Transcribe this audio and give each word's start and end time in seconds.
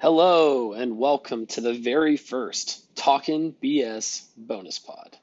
Hello, 0.00 0.74
and 0.74 0.96
welcome 0.96 1.46
to 1.46 1.60
the 1.60 1.74
very 1.74 2.16
first 2.16 2.94
Talkin' 2.94 3.56
BS 3.60 4.24
bonus 4.36 4.78
pod. 4.78 5.18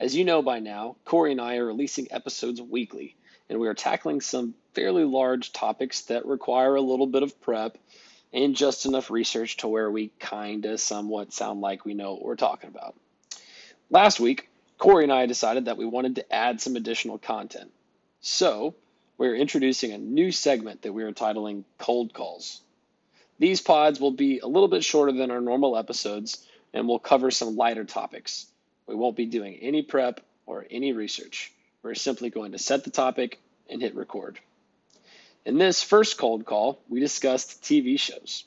As 0.00 0.16
you 0.16 0.24
know 0.24 0.42
by 0.42 0.58
now, 0.58 0.96
Corey 1.04 1.30
and 1.30 1.40
I 1.40 1.58
are 1.58 1.66
releasing 1.66 2.08
episodes 2.10 2.60
weekly, 2.60 3.14
and 3.48 3.60
we 3.60 3.68
are 3.68 3.74
tackling 3.74 4.20
some 4.20 4.56
fairly 4.74 5.04
large 5.04 5.52
topics 5.52 6.00
that 6.06 6.26
require 6.26 6.74
a 6.74 6.80
little 6.80 7.06
bit 7.06 7.22
of 7.22 7.40
prep 7.40 7.78
and 8.32 8.56
just 8.56 8.84
enough 8.84 9.12
research 9.12 9.58
to 9.58 9.68
where 9.68 9.88
we 9.88 10.10
kinda 10.18 10.76
somewhat 10.76 11.32
sound 11.32 11.60
like 11.60 11.84
we 11.84 11.94
know 11.94 12.14
what 12.14 12.24
we're 12.24 12.34
talking 12.34 12.68
about. 12.68 12.96
Last 13.90 14.18
week, 14.18 14.48
Corey 14.76 15.04
and 15.04 15.12
I 15.12 15.26
decided 15.26 15.66
that 15.66 15.76
we 15.76 15.86
wanted 15.86 16.16
to 16.16 16.34
add 16.34 16.60
some 16.60 16.74
additional 16.74 17.18
content. 17.18 17.70
So, 18.20 18.74
we're 19.18 19.36
introducing 19.36 19.92
a 19.92 19.98
new 19.98 20.32
segment 20.32 20.82
that 20.82 20.92
we're 20.92 21.06
entitling 21.06 21.64
Cold 21.78 22.12
Calls. 22.12 22.62
These 23.40 23.62
pods 23.62 23.98
will 23.98 24.12
be 24.12 24.40
a 24.40 24.46
little 24.46 24.68
bit 24.68 24.84
shorter 24.84 25.12
than 25.12 25.30
our 25.30 25.40
normal 25.40 25.76
episodes 25.76 26.46
and 26.74 26.86
we'll 26.86 26.98
cover 26.98 27.30
some 27.30 27.56
lighter 27.56 27.84
topics. 27.84 28.46
We 28.86 28.94
won't 28.94 29.16
be 29.16 29.24
doing 29.24 29.56
any 29.62 29.82
prep 29.82 30.20
or 30.44 30.66
any 30.70 30.92
research. 30.92 31.50
We're 31.82 31.94
simply 31.94 32.28
going 32.28 32.52
to 32.52 32.58
set 32.58 32.84
the 32.84 32.90
topic 32.90 33.40
and 33.68 33.80
hit 33.80 33.96
record. 33.96 34.38
In 35.46 35.56
this 35.56 35.82
first 35.82 36.18
cold 36.18 36.44
call, 36.44 36.80
we 36.90 37.00
discussed 37.00 37.62
TV 37.62 37.98
shows. 37.98 38.44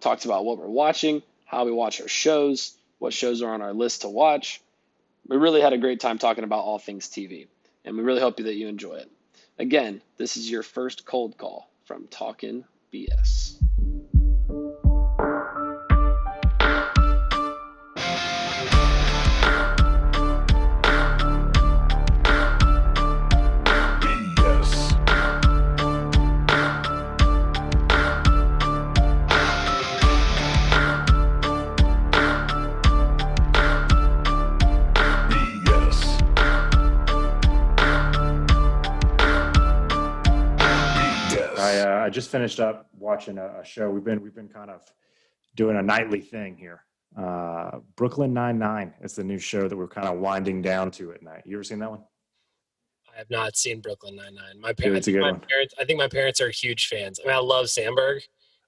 Talked 0.00 0.26
about 0.26 0.44
what 0.44 0.58
we're 0.58 0.66
watching, 0.66 1.22
how 1.46 1.64
we 1.64 1.72
watch 1.72 2.02
our 2.02 2.08
shows, 2.08 2.76
what 2.98 3.14
shows 3.14 3.40
are 3.40 3.54
on 3.54 3.62
our 3.62 3.72
list 3.72 4.02
to 4.02 4.08
watch. 4.08 4.60
We 5.26 5.38
really 5.38 5.62
had 5.62 5.72
a 5.72 5.78
great 5.78 6.00
time 6.00 6.18
talking 6.18 6.44
about 6.44 6.64
all 6.64 6.78
things 6.78 7.08
TV, 7.08 7.46
and 7.86 7.96
we 7.96 8.02
really 8.02 8.20
hope 8.20 8.36
that 8.36 8.54
you 8.54 8.68
enjoy 8.68 8.96
it. 8.96 9.10
Again, 9.58 10.02
this 10.18 10.36
is 10.36 10.50
your 10.50 10.62
first 10.62 11.06
cold 11.06 11.38
call 11.38 11.70
from 11.86 12.06
Talkin'. 12.08 12.64
BS. 12.92 13.55
Just 42.26 42.32
finished 42.32 42.58
up 42.58 42.88
watching 42.98 43.38
a, 43.38 43.60
a 43.60 43.64
show. 43.64 43.88
We've 43.88 44.02
been 44.02 44.20
we've 44.20 44.34
been 44.34 44.48
kind 44.48 44.68
of 44.68 44.82
doing 45.54 45.76
a 45.76 45.82
nightly 45.82 46.20
thing 46.20 46.56
here. 46.56 46.82
Uh, 47.16 47.78
Brooklyn 47.94 48.34
Nine 48.34 48.58
Nine 48.58 48.92
is 49.00 49.14
the 49.14 49.22
new 49.22 49.38
show 49.38 49.68
that 49.68 49.76
we're 49.76 49.86
kind 49.86 50.08
of 50.08 50.18
winding 50.18 50.60
down 50.60 50.90
to 50.92 51.12
at 51.12 51.22
night. 51.22 51.44
You 51.46 51.54
ever 51.54 51.62
seen 51.62 51.78
that 51.78 51.88
one? 51.88 52.02
I 53.14 53.18
have 53.18 53.30
not 53.30 53.56
seen 53.56 53.80
Brooklyn 53.80 54.16
Nine 54.16 54.34
Nine. 54.34 54.60
My 54.60 54.72
parents, 54.72 55.06
good 55.06 55.20
my 55.20 55.30
one. 55.30 55.40
parents, 55.48 55.72
I 55.78 55.84
think 55.84 56.00
my 56.00 56.08
parents 56.08 56.40
are 56.40 56.50
huge 56.50 56.88
fans. 56.88 57.20
I 57.22 57.28
mean, 57.28 57.36
I 57.36 57.38
love 57.38 57.66
Samberg. 57.66 58.22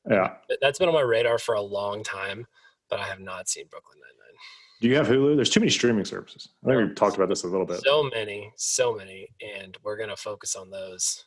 Yeah. 0.08 0.34
That's 0.60 0.78
been 0.78 0.86
on 0.86 0.94
my 0.94 1.00
radar 1.00 1.40
for 1.40 1.56
a 1.56 1.60
long 1.60 2.04
time, 2.04 2.46
but 2.88 3.00
I 3.00 3.06
have 3.06 3.18
not 3.18 3.48
seen 3.48 3.64
Brooklyn 3.68 3.98
Nine 3.98 4.18
Nine. 4.20 4.38
Do 4.80 4.86
you 4.86 4.94
have 4.94 5.08
Hulu? 5.08 5.34
There's 5.34 5.50
too 5.50 5.58
many 5.58 5.70
streaming 5.70 6.04
services. 6.04 6.50
I 6.64 6.68
think 6.68 6.90
we 6.90 6.94
talked 6.94 7.16
about 7.16 7.28
this 7.28 7.42
a 7.42 7.48
little 7.48 7.66
bit. 7.66 7.80
So 7.80 8.04
many, 8.04 8.52
so 8.56 8.94
many, 8.94 9.26
and 9.58 9.76
we're 9.82 9.96
gonna 9.96 10.16
focus 10.16 10.54
on 10.54 10.70
those 10.70 11.24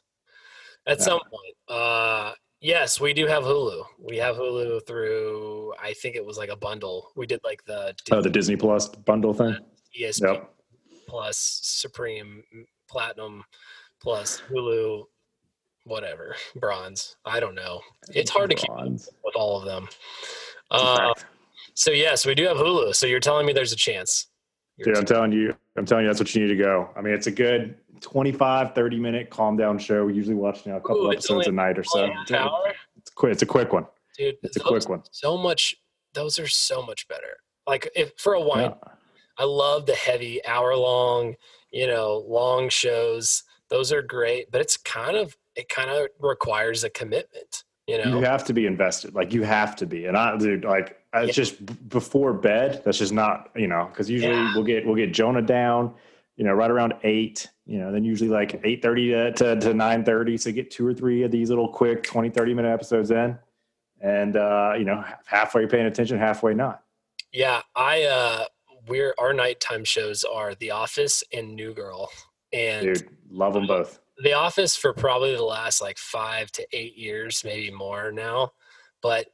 at 0.87 0.97
Yeah. 0.99 1.03
some 1.03 1.19
point. 1.19 1.55
Uh, 1.67 2.33
yes, 2.59 2.99
we 2.99 3.13
do 3.13 3.27
have 3.27 3.43
Hulu. 3.43 3.83
We 3.99 4.17
have 4.17 4.35
Hulu 4.35 4.85
through. 4.87 5.73
I 5.81 5.93
think 5.93 6.15
it 6.15 6.25
was 6.25 6.37
like 6.37 6.49
a 6.49 6.55
bundle. 6.55 7.11
We 7.15 7.25
did 7.25 7.39
like 7.43 7.63
the 7.65 7.95
Oh, 8.11 8.21
the 8.21 8.29
Disney 8.29 8.55
Plus 8.55 8.89
bundle 8.89 9.33
thing. 9.33 9.55
ESPN 9.99 10.33
Yep. 10.35 10.53
plus 11.07 11.37
Supreme 11.63 12.43
Platinum 12.89 13.43
plus 14.01 14.41
Hulu, 14.49 15.05
whatever 15.83 16.35
bronze. 16.55 17.17
I 17.25 17.39
don't 17.39 17.55
know. 17.55 17.81
It's 18.09 18.31
hard 18.31 18.49
to 18.49 18.55
keep 18.55 18.69
Bronze. 18.69 19.09
with 19.23 19.35
all 19.35 19.57
of 19.59 19.65
them. 19.65 19.87
Uh, 20.71 21.13
so 21.73 21.91
yes, 21.91 22.25
we 22.25 22.33
do 22.35 22.45
have 22.45 22.57
Hulu. 22.57 22.95
So 22.95 23.05
you're 23.05 23.19
telling 23.19 23.45
me 23.45 23.53
there's 23.53 23.73
a 23.73 23.77
chance. 23.77 24.27
You're 24.77 24.85
Dude, 24.85 24.97
I'm 24.97 25.05
telling 25.05 25.31
you, 25.33 25.55
I'm 25.77 25.85
telling 25.85 26.05
you, 26.05 26.09
that's 26.09 26.19
what 26.21 26.33
you 26.33 26.41
need 26.41 26.47
to 26.47 26.55
go. 26.63 26.89
I 26.95 27.01
mean, 27.01 27.13
it's 27.13 27.27
a 27.27 27.31
good 27.31 27.77
25, 28.01 28.73
30 28.75 28.99
minute 28.99 29.29
calm 29.29 29.55
down 29.55 29.77
show. 29.79 30.05
We 30.05 30.13
usually 30.13 30.35
watch 30.35 30.65
you 30.65 30.71
know, 30.71 30.77
a 30.77 30.81
couple 30.81 31.05
Ooh, 31.07 31.11
episodes 31.11 31.47
a 31.47 31.51
night 31.51 31.77
or 31.77 31.83
so. 31.83 32.09
It's 32.97 33.09
quick. 33.15 33.31
It's 33.31 33.41
a 33.41 33.45
quick 33.45 33.71
one. 33.73 33.85
dude. 34.17 34.35
It's 34.43 34.57
a 34.57 34.59
quick 34.59 34.87
one. 34.89 35.03
So 35.11 35.37
much. 35.37 35.75
Those 36.13 36.37
are 36.39 36.47
so 36.47 36.81
much 36.85 37.07
better. 37.07 37.37
Like 37.67 37.89
if 37.95 38.11
for 38.17 38.33
a 38.33 38.41
wine, 38.41 38.61
Yeah. 38.71 38.91
I 39.37 39.45
love 39.45 39.85
the 39.85 39.95
heavy 39.95 40.43
hour 40.45 40.75
long, 40.75 41.35
you 41.71 41.87
know, 41.87 42.23
long 42.27 42.69
shows. 42.69 43.43
Those 43.69 43.91
are 43.93 44.01
great, 44.01 44.51
but 44.51 44.59
it's 44.61 44.75
kind 44.77 45.15
of 45.15 45.37
it 45.55 45.69
kind 45.69 45.89
of 45.89 46.07
requires 46.19 46.83
a 46.83 46.89
commitment. 46.89 47.63
You 47.87 47.97
know, 48.03 48.17
You 48.19 48.23
have 48.25 48.43
to 48.45 48.53
be 48.53 48.65
invested. 48.67 49.15
Like 49.15 49.33
you 49.33 49.43
have 49.43 49.75
to 49.77 49.85
be. 49.85 50.05
And 50.05 50.17
I, 50.17 50.37
dude, 50.37 50.63
like 50.65 50.97
it's 51.13 51.27
Yeah. 51.37 51.43
just 51.43 51.89
before 51.89 52.33
bed. 52.33 52.81
That's 52.85 52.97
just 52.97 53.11
not, 53.13 53.49
you 53.55 53.67
know, 53.67 53.87
because 53.91 54.09
usually 54.09 54.33
Yeah. 54.33 54.53
we'll 54.55 54.63
get 54.63 54.85
we'll 54.85 54.95
get 54.95 55.13
Jonah 55.13 55.41
down, 55.41 55.93
you 56.41 56.47
know, 56.47 56.53
right 56.53 56.71
around 56.71 56.95
eight. 57.03 57.47
You 57.67 57.77
know, 57.77 57.91
then 57.91 58.03
usually 58.03 58.27
like 58.27 58.59
eight 58.63 58.81
thirty 58.81 59.09
to 59.11 59.31
to, 59.31 59.59
to 59.59 59.73
nine 59.75 60.03
thirty. 60.03 60.37
So 60.37 60.51
get 60.51 60.71
two 60.71 60.87
or 60.87 60.91
three 60.91 61.21
of 61.21 61.29
these 61.29 61.49
little 61.49 61.69
quick 61.69 62.01
20, 62.01 62.31
30 62.31 62.53
minute 62.55 62.73
episodes 62.73 63.11
in, 63.11 63.37
and 64.01 64.35
uh, 64.35 64.73
you 64.75 64.83
know, 64.83 65.05
halfway 65.27 65.67
paying 65.67 65.85
attention, 65.85 66.17
halfway 66.17 66.55
not. 66.55 66.81
Yeah, 67.31 67.61
I 67.75 68.03
uh 68.05 68.45
we're 68.87 69.13
our 69.19 69.33
nighttime 69.33 69.85
shows 69.85 70.23
are 70.23 70.55
The 70.55 70.71
Office 70.71 71.23
and 71.31 71.55
New 71.55 71.75
Girl. 71.75 72.09
And 72.51 72.95
Dude, 72.95 73.07
love 73.29 73.53
them 73.53 73.67
both. 73.67 73.99
The 74.23 74.33
Office 74.33 74.75
for 74.75 74.93
probably 74.93 75.35
the 75.35 75.43
last 75.43 75.79
like 75.79 75.99
5 75.99 76.51
to 76.53 76.67
8 76.73 76.97
years, 76.97 77.43
maybe 77.45 77.69
more 77.69 78.11
now. 78.11 78.53
But 79.03 79.27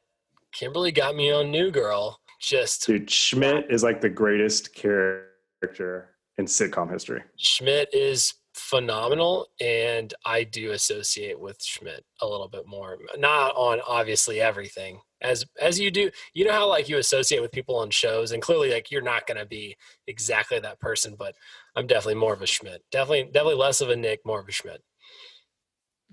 Kimberly 0.51 0.91
got 0.91 1.16
me 1.16 1.31
on 1.31 1.51
New 1.51 1.72
Girl. 1.72 2.19
Just 2.41 2.85
Dude, 2.85 3.09
Schmidt 3.09 3.68
is 3.69 3.81
like 3.81 4.01
the 4.01 4.09
greatest 4.09 4.75
character 4.75 6.16
in 6.37 6.45
sitcom 6.45 6.91
history. 6.91 7.23
Schmidt 7.35 7.89
is 7.93 8.33
phenomenal 8.53 9.47
and 9.61 10.13
I 10.25 10.43
do 10.43 10.71
associate 10.71 11.39
with 11.39 11.61
Schmidt 11.61 12.03
a 12.21 12.27
little 12.27 12.47
bit 12.47 12.67
more. 12.67 12.97
Not 13.17 13.55
on 13.55 13.79
obviously 13.87 14.41
everything. 14.41 14.99
As 15.21 15.45
as 15.59 15.79
you 15.79 15.89
do, 15.89 16.11
you 16.33 16.45
know 16.45 16.51
how 16.51 16.67
like 16.67 16.89
you 16.89 16.97
associate 16.97 17.41
with 17.41 17.51
people 17.51 17.75
on 17.77 17.89
shows 17.89 18.31
and 18.31 18.41
clearly 18.41 18.71
like 18.71 18.91
you're 18.91 19.01
not 19.01 19.25
going 19.25 19.39
to 19.39 19.45
be 19.45 19.75
exactly 20.07 20.59
that 20.59 20.79
person, 20.79 21.15
but 21.17 21.35
I'm 21.75 21.87
definitely 21.87 22.19
more 22.19 22.33
of 22.33 22.41
a 22.41 22.47
Schmidt. 22.47 22.83
Definitely 22.91 23.25
definitely 23.25 23.55
less 23.55 23.81
of 23.81 23.89
a 23.89 23.95
Nick, 23.95 24.25
more 24.25 24.39
of 24.39 24.47
a 24.47 24.51
Schmidt. 24.51 24.81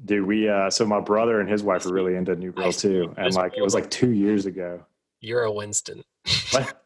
Dude, 0.04 0.26
we 0.26 0.48
uh 0.48 0.70
so 0.70 0.86
my 0.86 1.00
brother 1.00 1.40
and 1.40 1.48
his 1.48 1.62
wife 1.62 1.86
are 1.86 1.92
really 1.92 2.16
into 2.16 2.34
New 2.36 2.52
Girl 2.52 2.72
too. 2.72 3.14
And 3.16 3.34
like 3.34 3.54
it 3.56 3.62
was 3.62 3.74
like 3.74 3.90
two 3.90 4.10
years 4.10 4.46
ago. 4.46 4.84
You're 5.20 5.44
a 5.44 5.52
Winston. 5.52 6.04
What? 6.50 6.83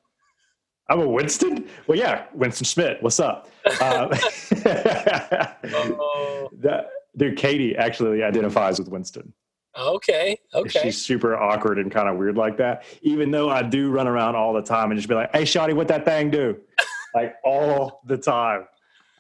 I'm 0.88 1.00
a 1.00 1.09
Winston? 1.09 1.69
Well, 1.87 1.99
yeah, 1.99 2.25
Winston 2.32 2.65
Schmidt. 2.65 3.03
What's 3.03 3.21
up? 3.21 3.49
Oh, 3.81 4.09
that, 6.60 6.88
dude, 7.16 7.37
Katie 7.37 7.76
actually 7.76 8.22
identifies 8.22 8.78
with 8.78 8.88
Winston. 8.88 9.34
okay. 9.78 10.38
Okay. 10.54 10.81
She's 10.82 11.04
super 11.04 11.37
awkward 11.37 11.78
and 11.78 11.93
kind 11.93 12.09
of 12.09 12.16
weird 12.16 12.38
like 12.38 12.56
that. 12.56 12.84
Even 13.03 13.31
though 13.31 13.50
I 13.50 13.62
do 13.62 13.91
run 13.91 14.09
around 14.09 14.34
all 14.34 14.54
the 14.54 14.62
time 14.62 14.91
and 14.91 14.98
just 14.98 15.09
be 15.09 15.15
like, 15.15 15.31
hey, 15.34 15.43
Shotty, 15.43 15.75
what 15.75 15.88
that 15.88 16.06
thing 16.06 16.31
do? 16.31 16.59
like 17.15 17.34
all 17.44 18.00
the 18.06 18.16
time. 18.16 18.66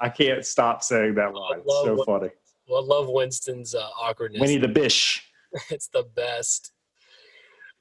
I 0.00 0.08
can't 0.08 0.46
stop 0.46 0.82
saying 0.82 1.16
that 1.16 1.34
line. 1.34 1.60
It's 1.64 1.84
so 1.84 2.02
funny. 2.04 2.30
Well, 2.66 2.82
I 2.82 2.86
love 2.86 3.08
Winston's 3.10 3.74
uh, 3.74 3.88
awkwardness. 4.00 4.40
Winnie 4.40 4.56
the 4.56 4.68
Bish. 4.68 5.22
it's 5.70 5.88
the 5.88 6.04
best. 6.14 6.72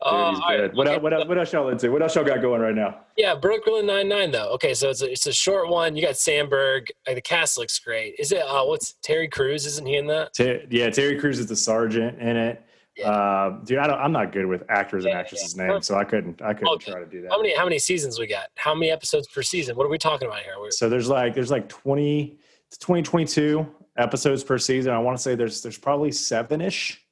Dude, 0.04 0.14
Oh, 0.14 0.16
all 0.16 0.34
right. 0.60 0.74
What, 0.76 0.88
Okay. 0.88 1.00
what, 1.00 1.28
what 1.28 1.38
else 1.40 1.52
y'all 1.54 1.70
into? 1.70 1.92
What 1.92 2.04
else 2.04 2.14
y'all 2.16 2.24
got 2.24 2.40
going 2.42 2.62
right 2.62 2.76
now? 2.76 3.00
Yeah, 3.18 3.34
Brooklyn 3.34 3.88
Nine 3.88 4.08
Nine 4.08 4.30
though. 4.30 4.50
Okay, 4.54 4.76
so 4.76 4.90
it's 4.92 5.02
a, 5.02 5.12
it's 5.12 5.26
a 5.26 5.34
short 5.34 5.70
one. 5.70 5.96
You 5.96 6.04
got 6.04 6.14
Samberg. 6.14 6.90
Uh, 7.08 7.16
the 7.16 7.22
cast 7.22 7.58
looks 7.58 7.80
great. 7.80 8.14
Is 8.20 8.32
it? 8.32 8.44
Uh, 8.44 8.64
what's 8.66 8.94
Terry 9.02 9.28
Crews? 9.28 9.66
Isn't 9.66 9.88
he 9.88 9.98
in 9.98 10.06
that? 10.08 10.36
Ter- 10.36 10.62
yeah, 10.70 10.90
Terry 10.92 11.20
Crews 11.20 11.40
is 11.40 11.48
the 11.48 11.56
sergeant 11.56 12.20
in 12.20 12.38
it. 12.38 12.64
Yeah. 12.96 13.10
Uh, 13.10 13.50
dude, 13.64 13.80
I 13.80 13.88
don't, 13.88 14.00
I'm 14.00 14.12
not 14.12 14.32
good 14.32 14.46
with 14.46 14.64
actors 14.70 15.06
and 15.06 15.14
actresses' 15.16 15.56
yeah. 15.58 15.68
names, 15.68 15.88
so 15.88 15.96
I 15.96 16.04
couldn't. 16.04 16.42
I 16.44 16.54
couldn't 16.54 16.74
Okay. 16.76 16.92
try 16.92 17.00
to 17.00 17.06
do 17.08 17.22
that. 17.24 17.32
How 17.32 17.38
many 17.42 17.56
how 17.56 17.64
many 17.64 17.80
seasons 17.80 18.20
we 18.20 18.28
got? 18.28 18.50
How 18.56 18.76
many 18.76 18.92
episodes 18.92 19.28
per 19.28 19.42
season? 19.42 19.76
What 19.76 19.86
are 19.86 19.90
we 19.90 19.98
talking 19.98 20.28
about 20.28 20.42
here? 20.42 20.54
We're, 20.60 20.70
So 20.72 20.90
there's 20.90 21.10
like 21.10 21.34
there's 21.34 21.52
like 21.52 21.68
20 21.70 22.38
to 22.70 22.80
20, 22.80 23.02
22 23.02 23.66
episodes 23.98 24.44
per 24.44 24.60
season. 24.60 24.94
I 24.94 25.00
want 25.00 25.18
to 25.18 25.24
say 25.24 25.34
there's 25.34 25.64
there's 25.64 25.78
probably 25.80 26.12
seven 26.12 26.62
ish. 26.62 27.04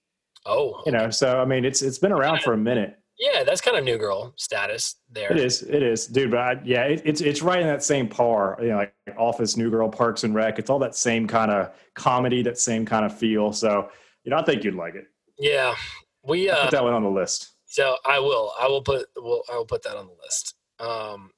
Oh, 0.46 0.82
You 0.86 0.92
know, 0.92 1.10
so 1.10 1.40
I 1.40 1.46
mean 1.46 1.66
it's 1.66 1.82
it's 1.82 1.98
been 1.98 2.12
around 2.12 2.42
for 2.42 2.54
a 2.54 2.58
minute. 2.58 2.98
yeah, 3.18 3.44
that's 3.44 3.62
kind 3.62 3.78
of 3.78 3.84
new 3.84 3.98
girl 3.98 4.34
status 4.36 4.96
there. 5.12 5.32
It 5.32 5.40
is, 5.40 5.62
it 5.64 5.82
is, 5.82 6.08
dude. 6.08 6.32
But 6.32 6.40
I, 6.40 6.62
yeah, 6.64 6.84
it, 6.84 7.02
it's 7.06 7.22
it's 7.22 7.42
right 7.42 7.60
in 7.60 7.68
that 7.68 7.84
same 7.84 8.08
par. 8.08 8.58
You 8.62 8.70
know, 8.70 8.78
like 8.78 8.94
Office, 9.18 9.56
New 9.58 9.70
Girl, 9.70 9.90
Parks 9.90 10.24
and 10.24 10.36
Rec. 10.36 10.60
It's 10.60 10.70
all 10.70 10.80
that 10.80 10.96
same 10.96 11.28
kind 11.28 11.52
of 11.52 11.74
comedy, 11.94 12.42
that 12.44 12.58
same 12.58 12.86
kind 12.86 13.06
of 13.06 13.18
feel. 13.18 13.54
So 13.54 13.90
you 14.24 14.32
know, 14.32 14.38
I 14.38 14.44
think 14.44 14.64
you'd 14.64 14.76
like 14.76 14.96
it. 14.96 15.06
Yeah, 15.38 15.76
we 16.24 16.50
uh, 16.50 16.64
Put 16.64 16.72
that 16.72 16.84
one 16.84 16.94
on 16.94 17.04
the 17.04 17.10
list. 17.10 17.52
So 17.68 17.98
I 18.06 18.20
will. 18.20 18.52
I 18.60 18.68
will 18.68 18.82
put. 18.82 19.06
Will 19.16 19.44
I 19.52 19.56
will 19.58 19.66
put 19.66 19.84
that 19.84 19.98
on 19.98 20.08
the 20.08 20.16
list. 20.24 20.56
Um, 20.80 21.32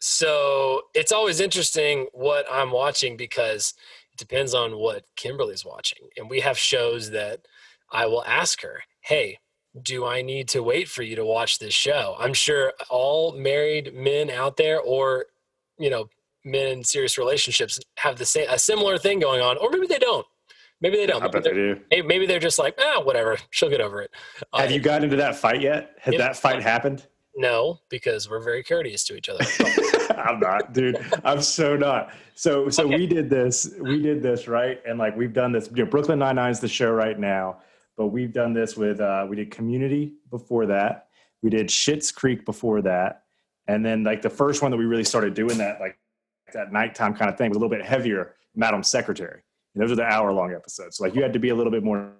so 0.00 0.82
it's 0.94 1.12
always 1.12 1.40
interesting 1.40 2.06
what 2.12 2.44
I'm 2.50 2.70
watching 2.70 3.16
because 3.16 3.72
it 4.12 4.18
depends 4.18 4.52
on 4.52 4.76
what 4.76 5.04
Kimberly's 5.16 5.64
watching, 5.64 6.08
and 6.18 6.28
we 6.28 6.40
have 6.40 6.58
shows 6.58 7.10
that 7.10 7.46
I 7.94 8.06
will 8.06 8.24
ask 8.24 8.60
her, 8.62 8.82
"Hey, 9.00 9.38
do 9.80 10.04
I 10.04 10.20
need 10.20 10.48
to 10.48 10.62
wait 10.62 10.88
for 10.88 11.02
you 11.02 11.16
to 11.16 11.24
watch 11.24 11.58
this 11.58 11.72
show?" 11.74 12.16
I'm 12.18 12.34
sure 12.34 12.72
all 12.90 13.32
married 13.32 13.94
men 13.94 14.28
out 14.28 14.56
there, 14.58 14.80
or 14.80 15.26
you 15.78 15.88
know, 15.90 16.08
men 16.44 16.66
in 16.68 16.84
serious 16.84 17.16
relationships, 17.16 17.80
have 17.98 18.16
the 18.18 18.26
same 18.26 18.46
a 18.50 18.58
similar 18.58 18.98
thing 18.98 19.18
going 19.20 19.40
on, 19.40 19.56
or 19.58 19.70
maybe 19.70 19.86
they 19.86 19.98
don't. 19.98 20.26
Maybe 20.80 20.96
they 20.96 21.06
don't. 21.06 21.22
I 21.22 21.26
Maybe 21.26 21.32
bet 21.32 21.44
they 21.44 21.52
they're, 21.52 21.74
do. 22.02 22.02
maybe 22.06 22.26
they're 22.26 22.38
just 22.40 22.58
like, 22.58 22.74
ah, 22.78 23.00
whatever. 23.02 23.38
She'll 23.50 23.70
get 23.70 23.80
over 23.80 24.02
it. 24.02 24.10
Have 24.54 24.70
you 24.70 24.80
gotten 24.80 25.04
into 25.04 25.16
that 25.16 25.34
fight 25.36 25.62
yet? 25.62 25.96
Has 26.00 26.16
that 26.16 26.36
fight 26.36 26.62
happened? 26.62 27.06
No, 27.36 27.80
because 27.88 28.28
we're 28.28 28.42
very 28.42 28.62
courteous 28.62 29.02
to 29.04 29.16
each 29.16 29.28
other. 29.28 29.44
I'm 30.18 30.38
not, 30.40 30.72
dude. 30.74 30.98
I'm 31.24 31.40
so 31.40 31.76
not. 31.76 32.12
So 32.34 32.68
so 32.68 32.84
Okay. 32.84 32.96
we 32.96 33.06
did 33.06 33.30
this. 33.30 33.70
We 33.80 34.00
did 34.02 34.22
this 34.22 34.46
right, 34.46 34.80
and 34.86 34.98
like 34.98 35.16
we've 35.16 35.32
done 35.32 35.52
this. 35.52 35.70
You 35.74 35.84
know, 35.84 35.90
Brooklyn 35.90 36.18
Nine 36.18 36.36
Nine 36.36 36.50
is 36.50 36.60
the 36.60 36.68
show 36.68 36.90
right 36.90 37.18
now, 37.18 37.60
but 37.96 38.08
we've 38.08 38.32
done 38.32 38.52
this 38.52 38.76
with. 38.76 39.00
uh 39.00 39.26
We 39.28 39.36
did 39.36 39.50
Community 39.50 40.14
before 40.30 40.66
that. 40.66 41.08
We 41.42 41.50
did 41.50 41.68
Schitt's 41.68 42.10
Creek 42.10 42.44
before 42.44 42.82
that, 42.82 43.24
and 43.68 43.84
then 43.84 44.04
like 44.04 44.22
the 44.22 44.30
first 44.30 44.62
one 44.62 44.70
that 44.70 44.76
we 44.76 44.84
really 44.84 45.04
started 45.04 45.34
doing 45.34 45.58
that 45.58 45.80
like 45.80 45.98
that 46.52 46.72
nighttime 46.72 47.14
kind 47.14 47.30
of 47.30 47.36
thing 47.36 47.50
was 47.50 47.56
a 47.56 47.60
little 47.60 47.76
bit 47.76 47.84
heavier. 47.84 48.34
Madam 48.54 48.82
Secretary. 48.82 49.42
And 49.74 49.82
those 49.82 49.90
are 49.90 49.96
the 49.96 50.04
hour 50.04 50.32
long 50.32 50.52
episodes. 50.52 50.96
So 50.96 51.04
like 51.04 51.14
you 51.14 51.22
had 51.22 51.32
to 51.32 51.38
be 51.38 51.48
a 51.48 51.54
little 51.54 51.72
bit 51.72 51.82
more 51.82 52.12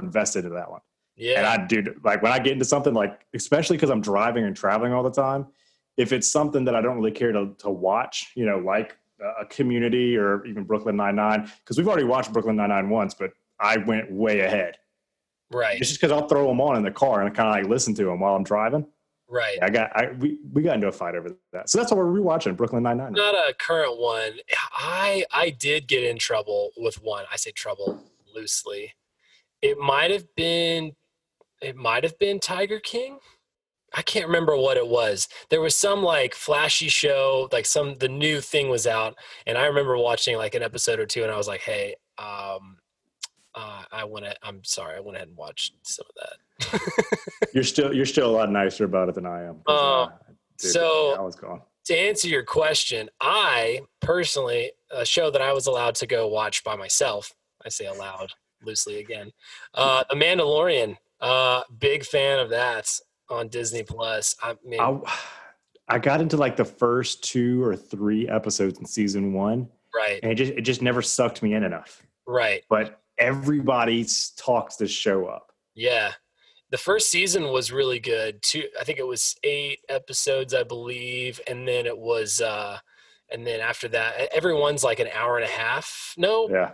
invested 0.00 0.44
into 0.44 0.56
that 0.56 0.70
one. 0.70 0.80
Yeah. 1.16 1.38
And 1.38 1.46
I, 1.46 1.66
do 1.66 1.94
like 2.04 2.22
when 2.22 2.32
I 2.32 2.38
get 2.38 2.52
into 2.52 2.64
something 2.64 2.94
like, 2.94 3.26
especially 3.34 3.76
because 3.76 3.90
I'm 3.90 4.00
driving 4.00 4.44
and 4.44 4.56
traveling 4.56 4.92
all 4.92 5.02
the 5.02 5.10
time, 5.10 5.46
if 5.96 6.12
it's 6.12 6.30
something 6.30 6.64
that 6.64 6.74
I 6.74 6.82
don't 6.82 6.96
really 6.96 7.10
care 7.10 7.32
to, 7.32 7.54
to 7.58 7.70
watch, 7.70 8.32
you 8.34 8.44
know, 8.44 8.58
like 8.58 8.96
a 9.40 9.46
community 9.46 10.16
or 10.16 10.44
even 10.44 10.64
Brooklyn 10.64 10.96
Nine 10.96 11.16
Nine, 11.16 11.50
because 11.60 11.78
we've 11.78 11.88
already 11.88 12.04
watched 12.04 12.32
Brooklyn 12.32 12.56
Nine 12.56 12.68
Nine 12.68 12.90
once, 12.90 13.14
but 13.14 13.32
I 13.58 13.78
went 13.78 14.10
way 14.12 14.40
ahead. 14.40 14.76
Right. 15.50 15.80
It's 15.80 15.88
just 15.88 16.00
because 16.00 16.12
I'll 16.12 16.28
throw 16.28 16.46
them 16.48 16.60
on 16.60 16.76
in 16.76 16.82
the 16.82 16.90
car 16.90 17.20
and 17.20 17.30
I 17.30 17.34
kind 17.34 17.48
of 17.48 17.54
like 17.54 17.70
listen 17.70 17.94
to 17.94 18.04
them 18.04 18.20
while 18.20 18.34
I'm 18.34 18.44
driving. 18.44 18.86
Right. 19.28 19.58
I 19.60 19.70
got, 19.70 19.90
I 19.96 20.12
we, 20.12 20.38
we 20.52 20.62
got 20.62 20.76
into 20.76 20.86
a 20.86 20.92
fight 20.92 21.16
over 21.16 21.36
that, 21.52 21.68
so 21.68 21.78
that's 21.78 21.90
why 21.90 21.98
we're 21.98 22.04
rewatching 22.04 22.56
Brooklyn 22.56 22.84
Nine 22.84 22.98
Nine. 22.98 23.12
Not 23.12 23.34
a 23.34 23.54
current 23.54 23.98
one. 23.98 24.32
I 24.72 25.24
I 25.32 25.50
did 25.50 25.88
get 25.88 26.04
in 26.04 26.16
trouble 26.18 26.70
with 26.76 27.02
one. 27.02 27.24
I 27.32 27.36
say 27.36 27.50
trouble 27.50 28.04
loosely. 28.32 28.94
It 29.62 29.78
might 29.78 30.12
have 30.12 30.32
been 30.36 30.92
it 31.60 31.74
might 31.74 32.04
have 32.04 32.18
been 32.18 32.38
Tiger 32.38 32.78
King. 32.78 33.18
I 33.94 34.02
can't 34.02 34.26
remember 34.26 34.56
what 34.56 34.76
it 34.76 34.86
was. 34.86 35.28
There 35.48 35.60
was 35.60 35.74
some 35.74 36.02
like 36.02 36.34
flashy 36.34 36.88
show, 36.88 37.48
like 37.50 37.66
some 37.66 37.96
the 37.98 38.08
new 38.08 38.40
thing 38.40 38.68
was 38.68 38.86
out, 38.86 39.16
and 39.46 39.58
I 39.58 39.66
remember 39.66 39.96
watching 39.96 40.36
like 40.36 40.54
an 40.54 40.62
episode 40.62 41.00
or 41.00 41.06
two, 41.06 41.22
and 41.22 41.32
I 41.32 41.36
was 41.36 41.48
like, 41.48 41.62
"Hey, 41.62 41.96
um, 42.18 42.75
I 43.96 44.04
went. 44.04 44.26
I'm 44.42 44.62
sorry, 44.64 44.96
I 44.96 45.00
went 45.00 45.16
ahead 45.16 45.28
and 45.28 45.36
watched 45.36 45.74
some 45.82 46.06
of 46.10 46.14
that." 46.22 46.80
You're 47.54 47.64
still, 47.64 47.94
you're 47.94 48.06
still 48.06 48.30
a 48.30 48.34
lot 48.36 48.50
nicer 48.50 48.84
about 48.84 49.08
it 49.08 49.14
than 49.14 49.26
I 49.26 49.44
am. 49.44 49.60
'cause, 49.66 50.08
Uh, 50.08 50.32
dude, 50.58 50.70
so- 50.72 51.14
I 51.18 51.20
was 51.20 51.36
gone. 51.36 51.62
to 51.86 51.96
answer 51.96 52.28
your 52.28 52.44
question, 52.44 53.08
I 53.20 53.80
personally 54.00 54.72
a 54.90 55.04
show 55.04 55.30
that 55.30 55.40
I 55.42 55.52
was 55.52 55.66
allowed 55.66 55.94
to 55.96 56.06
go 56.06 56.28
watch 56.28 56.64
by 56.64 56.76
myself. 56.76 57.32
I 57.64 57.68
say 57.68 57.86
allowed 57.86 58.32
loosely 58.62 59.00
again. 59.00 59.32
Uh, 59.74 60.04
the 60.10 60.16
Mandalorian. 60.16 60.96
Uh, 61.20 61.62
big 61.78 62.04
fan 62.04 62.38
of 62.38 62.50
that 62.50 62.90
on 63.30 63.48
Disney 63.48 63.82
Plus. 63.82 64.34
I 64.42 64.54
mean, 64.64 64.80
I, 64.80 64.98
I 65.88 65.98
got 65.98 66.20
into 66.20 66.36
like 66.36 66.56
the 66.56 66.64
first 66.64 67.24
two 67.24 67.62
or 67.64 67.74
three 67.76 68.28
episodes 68.28 68.78
in 68.78 68.84
season 68.84 69.32
one, 69.32 69.68
right, 69.94 70.20
and 70.22 70.30
it 70.32 70.34
just 70.34 70.52
it 70.52 70.60
just 70.62 70.82
never 70.82 71.00
sucked 71.00 71.42
me 71.42 71.54
in 71.54 71.64
enough. 71.64 72.02
right, 72.26 72.62
But 72.68 73.00
everybody 73.18 74.06
talks 74.36 74.76
this 74.76 74.90
show 74.90 75.26
up. 75.26 75.52
yeah. 75.74 76.12
The 76.70 76.78
first 76.78 77.12
season 77.12 77.44
was 77.52 77.70
really 77.70 78.00
good. 78.00 78.42
Two, 78.42 78.64
I 78.78 78.82
think 78.82 78.98
it 78.98 79.06
was 79.06 79.36
eight 79.44 79.78
episodes, 79.88 80.52
I 80.52 80.64
believe, 80.64 81.40
and 81.46 81.66
then 81.66 81.86
it 81.86 81.96
was, 81.96 82.40
uh, 82.40 82.78
and 83.30 83.46
then 83.46 83.60
after 83.60 83.86
that, 83.90 84.34
everyone's 84.34 84.82
like 84.82 84.98
an 84.98 85.06
hour 85.14 85.36
and 85.36 85.44
a 85.44 85.48
half. 85.48 86.12
No, 86.18 86.48
Yeah, 86.50 86.72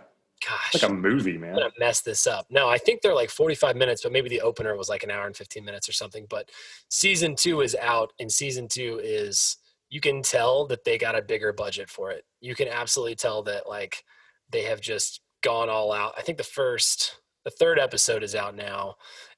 gosh, 0.49 0.71
it's 0.73 0.81
like 0.81 0.91
a 0.91 0.95
movie, 0.95 1.37
man. 1.37 1.51
I'm 1.51 1.55
man. 1.57 1.61
gonna 1.65 1.73
mess 1.77 2.01
this 2.01 2.25
up. 2.25 2.47
No, 2.49 2.67
I 2.67 2.79
think 2.79 3.01
they're 3.01 3.13
like 3.13 3.29
45 3.29 3.75
minutes, 3.75 4.01
but 4.01 4.11
maybe 4.11 4.29
the 4.29 4.41
opener 4.41 4.75
was 4.75 4.89
like 4.89 5.03
an 5.03 5.11
hour 5.11 5.27
and 5.27 5.37
15 5.37 5.63
minutes 5.63 5.87
or 5.87 5.93
something. 5.93 6.25
But 6.27 6.49
season 6.89 7.35
two 7.35 7.61
is 7.61 7.75
out, 7.79 8.13
and 8.19 8.31
season 8.31 8.67
two 8.67 8.99
is 9.03 9.57
you 9.89 10.01
can 10.01 10.23
tell 10.23 10.65
that 10.67 10.83
they 10.85 10.97
got 10.97 11.15
a 11.15 11.21
bigger 11.21 11.53
budget 11.53 11.87
for 11.87 12.09
it. 12.09 12.25
You 12.41 12.55
can 12.55 12.67
absolutely 12.67 13.15
tell 13.15 13.43
that 13.43 13.69
like 13.69 14.03
they 14.49 14.63
have 14.63 14.81
just 14.81 15.21
gone 15.43 15.69
all 15.69 15.91
out. 15.91 16.13
I 16.17 16.21
think 16.21 16.37
the 16.37 16.43
first, 16.43 17.17
the 17.45 17.51
third 17.51 17.77
episode 17.79 18.23
is 18.23 18.35
out 18.35 18.55
now, 18.55 18.95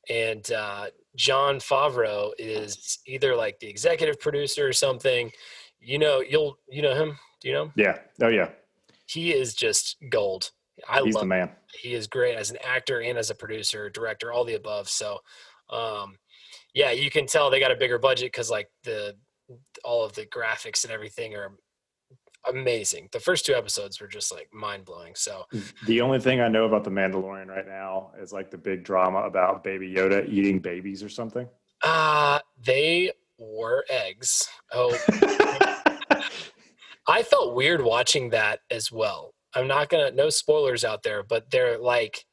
and 0.09 0.49
uh, 0.51 0.87
Jon 1.15 1.57
Favreau 1.57 2.31
is 2.37 2.99
either 3.07 3.35
like 3.35 3.59
the 3.59 3.67
executive 3.67 4.19
producer 4.19 4.67
or 4.67 4.73
something. 4.73 5.31
You 5.79 5.99
know, 5.99 6.21
you'll 6.21 6.57
you 6.69 6.81
know 6.81 6.95
him. 6.95 7.17
Do 7.41 7.47
you 7.49 7.53
know? 7.53 7.65
him? 7.65 7.73
Yeah. 7.75 7.97
Oh 8.23 8.29
yeah, 8.29 8.49
He 9.07 9.33
is 9.33 9.53
just 9.53 9.97
gold. 10.09 10.51
I 10.89 11.01
he's 11.03 11.13
love 11.13 11.23
the 11.23 11.27
man. 11.27 11.51
he 11.81 11.93
is 11.93 12.07
great 12.07 12.35
as 12.35 12.51
an 12.51 12.57
actor 12.65 13.01
and 13.01 13.17
as 13.17 13.29
a 13.29 13.35
producer, 13.35 13.89
director, 13.89 14.31
all 14.31 14.43
the 14.45 14.55
above. 14.55 14.89
So, 14.89 15.19
um, 15.69 16.17
yeah, 16.73 16.91
you 16.91 17.09
can 17.09 17.27
tell 17.27 17.49
they 17.49 17.59
got 17.59 17.71
a 17.71 17.75
bigger 17.77 17.97
budget 17.97 18.31
because 18.31 18.49
like 18.49 18.67
the 18.83 19.15
all 19.83 20.03
of 20.03 20.13
the 20.13 20.25
graphics 20.25 20.83
and 20.83 20.91
everything 20.91 21.35
are 21.35 21.51
amazing. 22.49 23.09
The 23.11 23.19
first 23.19 23.45
two 23.45 23.53
episodes 23.55 23.99
were 23.99 24.07
just 24.07 24.31
like 24.33 24.49
mind 24.53 24.85
blowing. 24.85 25.13
So, 25.15 25.45
The 25.87 26.01
only 26.01 26.19
thing 26.19 26.41
I 26.41 26.47
know 26.47 26.65
about 26.65 26.83
the 26.83 26.89
Mandalorian 26.89 27.47
right 27.47 27.67
now 27.67 28.11
is 28.19 28.31
like 28.33 28.51
the 28.51 28.57
big 28.57 28.83
drama 28.83 29.19
about 29.19 29.63
Baby 29.63 29.93
Yoda 29.93 30.27
eating 30.27 30.59
babies 30.59 31.03
or 31.03 31.09
something. 31.09 31.47
uh 31.83 32.39
they 32.63 33.11
were 33.37 33.83
eggs. 33.89 34.47
Oh, 34.73 34.97
I 37.07 37.21
felt 37.23 37.53
weird 37.55 37.81
watching 37.83 38.29
that 38.31 38.59
as 38.71 38.91
well. 38.91 39.33
I'm 39.53 39.67
not 39.67 39.89
gonna 39.89 40.11
no 40.11 40.29
spoilers 40.29 40.83
out 40.83 41.03
there, 41.03 41.23
but 41.23 41.49
they're 41.51 41.77
like, 41.77 42.25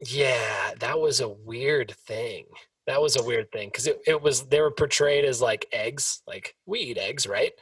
yeah, 0.00 0.72
that 0.80 0.98
was 1.00 1.20
a 1.20 1.28
weird 1.28 1.94
thing. 2.06 2.46
That 2.86 3.00
was 3.00 3.16
a 3.16 3.22
weird 3.22 3.50
thing 3.52 3.68
because 3.68 3.86
it, 3.86 4.00
it 4.06 4.20
was 4.20 4.42
they 4.48 4.60
were 4.60 4.70
portrayed 4.70 5.24
as 5.24 5.40
like 5.40 5.66
eggs, 5.72 6.22
like 6.26 6.54
we 6.66 6.80
eat 6.80 6.98
eggs, 6.98 7.26
right? 7.26 7.52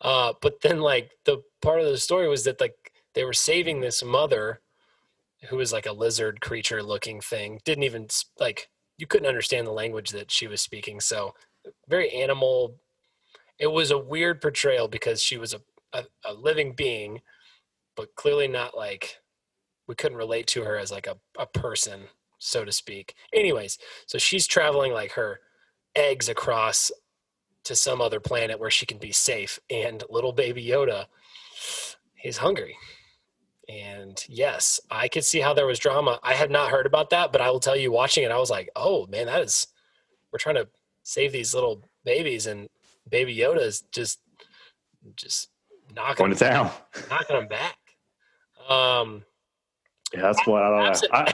Uh, 0.00 0.32
but 0.40 0.60
then 0.62 0.80
like 0.80 1.10
the 1.24 1.42
part 1.62 1.80
of 1.80 1.86
the 1.86 1.98
story 1.98 2.28
was 2.28 2.44
that 2.44 2.60
like 2.60 2.74
they 3.14 3.24
were 3.24 3.32
saving 3.32 3.80
this 3.80 4.02
mother 4.02 4.60
who 5.48 5.56
was 5.56 5.72
like 5.72 5.86
a 5.86 5.92
lizard 5.92 6.40
creature 6.40 6.82
looking 6.82 7.20
thing. 7.20 7.60
Didn't 7.64 7.84
even 7.84 8.08
like 8.38 8.68
you 8.98 9.06
couldn't 9.06 9.28
understand 9.28 9.66
the 9.66 9.72
language 9.72 10.10
that 10.10 10.30
she 10.30 10.46
was 10.46 10.60
speaking. 10.60 11.00
So 11.00 11.34
very 11.88 12.10
animal. 12.10 12.76
It 13.58 13.68
was 13.68 13.90
a 13.90 13.98
weird 13.98 14.40
portrayal 14.40 14.88
because 14.88 15.22
she 15.22 15.38
was 15.38 15.54
a, 15.54 15.60
a, 15.92 16.04
a 16.24 16.34
living 16.34 16.72
being, 16.72 17.20
but 17.96 18.14
clearly 18.16 18.48
not 18.48 18.76
like 18.76 19.18
we 19.86 19.94
couldn't 19.94 20.18
relate 20.18 20.46
to 20.48 20.64
her 20.64 20.76
as 20.76 20.90
like 20.90 21.06
a, 21.06 21.16
a 21.38 21.46
person, 21.46 22.04
so 22.38 22.64
to 22.64 22.72
speak. 22.72 23.14
Anyways, 23.32 23.78
so 24.06 24.18
she's 24.18 24.46
traveling 24.46 24.92
like 24.92 25.12
her 25.12 25.40
eggs 25.94 26.28
across 26.28 26.90
to 27.64 27.74
some 27.74 28.00
other 28.00 28.20
planet 28.20 28.58
where 28.60 28.70
she 28.70 28.86
can 28.86 28.98
be 28.98 29.12
safe. 29.12 29.58
And 29.70 30.02
little 30.10 30.32
baby 30.32 30.64
Yoda, 30.64 31.06
he's 32.14 32.36
hungry. 32.38 32.76
And 33.68 34.22
yes, 34.28 34.78
I 34.90 35.08
could 35.08 35.24
see 35.24 35.40
how 35.40 35.54
there 35.54 35.66
was 35.66 35.78
drama. 35.78 36.20
I 36.22 36.34
had 36.34 36.50
not 36.50 36.70
heard 36.70 36.84
about 36.86 37.10
that, 37.10 37.32
but 37.32 37.40
I 37.40 37.50
will 37.50 37.60
tell 37.60 37.76
you, 37.76 37.90
watching 37.90 38.22
it, 38.24 38.30
I 38.30 38.38
was 38.38 38.50
like, 38.50 38.68
oh 38.76 39.06
man, 39.06 39.26
that 39.26 39.40
is, 39.42 39.66
we're 40.32 40.38
trying 40.38 40.56
to 40.56 40.68
save 41.02 41.32
these 41.32 41.54
little 41.54 41.82
babies, 42.04 42.46
and 42.46 42.68
baby 43.08 43.34
Yoda 43.36 43.60
is 43.62 43.80
just, 43.92 44.20
just 45.16 45.48
knocking, 45.94 46.28
to 46.28 46.34
town. 46.34 46.70
knocking 47.08 47.36
them 47.36 47.48
back. 47.48 47.76
Um, 48.68 49.22
Yeah, 50.12 50.20
that's 50.22 50.46
what 50.46 50.62
I 50.62 50.68
don't 50.70 50.86
Absent- 50.88 51.12
know. 51.12 51.18
I, 51.18 51.32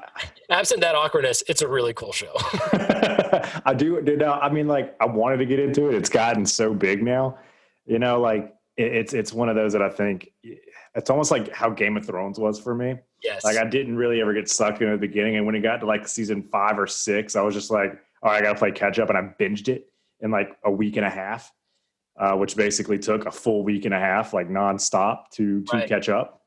absent 0.50 0.80
that 0.82 0.94
awkwardness, 0.94 1.42
it's 1.48 1.62
a 1.62 1.68
really 1.68 1.94
cool 1.94 2.12
show. 2.12 2.32
I 3.64 3.74
do. 3.74 4.00
Dude, 4.02 4.22
I 4.22 4.48
mean, 4.50 4.68
like, 4.68 4.96
I 5.00 5.06
wanted 5.06 5.38
to 5.38 5.46
get 5.46 5.58
into 5.58 5.88
it. 5.88 5.94
It's 5.94 6.08
gotten 6.10 6.44
so 6.46 6.74
big 6.74 7.02
now. 7.02 7.38
You 7.86 7.98
know, 7.98 8.20
like 8.20 8.54
it, 8.76 8.94
it's 8.94 9.12
it's 9.14 9.32
one 9.32 9.48
of 9.48 9.56
those 9.56 9.72
that 9.72 9.82
I 9.82 9.90
think 9.90 10.30
it's 10.94 11.10
almost 11.10 11.30
like 11.30 11.52
how 11.52 11.70
Game 11.70 11.96
of 11.96 12.04
Thrones 12.06 12.38
was 12.38 12.58
for 12.60 12.74
me. 12.74 12.96
yes. 13.22 13.44
Like, 13.44 13.56
I 13.56 13.64
didn't 13.64 13.96
really 13.96 14.20
ever 14.20 14.32
get 14.34 14.48
sucked 14.48 14.82
in 14.82 14.88
at 14.88 15.00
the 15.00 15.06
beginning, 15.06 15.36
and 15.36 15.46
when 15.46 15.54
it 15.54 15.60
got 15.60 15.78
to 15.80 15.86
like 15.86 16.06
season 16.08 16.42
five 16.42 16.78
or 16.78 16.86
six, 16.86 17.36
I 17.36 17.42
was 17.42 17.54
just 17.54 17.70
like, 17.70 17.92
all 18.22 18.30
right, 18.30 18.38
I 18.42 18.42
got 18.42 18.52
to 18.54 18.58
play 18.58 18.72
catch 18.72 18.98
up, 18.98 19.08
and 19.08 19.18
I 19.18 19.22
binged 19.40 19.68
it 19.68 19.86
in 20.20 20.30
like 20.30 20.56
a 20.64 20.70
week 20.70 20.96
and 20.96 21.06
a 21.06 21.10
half, 21.10 21.50
uh, 22.18 22.32
which 22.36 22.56
basically 22.56 22.98
took 22.98 23.26
a 23.26 23.30
full 23.30 23.64
week 23.64 23.84
and 23.86 23.94
a 23.94 23.98
half, 23.98 24.32
like 24.34 24.48
nonstop, 24.48 25.30
to 25.34 25.62
to 25.64 25.76
Right. 25.76 25.88
catch 25.88 26.08
up. 26.08 26.42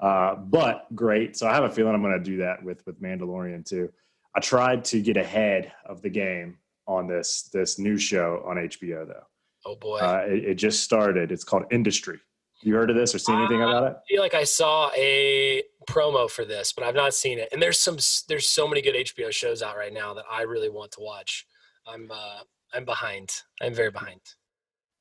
Uh, 0.00 0.34
but 0.36 0.86
great. 0.94 1.36
So 1.36 1.46
I 1.46 1.52
have 1.54 1.64
a 1.64 1.70
feeling 1.70 1.94
I'm 1.94 2.00
going 2.02 2.16
to 2.16 2.24
do 2.24 2.38
that 2.38 2.62
with 2.64 2.84
with 2.86 3.00
Mandalorian 3.02 3.64
too. 3.68 3.92
I 4.34 4.40
tried 4.40 4.84
to 4.86 5.00
get 5.00 5.16
ahead 5.16 5.72
of 5.86 6.02
the 6.02 6.10
game 6.10 6.58
on 6.86 7.06
this 7.06 7.48
this 7.52 7.78
new 7.78 7.96
show 7.98 8.42
on 8.46 8.56
HBO 8.56 9.06
though. 9.06 9.24
Oh 9.66 9.76
boy. 9.76 9.98
Uh, 9.98 10.24
it, 10.26 10.44
it 10.44 10.54
just 10.54 10.82
started. 10.82 11.30
It's 11.32 11.44
called 11.44 11.64
Industry. 11.70 12.18
You 12.62 12.74
heard 12.74 12.90
of 12.90 12.96
this 12.96 13.14
or 13.14 13.18
seen 13.18 13.36
anything 13.38 13.62
about 13.62 13.84
it? 13.84 13.96
I 13.96 14.00
feel 14.08 14.20
like 14.20 14.34
I 14.34 14.44
saw 14.44 14.90
a 14.94 15.62
promo 15.88 16.30
for 16.30 16.44
this, 16.44 16.72
but 16.74 16.84
I've 16.84 16.94
not 16.94 17.14
seen 17.14 17.38
it. 17.38 17.48
And 17.52 17.62
there's 17.62 17.80
some 17.80 17.96
there's 18.28 18.46
so 18.48 18.68
many 18.68 18.82
good 18.82 18.94
HBO 18.94 19.32
shows 19.32 19.62
out 19.62 19.76
right 19.76 19.92
now 19.92 20.12
that 20.14 20.24
I 20.30 20.42
really 20.42 20.68
want 20.68 20.92
to 20.92 21.00
watch. 21.00 21.46
I'm 21.86 22.10
uh 22.10 22.40
I'm 22.74 22.84
behind. 22.84 23.30
I'm 23.62 23.74
very 23.74 23.90
behind. 23.90 24.20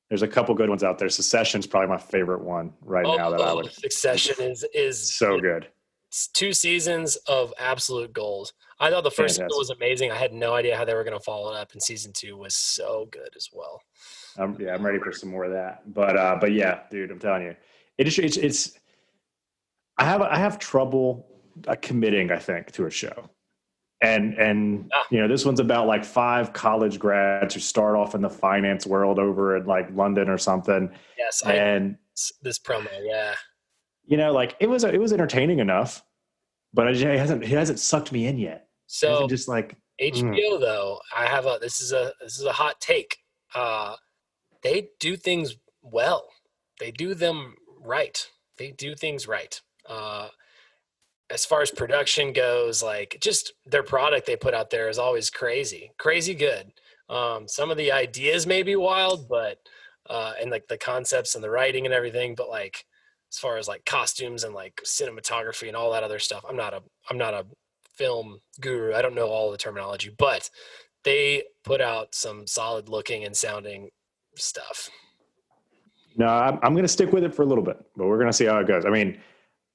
There's 0.10 0.24
a 0.24 0.28
couple 0.28 0.56
good 0.56 0.70
ones 0.70 0.84
out 0.84 0.98
there. 0.98 1.10
Succession's 1.10 1.68
probably 1.68 1.90
my 1.90 1.98
favorite 1.98 2.42
one 2.44 2.74
right 2.82 3.06
now 3.06 3.30
that 3.30 3.42
I 3.42 3.52
Oh, 3.52 3.56
would. 3.58 3.72
Succession 3.72 4.36
is 4.40 4.66
is 4.74 5.16
So 5.16 5.40
good. 5.40 5.68
Two 6.34 6.54
seasons 6.54 7.16
of 7.28 7.54
absolute 7.60 8.14
gold. 8.14 8.52
I 8.80 8.90
thought 8.90 9.04
the 9.04 9.12
first 9.12 9.38
Fantastic. 9.38 9.58
was 9.58 9.70
amazing. 9.70 10.12
I 10.12 10.16
had 10.16 10.34
no 10.34 10.54
idea 10.56 10.76
how 10.78 10.86
they 10.86 10.94
were 10.94 11.04
going 11.04 11.18
to 11.18 11.24
follow 11.24 11.54
it 11.54 11.58
up, 11.58 11.74
and 11.74 11.82
season 11.84 12.14
two 12.14 12.38
was 12.38 12.56
so 12.56 13.08
good 13.12 13.30
as 13.36 13.50
well. 13.54 13.82
Um, 14.38 14.56
yeah, 14.60 14.74
I'm 14.74 14.86
ready 14.86 15.00
for 15.00 15.12
some 15.12 15.30
more 15.30 15.44
of 15.46 15.52
that. 15.52 15.82
But 15.94 16.18
uh, 16.18 16.38
but 16.40 16.52
yeah, 16.54 16.82
dude, 16.90 17.12
I'm 17.12 17.20
telling 17.20 17.44
you, 17.44 17.56
it 17.98 18.08
is. 18.08 18.18
It's, 18.20 18.38
it's 18.38 18.80
I 19.98 20.06
have 20.06 20.22
I 20.22 20.38
have 20.38 20.60
trouble 20.60 21.28
uh, 21.68 21.76
committing. 21.82 22.32
I 22.32 22.38
think 22.40 22.72
to 22.74 22.86
a 22.86 22.90
show, 22.92 23.30
and 24.02 24.34
and 24.36 24.90
Ah. 24.94 25.04
you 25.12 25.20
know 25.20 25.28
this 25.28 25.44
one's 25.46 25.60
about 25.60 25.88
like 25.88 26.06
five 26.06 26.54
college 26.54 27.00
grads 27.00 27.54
who 27.54 27.60
start 27.60 27.96
off 27.98 28.16
in 28.16 28.22
the 28.22 28.30
finance 28.30 28.88
world 28.88 29.20
over 29.20 29.58
in 29.58 29.66
like 29.66 29.90
London 29.94 30.30
or 30.30 30.38
something, 30.38 30.90
Yes, 31.18 31.44
I 31.46 31.54
and 31.56 31.98
this 32.42 32.60
promo. 32.60 32.88
Yeah, 33.04 33.34
you 34.10 34.18
know 34.18 34.34
like 34.34 34.56
it 34.60 34.68
was 34.68 34.84
it 34.84 35.00
was 35.00 35.14
entertaining 35.14 35.60
enough, 35.60 36.04
but 36.74 36.88
it 36.88 36.98
hasn't 36.98 37.44
it 37.44 37.50
hasn't 37.50 37.80
sucked 37.80 38.12
me 38.12 38.26
in 38.26 38.38
yet. 38.38 38.68
So 38.88 39.28
just 39.28 39.48
like 39.48 39.78
HBO 40.02 40.60
though, 40.60 41.00
I 41.16 41.28
have 41.28 41.46
a 41.46 41.60
this 41.62 41.80
is 41.80 41.94
a 41.94 42.12
this 42.20 42.40
is 42.40 42.46
a 42.46 42.52
hot 42.52 42.82
take. 42.82 43.18
Uh, 43.54 43.96
they 44.64 44.90
do 45.00 45.16
things 45.16 45.56
well. 45.84 46.28
They 46.80 46.92
do 46.92 47.14
them 47.14 47.56
right. 47.80 48.28
They 48.58 48.72
do 48.72 48.96
things 48.96 49.28
right. 49.28 49.62
Uh, 49.88 50.30
as 51.30 51.46
far 51.46 51.62
as 51.62 51.70
production 51.70 52.34
goes, 52.34 52.82
like 52.82 53.18
just 53.22 53.54
their 53.68 53.84
product 53.84 54.26
they 54.26 54.36
put 54.36 54.56
out 54.56 54.72
there 54.72 54.90
is 54.90 54.98
always 54.98 55.30
crazy, 55.30 55.92
crazy 56.00 56.34
good. 56.34 56.72
Um, 57.10 57.48
some 57.48 57.70
of 57.70 57.78
the 57.78 57.92
ideas 57.92 58.48
may 58.48 58.64
be 58.64 58.76
wild, 58.76 59.30
but 59.30 59.60
uh, 60.10 60.34
and 60.42 60.50
like 60.50 60.68
the 60.68 60.78
concepts 60.80 61.36
and 61.36 61.44
the 61.44 61.50
writing 61.50 61.86
and 61.86 61.94
everything, 61.94 62.34
but 62.34 62.50
like 62.50 62.86
as 63.32 63.38
far 63.38 63.58
as 63.58 63.68
like 63.68 63.86
costumes 63.86 64.44
and 64.44 64.54
like 64.54 64.82
cinematography 64.86 65.68
and 65.68 65.76
all 65.76 65.92
that 65.92 66.04
other 66.04 66.20
stuff, 66.20 66.44
I'm 66.48 66.56
not 66.56 66.74
a 66.74 66.82
I'm 67.10 67.18
not 67.18 67.34
a 67.34 67.46
film 67.96 68.40
guru. 68.62 68.94
I 68.94 69.02
don't 69.02 69.16
know 69.16 69.28
all 69.28 69.52
the 69.52 69.58
terminology, 69.58 70.14
but 70.18 70.50
they 71.04 71.44
put 71.64 71.82
out 71.82 72.16
some 72.16 72.48
solid 72.48 72.90
looking 72.90 73.24
and 73.24 73.36
sounding 73.36 73.90
stuff. 74.36 74.90
No, 76.16 76.28
I'm, 76.28 76.60
I'm 76.64 76.74
going 76.74 76.84
to 76.84 76.90
stick 76.90 77.12
with 77.12 77.24
it 77.24 77.34
for 77.34 77.44
a 77.44 77.46
little 77.46 77.64
bit, 77.64 77.78
but 77.96 78.08
we're 78.08 78.18
going 78.18 78.28
to 78.30 78.34
see 78.34 78.46
how 78.46 78.58
it 78.60 78.68
goes. 78.68 78.86
I 78.86 78.90
mean, 78.90 79.20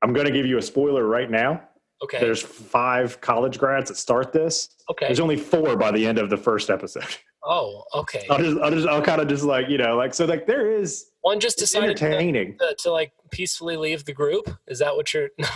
I'm 0.02 0.12
going 0.12 0.26
to 0.26 0.32
give 0.32 0.46
you 0.46 0.58
a 0.58 0.62
spoiler 0.62 1.06
right 1.06 1.30
now. 1.30 1.62
Okay. 2.02 2.18
There's 2.18 2.42
five 2.42 3.20
college 3.20 3.58
grads 3.58 3.88
that 3.88 3.96
start 3.96 4.32
this. 4.32 4.68
okay. 4.90 5.06
There's 5.06 5.20
only 5.20 5.36
four 5.36 5.76
by 5.76 5.90
the 5.90 6.06
end 6.06 6.18
of 6.18 6.28
the 6.28 6.36
first 6.36 6.70
episode. 6.70 7.16
Oh, 7.46 7.84
okay. 7.94 8.26
I'll 8.30 8.38
just, 8.38 8.58
I'll 8.58 8.70
just, 8.70 8.88
I'll 8.88 9.02
kind 9.02 9.20
of 9.20 9.28
just 9.28 9.44
like, 9.44 9.68
you 9.68 9.76
know, 9.76 9.96
like, 9.96 10.14
so 10.14 10.24
like 10.24 10.46
there 10.46 10.70
is 10.70 11.10
One 11.24 11.40
just 11.40 11.60
it's 11.62 11.72
decided 11.72 11.96
to, 11.96 12.04
entertaining. 12.04 12.58
to, 12.58 12.74
to 12.80 12.90
like 12.92 13.12
peacefully 13.30 13.76
leave 13.78 14.04
the 14.04 14.12
group. 14.12 14.50
Is 14.68 14.78
that 14.80 14.94
what 14.94 15.12
you're? 15.14 15.30
No. 15.38 15.48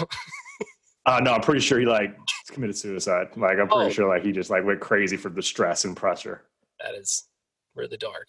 Uh, 1.07 1.21
no, 1.21 1.33
I'm 1.33 1.41
pretty 1.41 1.61
sure 1.61 1.79
he 1.79 1.87
like 1.87 2.15
committed 2.51 2.77
suicide. 2.77 3.29
Like, 3.37 3.59
I'm 3.59 3.69
pretty 3.69 3.87
Oh. 3.87 3.89
sure 3.91 4.09
like 4.09 4.23
he 4.25 4.33
just 4.33 4.51
like 4.51 4.65
went 4.65 4.81
crazy 4.81 5.17
from 5.17 5.35
the 5.35 5.43
stress 5.43 5.85
and 5.87 5.97
pressure. 5.97 6.43
that 6.81 6.95
is 6.95 7.29
really 7.75 7.97
dark. 7.97 8.27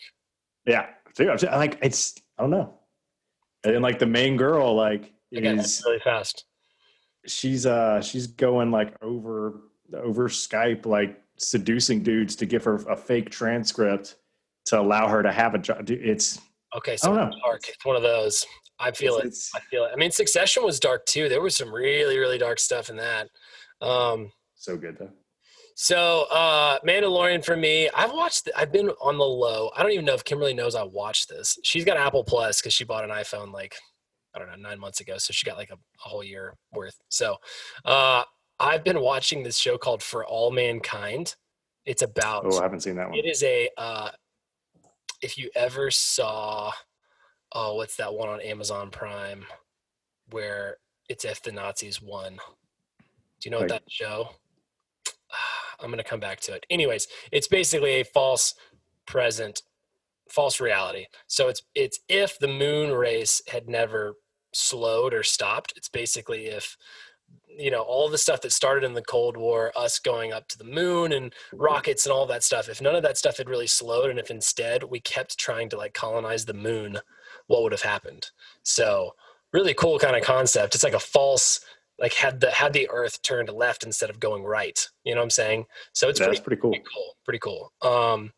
Yeah. 0.65 0.87
So, 1.13 1.29
I'm 1.29 1.37
just- 1.37 1.51
like, 1.51 1.77
it's, 1.81 2.15
I 2.37 2.43
don't 2.43 2.51
know. 2.51 2.73
And 3.65 3.75
then 3.75 3.81
like 3.81 3.99
the 3.99 4.05
main 4.05 4.37
girl, 4.37 4.75
like, 4.75 5.11
Again, 5.35 5.59
is 5.59 5.81
really 5.85 5.99
fast. 5.99 6.45
she's 7.27 7.65
uh 7.65 8.01
she's 8.01 8.27
going 8.27 8.71
like 8.71 8.95
over 9.01 9.61
over 9.93 10.29
Skype 10.29 10.85
like 10.85 11.21
seducing 11.37 12.01
dudes 12.01 12.35
to 12.37 12.45
give 12.45 12.63
her 12.63 12.75
a 12.89 12.95
fake 12.95 13.29
transcript 13.29 14.15
to 14.65 14.79
allow 14.79 15.07
her 15.09 15.21
to 15.21 15.31
have 15.31 15.53
a 15.53 15.57
job. 15.57 15.89
It's 15.89 16.39
Okay, 16.75 16.97
so 16.97 17.13
dark. 17.13 17.67
It's 17.67 17.85
one 17.85 17.95
of 17.95 18.03
those. 18.03 18.45
I 18.79 18.91
feel 18.91 19.17
it. 19.17 19.25
it's, 19.25 19.53
I 19.55 19.59
feel 19.59 19.85
it. 19.85 19.91
I 19.93 19.97
mean, 19.97 20.11
Succession 20.11 20.63
was 20.63 20.79
dark 20.79 21.05
too. 21.05 21.27
There 21.27 21.41
was 21.41 21.57
some 21.57 21.73
really, 21.73 22.17
really 22.17 22.37
dark 22.37 22.59
stuff 22.59 22.89
in 22.89 22.95
that. 22.97 23.27
Um, 23.81 24.31
so 24.55 24.77
good 24.77 24.97
though. 24.97 25.09
So, 25.75 26.25
uh, 26.29 26.77
Mandalorian 26.85 27.43
for 27.43 27.55
me, 27.55 27.89
I've 27.95 28.11
watched. 28.11 28.49
I've 28.55 28.71
been 28.71 28.89
on 29.01 29.17
the 29.17 29.25
low. 29.25 29.71
I 29.75 29.81
don't 29.81 29.93
even 29.93 30.05
know 30.05 30.13
if 30.13 30.25
Kimberly 30.25 30.53
knows 30.53 30.75
I 30.75 30.83
watched 30.83 31.29
this. 31.29 31.57
She's 31.63 31.85
got 31.85 31.95
Apple 31.97 32.23
Plus 32.23 32.59
because 32.61 32.73
she 32.73 32.83
bought 32.83 33.05
an 33.05 33.11
iPhone 33.11 33.53
like 33.53 33.75
I 34.35 34.39
don't 34.39 34.49
know 34.49 34.55
nine 34.55 34.79
months 34.79 34.99
ago, 34.99 35.17
so 35.17 35.31
she 35.31 35.45
got 35.45 35.57
like 35.57 35.69
a, 35.69 35.75
a 35.75 35.77
whole 35.97 36.23
year 36.23 36.55
worth. 36.73 36.97
So, 37.07 37.37
uh, 37.85 38.23
I've 38.59 38.83
been 38.83 38.99
watching 38.99 39.41
this 39.41 39.57
show 39.57 39.77
called 39.77 40.03
For 40.03 40.25
All 40.25 40.51
Mankind. 40.51 41.35
It's 41.85 42.01
about. 42.01 42.45
Oh, 42.45 42.59
I 42.59 42.63
haven't 42.63 42.81
seen 42.81 42.95
that 42.97 43.09
one. 43.09 43.17
It 43.17 43.25
is 43.25 43.41
a. 43.43 43.69
Uh, 43.77 44.09
if 45.21 45.37
you 45.37 45.49
ever 45.55 45.91
saw, 45.91 46.71
oh, 47.51 47.75
what's 47.75 47.95
that 47.97 48.13
one 48.13 48.29
on 48.29 48.41
Amazon 48.41 48.89
Prime, 48.89 49.45
where 50.31 50.77
it's 51.09 51.25
if 51.25 51.41
the 51.41 51.51
Nazis 51.51 52.01
won. 52.01 52.33
Do 52.33 53.49
you 53.49 53.51
know 53.51 53.59
what 53.59 53.69
that 53.69 53.83
show? 53.89 54.29
I'm 55.79 55.89
gonna 55.89 56.03
come 56.03 56.19
back 56.19 56.39
to 56.41 56.53
it. 56.53 56.65
Anyways, 56.69 57.07
it's 57.31 57.47
basically 57.47 58.01
a 58.01 58.05
false 58.05 58.53
present, 59.05 59.63
false 60.29 60.59
reality. 60.59 61.05
So 61.27 61.47
it's 61.47 61.63
it's 61.73 61.99
if 62.09 62.37
the 62.37 62.47
moon 62.47 62.91
race 62.91 63.41
had 63.47 63.67
never 63.67 64.15
slowed 64.53 65.13
or 65.13 65.23
stopped. 65.23 65.73
It's 65.75 65.89
basically 65.89 66.47
if 66.47 66.77
you 67.47 67.71
know 67.71 67.81
all 67.81 68.09
the 68.09 68.17
stuff 68.17 68.41
that 68.41 68.51
started 68.51 68.83
in 68.83 68.93
the 68.93 69.01
Cold 69.01 69.35
War, 69.35 69.71
us 69.75 69.99
going 69.99 70.31
up 70.33 70.47
to 70.49 70.57
the 70.57 70.63
moon 70.63 71.11
and 71.11 71.33
rockets 71.53 72.05
and 72.05 72.13
all 72.13 72.25
that 72.27 72.43
stuff. 72.43 72.69
If 72.69 72.81
none 72.81 72.95
of 72.95 73.03
that 73.03 73.17
stuff 73.17 73.37
had 73.37 73.49
really 73.49 73.67
slowed, 73.67 74.09
and 74.09 74.19
if 74.19 74.31
instead 74.31 74.83
we 74.83 74.99
kept 74.99 75.37
trying 75.37 75.69
to 75.69 75.77
like 75.77 75.93
colonize 75.93 76.45
the 76.45 76.53
moon, 76.53 76.99
what 77.47 77.63
would 77.63 77.71
have 77.71 77.81
happened? 77.81 78.29
So 78.63 79.15
really 79.51 79.73
cool 79.73 79.99
kind 79.99 80.15
of 80.15 80.23
concept. 80.23 80.75
It's 80.75 80.83
like 80.83 80.93
a 80.93 80.99
false 80.99 81.59
like 81.99 82.13
had 82.13 82.39
the 82.39 82.51
had 82.51 82.73
the 82.73 82.89
earth 82.89 83.21
turned 83.23 83.49
left 83.49 83.83
instead 83.83 84.09
of 84.09 84.19
going 84.19 84.43
right. 84.43 84.87
You 85.03 85.15
know 85.15 85.21
what 85.21 85.25
I'm 85.25 85.29
saying? 85.31 85.65
So 85.93 86.07
it's 86.07 86.19
That's 86.19 86.39
pretty, 86.39 86.59
pretty 86.59 86.61
cool. 86.61 86.71
pretty 86.71 86.85
cool. 86.93 87.15
Pretty 87.25 87.39
cool. 87.39 87.71
Um 87.81 88.31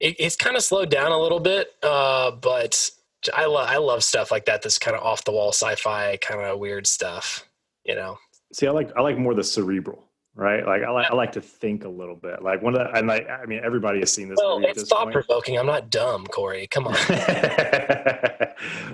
it, 0.00 0.16
it's 0.18 0.36
kind 0.36 0.56
of 0.56 0.62
slowed 0.62 0.90
down 0.90 1.12
a 1.12 1.18
little 1.18 1.40
bit, 1.40 1.68
uh, 1.82 2.32
but 2.32 2.90
I 3.32 3.46
love 3.46 3.68
I 3.68 3.76
love 3.76 4.02
stuff 4.02 4.30
like 4.30 4.46
that. 4.46 4.62
This 4.62 4.78
kind 4.78 4.96
of 4.96 5.02
off 5.02 5.24
the 5.24 5.32
wall 5.32 5.50
sci-fi 5.50 6.16
kind 6.18 6.40
of 6.40 6.58
weird 6.58 6.86
stuff. 6.86 7.46
You 7.84 7.94
know, 7.94 8.18
See, 8.52 8.66
I 8.66 8.70
like 8.70 8.90
I 8.96 9.00
like 9.02 9.18
more 9.18 9.34
the 9.34 9.42
cerebral, 9.44 10.04
right? 10.34 10.64
Like 10.64 10.82
I 10.82 10.90
like 10.90 11.10
I 11.10 11.14
like 11.14 11.32
to 11.32 11.40
think 11.40 11.84
a 11.84 11.88
little 11.88 12.14
bit. 12.16 12.42
Like 12.42 12.62
one 12.62 12.74
of 12.74 12.80
the 12.86 12.96
and 12.96 13.06
like 13.08 13.28
I 13.28 13.44
mean 13.46 13.60
everybody 13.64 13.98
has 14.00 14.12
seen 14.12 14.28
this 14.28 14.38
well, 14.40 14.60
it's 14.64 14.88
thought 14.88 15.10
provoking. 15.12 15.58
I'm 15.58 15.66
not 15.66 15.90
dumb, 15.90 16.24
Corey. 16.26 16.66
Come 16.68 16.86
on. 16.86 16.94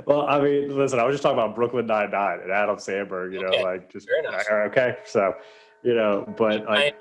well, 0.06 0.26
I 0.26 0.40
mean, 0.40 0.76
listen, 0.76 0.98
I 0.98 1.04
was 1.04 1.14
just 1.14 1.22
talking 1.22 1.38
about 1.38 1.54
Brooklyn 1.54 1.86
Nine 1.86 2.10
Nine 2.10 2.40
and 2.42 2.50
Adam 2.50 2.76
Samberg. 2.76 3.32
You 3.32 3.42
know, 3.42 3.48
Okay, 3.48 3.62
like 3.64 3.92
just 3.92 4.08
enough. 4.18 4.44
okay. 4.50 4.96
So, 5.04 5.34
you 5.82 5.94
know, 5.94 6.24
but 6.36 6.64
like, 6.66 6.96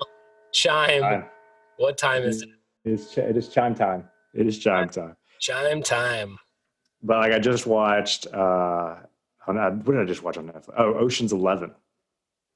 chime. 0.52 1.00
time. 1.00 1.24
What 1.78 1.96
time 1.98 2.22
is 2.24 2.42
it? 2.42 2.50
It's 2.84 3.16
it 3.16 3.36
is 3.36 3.48
chime 3.48 3.74
time. 3.74 4.08
It 4.34 4.46
is 4.46 4.58
chime 4.58 4.88
time. 4.90 5.16
Chime 5.38 5.82
time. 5.82 6.38
But 7.02 7.18
like, 7.18 7.32
I 7.32 7.38
just 7.38 7.66
watched. 7.66 8.26
uh 8.32 8.96
on, 9.46 9.56
uh, 9.56 9.70
What 9.70 9.94
did 9.94 10.02
I 10.02 10.04
just 10.04 10.22
watch 10.22 10.36
on 10.36 10.46
Netflix? 10.48 10.74
Oh, 10.76 10.94
Ocean's 10.94 11.32
Eleven. 11.32 11.72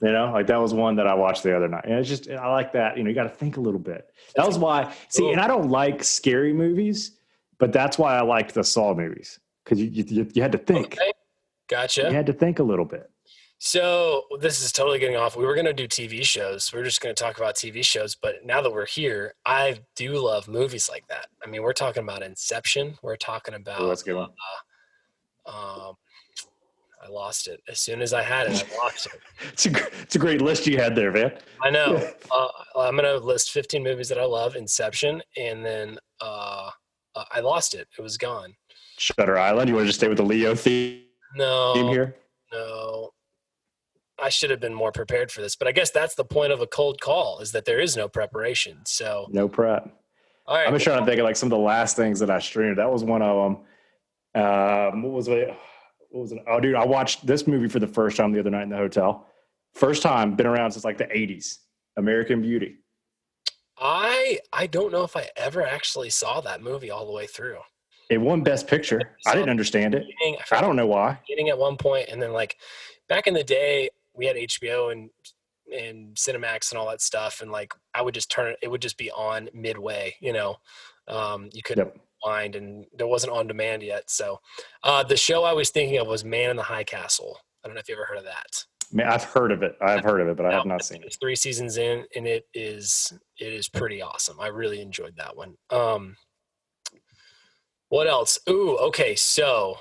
You 0.03 0.13
know, 0.13 0.33
like 0.33 0.47
that 0.49 0.61
was 0.61 0.75
one 0.75 0.97
that 0.97 1.07
I 1.07 1.15
watched 1.15 1.43
the 1.43 1.57
other 1.57 1.69
night. 1.69 1.85
And 1.85 1.95
it's 1.95 2.09
just 2.09 2.29
I 2.29 2.51
like 2.51 2.73
that. 2.73 2.97
You 2.97 3.05
know, 3.05 3.09
you 3.09 3.15
got 3.15 3.25
to 3.25 3.29
think 3.29 3.57
a 3.57 3.61
little 3.61 3.81
bit. 3.81 4.11
That 4.37 4.47
was 4.47 4.59
why. 4.59 4.93
See, 5.09 5.31
and 5.31 5.41
I 5.41 5.47
don't 5.47 5.71
like 5.71 6.05
scary 6.05 6.53
movies, 6.53 7.13
but 7.59 7.73
that's 7.73 7.97
why 7.97 8.17
I 8.17 8.23
liked 8.23 8.55
the 8.55 8.65
Saw 8.65 8.95
movies 8.95 9.39
because 9.65 9.81
you, 9.81 9.89
you 9.89 10.29
you 10.35 10.43
had 10.43 10.53
to 10.53 10.59
think. 10.59 10.95
Okay. 10.95 11.13
Gotcha. 11.69 12.03
You 12.03 12.15
had 12.15 12.27
to 12.27 12.33
think 12.33 12.59
a 12.59 12.63
little 12.63 12.85
bit. 12.85 13.11
So 13.59 14.25
this 14.41 14.63
is 14.63 14.73
totally 14.73 14.99
getting 14.99 15.17
off. 15.17 15.37
We 15.37 15.47
were 15.47 15.55
going 15.55 15.65
to 15.65 15.73
do 15.73 15.89
TV 15.89 16.23
shows. 16.23 16.71
We 16.73 16.81
are 16.81 16.85
just 16.85 17.01
going 17.01 17.15
to 17.15 17.23
talk 17.23 17.39
about 17.39 17.55
TV 17.55 17.83
shows. 17.83 18.15
But 18.15 18.45
now 18.45 18.61
that 18.61 18.71
we're 18.71 18.85
here, 18.85 19.35
I 19.47 19.81
do 19.97 20.19
love 20.19 20.49
movies 20.49 20.91
like 20.91 21.07
that. 21.09 21.29
I 21.43 21.49
mean, 21.49 21.63
we're 21.63 21.73
talking 21.73 22.03
about 22.03 22.23
Inception. 22.23 22.99
We're 23.03 23.17
talking 23.17 23.55
about. 23.55 23.81
Oh, 23.81 23.89
that's 23.89 24.03
a 24.03 24.05
good 24.05 24.17
one. 24.17 24.31
Um, 25.47 25.95
I 27.05 27.09
lost 27.11 27.49
it 27.49 27.61
as 27.69 27.81
soon 27.81 28.01
as 28.01 28.13
I 28.15 28.23
had 28.23 28.47
it. 28.47 28.65
I 28.73 28.85
lost 28.85 29.07
it. 29.07 29.21
It's 29.53 29.67
a 29.67 29.71
it's 30.03 30.15
a 30.15 30.19
great 30.19 30.41
list 30.41 30.67
you 30.67 30.79
had 30.79 30.95
there, 30.97 31.13
man. 31.13 31.33
I 31.63 31.71
know. 31.71 31.97
Uh, 32.31 32.49
I'm 32.77 32.97
going 32.97 33.05
to 33.05 33.19
list 33.25 33.51
15 33.51 33.83
movies 33.83 34.09
that 34.09 34.19
I 34.19 34.25
love. 34.25 34.57
Inception, 34.57 35.23
and 35.37 35.65
then 35.65 35.99
uh, 36.21 36.71
uh, 37.15 37.25
I 37.31 37.41
lost 37.41 37.75
it. 37.75 37.87
It 37.99 38.03
was 38.03 38.17
gone. 38.17 38.55
Shutter 38.99 39.37
Island. 39.39 39.69
You 39.69 39.75
want 39.75 39.85
to 39.85 39.89
just 39.89 39.99
stay 40.01 40.09
with 40.09 40.17
the 40.19 40.25
Leo 40.25 40.55
theme 40.55 41.03
No, 41.37 41.91
here? 41.91 42.17
no. 42.53 43.11
I 44.23 44.29
should 44.29 44.51
have 44.51 44.61
been 44.61 44.73
more 44.75 44.93
prepared 44.93 45.33
for 45.33 45.41
this, 45.43 45.57
but 45.57 45.67
I 45.67 45.73
guess 45.73 45.91
that's 45.91 46.15
the 46.15 46.25
point 46.25 46.53
of 46.53 46.61
a 46.61 46.67
cold 46.69 47.01
call 47.01 47.41
is 47.41 47.51
that 47.53 47.65
there 47.65 47.81
is 47.81 47.97
no 47.97 48.09
preparation. 48.09 48.79
So, 48.87 49.27
No 49.31 49.49
prep. 49.49 49.91
all 50.47 50.57
right. 50.57 50.67
I'm 50.69 50.73
just 50.73 50.85
trying 50.85 51.01
to 51.01 51.05
think 51.05 51.19
of 51.19 51.25
like 51.25 51.35
some 51.37 51.49
of 51.49 51.59
the 51.59 51.65
last 51.65 51.97
things 51.97 52.21
that 52.21 52.31
I 52.31 52.39
streamed. 52.39 52.79
That 52.79 52.91
was 52.91 53.03
one 53.05 53.23
of 53.23 53.57
them. 54.35 54.43
Um, 54.43 55.03
what 55.03 55.13
was 55.13 55.27
it? 55.29 55.49
What 56.15 56.21
was 56.21 56.31
it? 56.33 56.45
Oh, 56.47 56.61
dude, 56.61 56.77
I 56.77 56.85
watched 56.85 57.27
this 57.27 57.49
movie 57.49 57.67
for 57.69 57.81
the 57.81 57.89
first 57.89 58.17
time 58.17 58.31
the 58.31 58.39
other 58.39 58.51
night 58.51 58.63
in 58.63 58.69
the 58.69 58.77
hotel. 58.77 59.27
First 59.73 60.01
time, 60.01 60.37
been 60.37 60.47
around 60.47 60.71
since 60.71 60.85
like 60.85 60.97
the 60.97 61.07
80s. 61.07 61.59
American 61.97 62.41
Beauty. 62.41 62.77
I 63.79 64.39
I 64.53 64.69
don't 64.69 64.93
know 64.93 65.03
if 65.03 65.17
I 65.17 65.29
ever 65.37 65.67
actually 65.67 66.11
saw 66.11 66.41
that 66.43 66.63
movie 66.63 66.89
all 66.93 67.05
the 67.05 67.13
way 67.13 67.27
through. 67.27 67.59
It 68.11 68.19
won 68.19 68.43
Best 68.43 68.69
Picture. 68.69 69.01
I 69.27 69.35
didn't 69.35 69.49
understand 69.51 69.97
it. 69.97 70.05
Beginning- 70.07 70.39
I 70.53 70.61
don't 70.61 70.77
know 70.77 70.87
why. 70.87 71.19
Getting 71.27 71.49
at 71.49 71.59
one 71.59 71.77
point, 71.77 72.09
and 72.09 72.23
then 72.23 72.33
like 72.33 72.59
back 73.09 73.27
in 73.27 73.35
the 73.35 73.43
day, 73.43 73.91
we 74.15 74.27
had 74.27 74.37
HBO 74.37 74.93
and 74.93 75.11
and 75.77 76.15
Cinemax 76.15 76.71
and 76.71 76.79
all 76.79 76.89
that 76.91 77.01
stuff, 77.01 77.41
and 77.41 77.51
like 77.51 77.73
I 77.93 78.03
would 78.03 78.15
just 78.15 78.31
turn 78.31 78.53
it; 78.53 78.59
it 78.63 78.71
would 78.71 78.83
just 78.83 78.97
be 78.99 79.11
on 79.11 79.49
midway. 79.53 80.15
You 80.21 80.33
know, 80.33 80.57
um, 81.09 81.51
you 81.53 81.63
couldn't 81.65 81.87
Yep. 81.87 81.97
And 82.25 82.87
there 82.97 83.07
wasn't 83.07 83.33
on 83.33 83.47
demand 83.47 83.83
yet. 83.83 84.11
So, 84.11 84.41
uh, 84.83 85.03
the 85.03 85.17
show 85.17 85.45
I 85.45 85.53
was 85.53 85.71
thinking 85.71 85.99
of 85.99 86.07
was 86.07 86.25
Man 86.25 86.51
in 86.51 86.57
the 86.57 86.63
High 86.63 86.85
Castle. 86.85 87.39
I 87.63 87.69
don't 87.69 87.75
know 87.75 87.81
if 87.81 87.89
you 87.89 87.95
ever 87.95 88.05
heard 88.05 88.19
of 88.19 88.25
that. 88.25 88.65
Man, 88.93 89.09
I've 89.09 89.25
heard 89.25 89.51
of 89.51 89.63
it. 89.63 89.77
I've 89.81 90.05
heard 90.05 90.21
of 90.21 90.29
it, 90.29 90.37
but 90.37 90.47
I 90.47 90.53
have 90.53 90.67
not 90.67 90.85
seen 90.85 91.03
it. 91.03 91.07
It's 91.07 91.17
three 91.17 91.37
seasons 91.37 91.79
in, 91.79 92.05
and 92.15 92.27
it 92.27 92.45
is 92.55 93.13
it 93.39 93.53
is 93.53 93.69
pretty 93.69 94.03
awesome. 94.03 94.39
I 94.41 94.49
really 94.49 94.81
enjoyed 94.81 95.17
that 95.17 95.37
one. 95.37 95.55
Um, 95.71 96.17
what 97.89 98.07
else? 98.07 98.39
Ooh, 98.49 98.77
okay. 98.79 99.15
So 99.15 99.77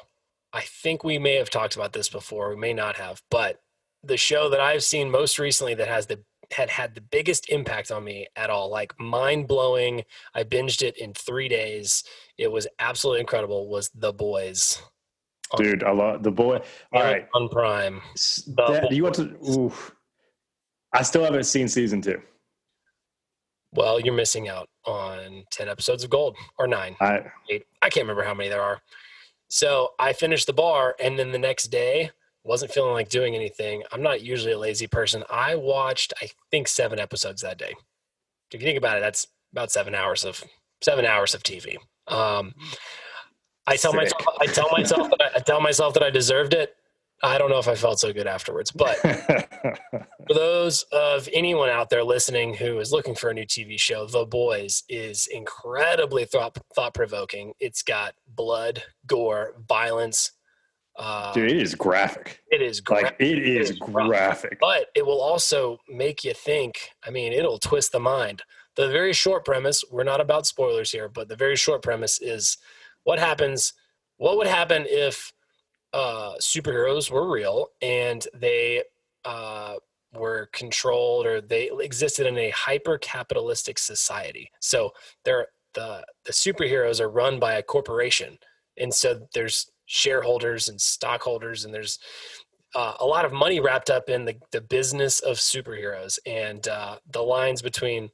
I 0.54 0.62
think 0.62 1.04
we 1.04 1.20
may 1.20 1.36
have 1.36 1.50
talked 1.50 1.76
about 1.76 1.94
this 1.94 2.10
before. 2.10 2.50
We 2.50 2.56
may 2.56 2.74
not 2.74 2.96
have, 2.96 3.22
but 3.30 3.60
the 4.04 4.18
show 4.18 4.50
that 4.50 4.60
I've 4.60 4.84
seen 4.84 5.10
most 5.10 5.40
recently 5.40 5.74
that 5.76 5.88
has 5.88 6.08
the 6.08 6.20
had 6.54 6.70
had 6.70 6.96
the 6.96 7.02
biggest 7.02 7.50
impact 7.50 7.92
on 7.92 8.04
me 8.04 8.28
at 8.36 8.50
all, 8.50 8.70
like 8.70 8.98
mind 9.00 9.48
blowing. 9.48 10.04
I 10.34 10.44
binged 10.44 10.82
it 10.82 10.98
in 10.98 11.14
three 11.14 11.48
days. 11.48 12.04
It 12.38 12.52
was 12.52 12.68
absolutely 12.80 13.22
incredible. 13.22 13.68
Was 13.68 13.90
The 13.90 14.14
Boys? 14.14 14.82
Dude, 15.58 15.84
I 15.84 15.92
love 15.92 16.24
the 16.24 16.32
boy. 16.32 16.60
All 16.94 17.04
right. 17.04 17.28
on 17.36 17.48
Prime. 17.48 18.02
That- 18.58 18.88
you 18.92 19.04
want 19.04 19.16
to? 19.16 19.38
Oof. 19.60 19.94
I 20.94 21.04
still 21.04 21.24
haven't 21.24 21.44
seen 21.44 21.68
season 21.68 22.02
two. 22.02 22.20
Well, 23.72 24.00
you're 24.00 24.14
missing 24.14 24.50
out 24.50 24.70
on 24.86 25.44
10 25.52 25.68
episodes 25.68 26.04
of 26.04 26.10
Gold 26.10 26.38
or 26.58 26.68
nine. 26.68 26.96
I 27.02 27.22
eight. 27.50 27.66
I 27.82 27.90
can't 27.90 28.04
remember 28.04 28.24
how 28.24 28.34
many 28.34 28.50
there 28.50 28.62
are. 28.62 28.82
So 29.48 29.90
I 30.00 30.14
finished 30.14 30.48
the 30.48 30.54
bar, 30.54 30.96
and 31.00 31.18
then 31.18 31.32
the 31.32 31.40
next 31.40 31.66
day, 31.68 32.12
wasn't 32.44 32.72
feeling 32.72 32.94
like 32.94 33.10
doing 33.10 33.36
anything. 33.36 33.84
I'm 33.92 34.02
not 34.02 34.22
usually 34.22 34.54
a 34.54 34.60
lazy 34.60 34.88
person. 34.88 35.24
I 35.30 35.56
watched, 35.56 36.14
I 36.22 36.30
think, 36.52 36.68
seven 36.68 37.00
episodes 37.00 37.42
that 37.42 37.58
day. 37.58 37.74
If 38.52 38.62
you 38.62 38.66
think 38.68 38.78
about 38.78 38.98
it, 38.98 39.02
that's 39.02 39.28
about 39.52 39.72
seven 39.72 39.96
hours 39.96 40.26
of 40.26 40.44
seven 40.82 41.06
hours 41.06 41.34
of 41.34 41.44
TV. 41.44 41.78
Um, 42.08 42.54
I 43.66 43.78
tell 43.78 43.92
Sick. 43.92 44.02
myself, 44.02 44.26
I 44.42 44.46
tell 44.48 44.70
myself, 44.72 45.10
that 45.10 45.22
I, 45.22 45.38
I 45.38 45.40
tell 45.40 45.62
myself 45.62 45.94
that 45.94 46.04
I 46.04 46.10
deserved 46.10 46.54
it. 46.54 46.76
I 47.24 47.38
don't 47.38 47.50
know 47.50 47.60
if 47.60 47.70
I 47.70 47.76
felt 47.76 48.02
so 48.02 48.12
good 48.12 48.28
afterwards, 48.28 48.70
but 48.72 48.98
for 49.00 50.34
those 50.34 50.84
of 50.92 51.30
anyone 51.32 51.70
out 51.70 51.90
there 51.90 52.04
listening 52.04 52.54
who 52.54 52.80
is 52.80 52.92
looking 52.92 53.16
for 53.16 53.30
a 53.30 53.34
new 53.34 53.46
TV 53.46 53.80
show, 53.80 54.06
The 54.06 54.26
Boys 54.26 54.84
is 54.90 55.28
incredibly 55.28 56.26
thought 56.26 56.58
thought 56.76 56.94
provoking. 56.94 57.54
It's 57.62 57.82
got 57.82 58.16
blood, 58.28 58.84
gore, 59.08 59.56
violence. 59.70 60.34
Uh, 60.96 61.34
dude, 61.34 61.52
it 61.52 61.58
is 61.62 61.74
graphic. 61.76 62.42
it 62.52 62.62
is 62.62 62.80
great, 62.80 63.04
Like 63.06 63.16
it 63.20 63.38
is 63.40 63.72
is 63.72 63.80
graphic. 63.80 64.58
but 64.60 64.88
it 64.96 65.06
will 65.06 65.22
also 65.22 65.78
make 65.90 66.24
you 66.24 66.34
think. 66.34 66.78
I 67.04 67.10
mean, 67.10 67.34
it'll 67.34 67.58
twist 67.60 67.92
the 67.92 68.00
mind. 68.00 68.44
The 68.76 68.90
very 68.90 69.14
short 69.14 69.44
premise, 69.46 69.84
we're 69.92 70.04
not 70.04 70.22
about 70.22 70.46
spoilers 70.46 70.92
here, 70.92 71.10
but 71.10 71.28
the 71.30 71.36
very 71.36 71.56
short 71.56 71.82
premise 71.82 72.20
is 72.22 72.58
what 73.04 73.20
happens, 73.20 73.74
what 74.18 74.38
would 74.38 74.48
happen 74.48 74.86
if 74.88 75.32
uh, 75.94 76.34
superheroes 76.42 77.10
were 77.12 77.30
real 77.32 77.68
and 77.82 78.28
they 78.34 78.84
uh, 79.26 79.76
were 80.16 80.50
controlled 80.54 81.26
or 81.26 81.40
they 81.42 81.70
existed 81.80 82.26
in 82.28 82.38
a 82.38 82.50
hyper 82.52 82.98
capitalistic 83.00 83.78
society. 83.80 84.50
So 84.60 84.92
they're 85.26 85.48
the 85.74 86.06
the 86.26 86.32
superheroes 86.32 87.00
are 87.00 87.10
run 87.10 87.40
by 87.40 87.54
a 87.54 87.64
corporation, 87.64 88.38
and 88.78 88.94
so 88.94 89.28
there's 89.34 89.72
shareholders 89.86 90.70
and 90.70 90.80
stockholders, 90.80 91.66
and 91.66 91.74
there's 91.74 92.00
uh, 92.76 92.96
a 93.00 93.06
lot 93.06 93.26
of 93.26 93.32
money 93.32 93.60
wrapped 93.60 93.90
up 93.90 94.10
in 94.10 94.26
the, 94.26 94.36
the 94.52 94.62
business 94.62 95.20
of 95.20 95.38
superheroes 95.38 96.18
and 96.26 96.68
uh, 96.68 96.98
the 97.12 97.22
lines 97.22 97.62
between 97.62 98.10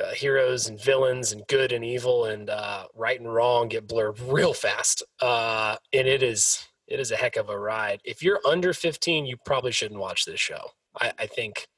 uh, 0.00 0.12
heroes 0.12 0.68
and 0.68 0.80
villains 0.80 1.32
and 1.32 1.42
good 1.48 1.72
and 1.72 1.84
evil 1.84 2.26
and 2.26 2.48
uh, 2.48 2.84
right 2.94 3.18
and 3.18 3.32
wrong 3.32 3.68
get 3.68 3.88
blurred 3.88 4.20
real 4.20 4.54
fast. 4.54 5.02
Uh, 5.20 5.76
and 5.92 6.06
it 6.06 6.22
is 6.22 6.64
it 6.86 7.00
is 7.00 7.10
a 7.10 7.16
heck 7.16 7.36
of 7.36 7.48
a 7.48 7.58
ride. 7.58 8.00
If 8.04 8.22
you're 8.22 8.40
under 8.46 8.72
15, 8.72 9.26
you 9.26 9.36
probably 9.44 9.72
shouldn't 9.72 10.00
watch 10.00 10.24
this 10.24 10.40
show. 10.40 10.70
I, 11.00 11.12
I 11.20 11.26
think 11.26 11.68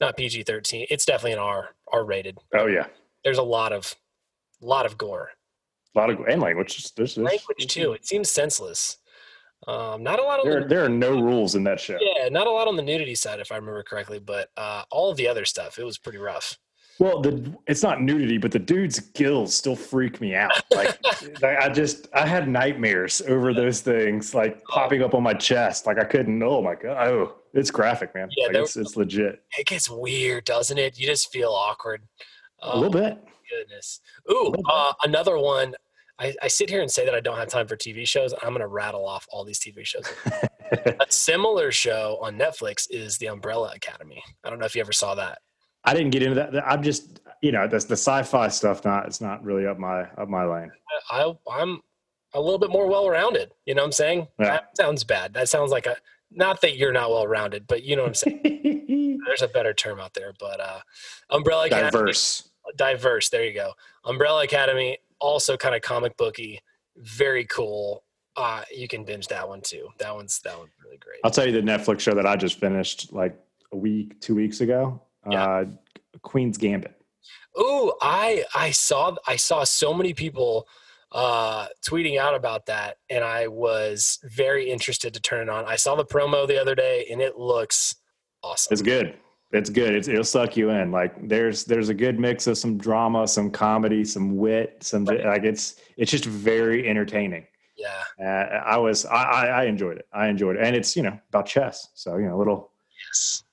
not 0.00 0.16
PG 0.16 0.42
13. 0.44 0.86
It's 0.90 1.04
definitely 1.04 1.32
an 1.32 1.38
R 1.38 1.70
R 1.92 2.04
rated. 2.04 2.38
oh 2.54 2.66
yeah, 2.66 2.86
There's 3.24 3.38
a 3.38 3.42
lot 3.42 3.72
of 3.72 3.94
lot 4.62 4.86
of 4.86 4.96
gore 4.96 5.30
a 5.96 5.98
lot 5.98 6.10
of 6.10 6.20
and 6.28 6.40
language. 6.40 6.76
There's, 6.76 7.16
there's, 7.16 7.16
language 7.16 7.66
too. 7.66 7.92
It 7.92 8.06
seems 8.06 8.30
senseless. 8.30 8.98
Um, 9.66 10.02
not 10.02 10.20
a 10.20 10.22
lot 10.22 10.40
on 10.40 10.48
There, 10.48 10.60
the 10.62 10.68
there 10.68 10.84
are 10.84 10.88
no 10.88 11.20
rules 11.20 11.54
in 11.54 11.64
that 11.64 11.80
show. 11.80 11.96
yeah, 12.00 12.28
not 12.28 12.46
a 12.46 12.50
lot 12.50 12.68
on 12.68 12.76
the 12.76 12.82
nudity 12.82 13.14
side 13.14 13.40
if 13.40 13.50
I 13.50 13.56
remember 13.56 13.82
correctly, 13.82 14.18
but 14.18 14.50
uh, 14.56 14.82
all 14.90 15.10
of 15.10 15.16
the 15.16 15.26
other 15.26 15.44
stuff 15.44 15.78
it 15.78 15.84
was 15.84 15.98
pretty 15.98 16.18
rough. 16.18 16.58
Well, 16.98 17.20
the 17.20 17.52
it's 17.66 17.82
not 17.82 18.00
nudity, 18.00 18.38
but 18.38 18.52
the 18.52 18.58
dude's 18.58 19.00
gills 19.00 19.54
still 19.54 19.76
freak 19.76 20.20
me 20.20 20.34
out. 20.34 20.52
Like, 20.74 20.98
I 21.42 21.68
just 21.68 22.08
I 22.14 22.26
had 22.26 22.48
nightmares 22.48 23.20
over 23.28 23.52
those 23.52 23.80
things, 23.80 24.34
like 24.34 24.62
popping 24.64 25.02
up 25.02 25.12
on 25.14 25.22
my 25.22 25.34
chest. 25.34 25.86
Like 25.86 25.98
I 25.98 26.04
couldn't. 26.04 26.42
Oh 26.42 26.62
my 26.62 26.74
god! 26.74 27.08
Oh, 27.08 27.34
it's 27.52 27.70
graphic, 27.70 28.14
man. 28.14 28.28
Yeah, 28.36 28.44
like, 28.44 28.52
there- 28.54 28.62
it's, 28.62 28.76
it's 28.76 28.96
legit. 28.96 29.42
It 29.58 29.66
gets 29.66 29.90
weird, 29.90 30.44
doesn't 30.44 30.78
it? 30.78 30.98
You 30.98 31.06
just 31.06 31.30
feel 31.32 31.50
awkward. 31.50 32.02
A 32.60 32.78
little 32.78 32.96
Oh, 32.96 33.02
bit. 33.10 33.18
Goodness. 33.50 34.00
Ooh, 34.30 34.54
uh, 34.68 34.92
another 35.04 35.38
one. 35.38 35.74
I, 36.18 36.34
I 36.42 36.48
sit 36.48 36.70
here 36.70 36.80
and 36.80 36.90
say 36.90 37.04
that 37.04 37.14
I 37.14 37.20
don't 37.20 37.36
have 37.36 37.48
time 37.48 37.66
for 37.66 37.76
TV 37.76 38.06
shows. 38.06 38.32
I'm 38.42 38.50
going 38.50 38.60
to 38.60 38.68
rattle 38.68 39.06
off 39.06 39.26
all 39.30 39.44
these 39.44 39.58
TV 39.58 39.84
shows. 39.84 40.04
a 40.72 41.06
similar 41.08 41.70
show 41.70 42.18
on 42.22 42.38
Netflix 42.38 42.86
is 42.90 43.18
The 43.18 43.26
Umbrella 43.26 43.72
Academy. 43.74 44.22
I 44.44 44.50
don't 44.50 44.58
know 44.58 44.64
if 44.64 44.74
you 44.74 44.80
ever 44.80 44.92
saw 44.92 45.14
that. 45.16 45.38
I 45.84 45.94
didn't 45.94 46.10
get 46.10 46.22
into 46.22 46.34
that. 46.34 46.66
I'm 46.66 46.82
just 46.82 47.20
you 47.42 47.52
know 47.52 47.68
the, 47.68 47.78
the 47.78 47.92
sci-fi 47.92 48.48
stuff. 48.48 48.84
Not 48.84 49.06
it's 49.06 49.20
not 49.20 49.44
really 49.44 49.66
up 49.66 49.78
my 49.78 50.02
up 50.18 50.28
my 50.28 50.44
lane. 50.44 50.70
I, 51.10 51.32
I'm 51.50 51.80
a 52.34 52.40
little 52.40 52.58
bit 52.58 52.70
more 52.70 52.88
well 52.88 53.08
rounded. 53.08 53.52
You 53.66 53.74
know 53.74 53.82
what 53.82 53.86
I'm 53.86 53.92
saying? 53.92 54.26
Yeah. 54.38 54.46
That 54.46 54.76
sounds 54.76 55.04
bad. 55.04 55.32
That 55.34 55.48
sounds 55.48 55.70
like 55.70 55.86
a, 55.86 55.96
not 56.32 56.60
that 56.62 56.76
you're 56.76 56.92
not 56.92 57.10
well 57.10 57.26
rounded, 57.26 57.66
but 57.68 57.84
you 57.84 57.94
know 57.94 58.02
what 58.02 58.08
I'm 58.08 58.14
saying? 58.14 59.20
There's 59.26 59.42
a 59.42 59.48
better 59.48 59.72
term 59.72 60.00
out 60.00 60.14
there. 60.14 60.32
But 60.40 60.60
uh, 60.60 60.80
Umbrella 61.30 61.66
Academy. 61.66 61.90
Diverse. 61.92 62.50
diverse 62.76 63.28
there 63.28 63.44
you 63.44 63.54
go 63.54 63.70
umbrella 64.04 64.42
academy 64.42 64.98
also 65.20 65.56
kind 65.56 65.74
of 65.74 65.82
comic 65.82 66.16
booky 66.16 66.60
very 66.96 67.44
cool 67.44 68.02
uh 68.36 68.62
you 68.74 68.88
can 68.88 69.04
binge 69.04 69.26
that 69.28 69.48
one 69.48 69.60
too 69.60 69.88
that 69.98 70.14
one's 70.14 70.40
that 70.40 70.56
one's 70.58 70.70
really 70.84 70.98
great 70.98 71.18
I'll 71.24 71.30
tell 71.30 71.46
you 71.46 71.52
the 71.52 71.60
Netflix 71.60 72.00
show 72.00 72.14
that 72.14 72.26
I 72.26 72.36
just 72.36 72.58
finished 72.58 73.12
like 73.12 73.38
a 73.72 73.76
week, 73.76 74.20
two 74.20 74.34
weeks 74.34 74.60
ago. 74.60 75.00
Yeah. 75.30 75.44
Uh, 75.44 75.64
Queen's 76.22 76.56
Gambit. 76.56 76.94
Ooh, 77.58 77.92
i 78.02 78.44
i 78.54 78.70
saw 78.70 79.14
i 79.26 79.36
saw 79.36 79.64
so 79.64 79.92
many 79.94 80.12
people 80.14 80.68
uh 81.12 81.66
tweeting 81.86 82.18
out 82.18 82.34
about 82.34 82.66
that 82.66 82.98
and 83.10 83.24
i 83.24 83.46
was 83.46 84.18
very 84.24 84.70
interested 84.70 85.14
to 85.14 85.20
turn 85.20 85.48
it 85.48 85.48
on 85.48 85.64
i 85.64 85.76
saw 85.76 85.94
the 85.94 86.04
promo 86.04 86.46
the 86.46 86.60
other 86.60 86.74
day 86.74 87.06
and 87.10 87.20
it 87.22 87.38
looks 87.38 87.94
awesome 88.42 88.72
It's 88.72 88.82
good. 88.82 89.14
It's 89.52 89.70
good. 89.70 89.94
It's, 89.94 90.08
it'll 90.08 90.24
suck 90.24 90.56
you 90.56 90.70
in. 90.70 90.90
Like 90.90 91.28
there's 91.28 91.64
there's 91.64 91.88
a 91.88 91.94
good 91.94 92.18
mix 92.18 92.46
of 92.46 92.58
some 92.58 92.76
drama, 92.76 93.26
some 93.28 93.50
comedy, 93.50 94.04
some 94.04 94.36
wit, 94.36 94.78
some 94.82 95.04
Right. 95.04 95.24
like 95.24 95.44
it's 95.44 95.76
it's 95.96 96.10
just 96.10 96.24
very 96.24 96.88
entertaining. 96.88 97.46
yeah 97.76 98.02
Uh, 98.20 98.58
I 98.74 98.76
was 98.76 99.06
I, 99.06 99.22
I 99.22 99.46
I 99.46 99.64
enjoyed 99.64 99.98
it. 99.98 100.06
I 100.12 100.28
enjoyed 100.28 100.56
it, 100.56 100.62
and 100.66 100.74
it's 100.74 100.96
you 100.96 101.02
know 101.02 101.18
about 101.28 101.46
chess, 101.46 101.88
so 101.94 102.16
you 102.16 102.26
know 102.26 102.36
a 102.36 102.38
little 102.38 102.72
yes 103.08 103.44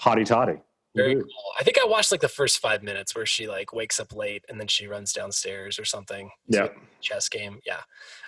hotty 0.00 0.24
totty. 0.24 0.58
very 0.96 1.14
cool 1.14 1.24
i 1.60 1.62
think 1.62 1.78
i 1.78 1.84
watched 1.86 2.10
like 2.12 2.20
the 2.20 2.28
first 2.28 2.58
five 2.58 2.82
minutes 2.82 3.14
where 3.14 3.24
she 3.26 3.46
like 3.48 3.72
wakes 3.72 3.98
up 4.00 4.12
late 4.14 4.44
and 4.48 4.58
then 4.60 4.66
she 4.68 4.86
runs 4.86 5.12
downstairs 5.12 5.78
or 5.78 5.84
something 5.84 6.28
Yeah, 6.48 6.68
chess 7.00 7.28
game. 7.28 7.60
Yeah, 7.66 7.80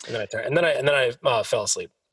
and 0.07 0.15
then 0.15 0.23
I 0.23 0.43
and 0.47 0.57
then 0.57 0.65
I 0.65 0.71
and 0.79 0.87
then 0.89 0.95
I 0.95 1.29
uh, 1.29 1.43
fell 1.43 1.63
asleep. 1.65 1.91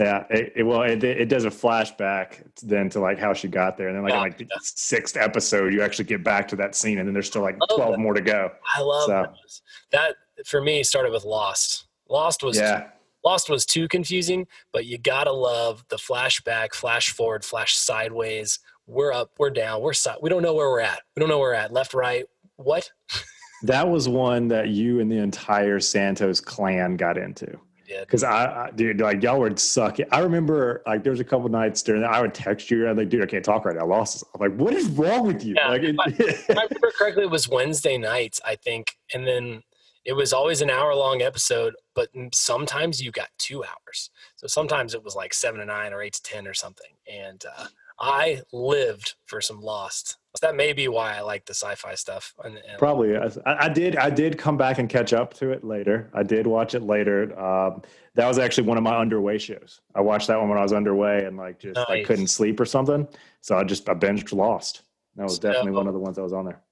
yeah. 0.00 0.24
It, 0.30 0.52
it, 0.56 0.62
well, 0.64 0.82
it, 0.82 1.04
it 1.04 1.28
does 1.28 1.44
a 1.44 1.50
flashback 1.50 2.42
then 2.62 2.88
to 2.90 3.00
like 3.00 3.18
how 3.18 3.32
she 3.32 3.46
got 3.48 3.76
there, 3.76 3.88
and 3.88 3.96
then 3.96 4.02
like 4.04 4.14
in 4.14 4.18
like 4.20 4.38
the 4.38 4.46
sixth 4.62 5.16
episode, 5.16 5.72
you 5.72 5.82
actually 5.82 6.06
get 6.06 6.24
back 6.24 6.48
to 6.48 6.56
that 6.56 6.74
scene, 6.74 6.98
and 6.98 7.06
then 7.06 7.12
there's 7.14 7.26
still 7.28 7.42
like 7.42 7.56
twelve 7.74 7.92
that- 7.92 7.98
more 7.98 8.14
to 8.14 8.20
go. 8.20 8.50
I 8.74 8.80
love 8.80 9.04
So- 9.06 9.26
those. 9.42 9.62
that. 9.92 10.16
For 10.46 10.62
me, 10.62 10.82
started 10.82 11.12
with 11.12 11.24
Lost. 11.24 11.86
Lost 12.08 12.42
was 12.42 12.56
Yeah, 12.56 12.88
Lost 13.22 13.50
was 13.50 13.66
too 13.66 13.86
confusing, 13.88 14.46
but 14.72 14.86
you 14.86 14.96
gotta 14.96 15.32
love 15.32 15.84
the 15.90 15.96
flashback, 15.96 16.72
flash 16.74 17.10
forward, 17.10 17.44
flash 17.44 17.76
sideways. 17.76 18.58
We're 18.86 19.12
up, 19.12 19.32
we're 19.38 19.50
down, 19.50 19.82
we're 19.82 19.92
side. 19.92 20.16
We 20.22 20.30
don't 20.30 20.42
know 20.42 20.54
where 20.54 20.68
we're 20.70 20.80
at. 20.80 21.02
We 21.14 21.20
don't 21.20 21.28
know 21.28 21.38
where 21.38 21.50
we're 21.50 21.54
at. 21.54 21.72
Left, 21.72 21.92
right. 21.94 22.24
What? 22.56 22.90
That 23.64 23.86
was 23.86 24.08
one 24.08 24.48
that 24.48 24.68
you 24.70 25.00
and 25.00 25.12
the 25.12 25.18
entire 25.18 25.80
Santos 25.80 26.40
clan 26.40 26.96
got 26.96 27.18
into. 27.18 27.60
Yeah. 27.90 28.00
Because 28.00 28.22
I, 28.22 28.66
I, 28.66 28.70
dude, 28.70 29.00
like 29.00 29.20
y'all 29.20 29.40
would 29.40 29.58
suck 29.58 29.98
it. 29.98 30.08
I 30.12 30.20
remember, 30.20 30.82
like, 30.86 31.02
there 31.02 31.10
was 31.10 31.18
a 31.18 31.24
couple 31.24 31.48
nights 31.48 31.82
during 31.82 32.02
that 32.02 32.12
I 32.12 32.20
would 32.20 32.32
text 32.32 32.70
you 32.70 32.86
and 32.86 32.96
like, 32.96 33.08
dude, 33.08 33.22
I 33.22 33.26
can't 33.26 33.44
talk 33.44 33.64
right 33.64 33.74
now. 33.74 33.82
I 33.82 33.84
lost. 33.84 34.14
this." 34.14 34.24
I'm 34.32 34.40
like, 34.40 34.58
what 34.60 34.72
is 34.74 34.86
wrong 34.90 35.26
with 35.26 35.44
you? 35.44 35.56
Yeah, 35.56 35.68
like, 35.68 35.82
it, 35.82 35.96
If 36.48 36.50
I 36.50 36.62
remember 36.62 36.92
correctly, 36.96 37.24
it 37.24 37.30
was 37.30 37.48
Wednesday 37.48 37.98
nights, 37.98 38.40
I 38.46 38.54
think, 38.54 38.96
and 39.12 39.26
then 39.26 39.64
it 40.04 40.12
was 40.12 40.32
always 40.32 40.62
an 40.62 40.70
hour 40.70 40.94
long 40.94 41.20
episode. 41.20 41.74
But 41.96 42.10
sometimes 42.32 43.02
you 43.02 43.10
got 43.10 43.30
two 43.38 43.64
hours, 43.64 44.10
so 44.36 44.46
sometimes 44.46 44.94
it 44.94 45.02
was 45.02 45.16
like 45.16 45.34
seven 45.34 45.58
to 45.58 45.66
nine 45.66 45.92
or 45.92 46.00
eight 46.00 46.12
to 46.14 46.22
ten 46.22 46.46
or 46.46 46.54
something. 46.54 46.92
And 47.12 47.42
uh, 47.58 47.66
I 48.00 48.40
lived 48.52 49.14
for 49.26 49.40
some 49.42 49.60
Lost. 49.60 50.16
That 50.40 50.56
may 50.56 50.72
be 50.72 50.88
why 50.88 51.16
I 51.16 51.20
like 51.20 51.44
the 51.44 51.52
sci-fi 51.54 51.94
stuff. 51.96 52.32
And, 52.42 52.56
and 52.56 52.78
Probably. 52.78 53.16
I, 53.16 53.28
I 53.44 53.68
did. 53.68 53.96
I 53.96 54.08
did 54.10 54.38
come 54.38 54.56
back 54.56 54.78
and 54.78 54.88
catch 54.88 55.12
up 55.12 55.34
to 55.34 55.50
it 55.50 55.64
later. 55.64 56.08
I 56.14 56.22
did 56.22 56.46
watch 56.46 56.74
it 56.74 56.82
later. 56.82 57.38
Um, 57.38 57.82
that 58.14 58.26
was 58.26 58.38
actually 58.38 58.66
one 58.68 58.78
of 58.78 58.82
my 58.84 58.96
underway 58.96 59.38
shows. 59.38 59.80
I 59.94 60.00
watched 60.00 60.28
that 60.28 60.38
one 60.38 60.48
when 60.48 60.56
I 60.58 60.62
was 60.62 60.72
underway 60.72 61.24
and 61.24 61.36
like 61.36 61.58
just 61.58 61.78
Nice. 61.88 62.06
couldn't 62.06 62.28
sleep 62.28 62.58
or 62.60 62.64
something. 62.64 63.06
So 63.42 63.58
I 63.58 63.64
just 63.64 63.88
I 63.88 63.94
binged 63.94 64.32
Lost. 64.32 64.82
That 65.16 65.24
was 65.24 65.38
definitely 65.38 65.72
one 65.72 65.86
of 65.88 65.92
the 65.92 65.98
ones 66.00 66.16
that 66.16 66.22
was 66.22 66.32
on 66.32 66.44
there. 66.46 66.62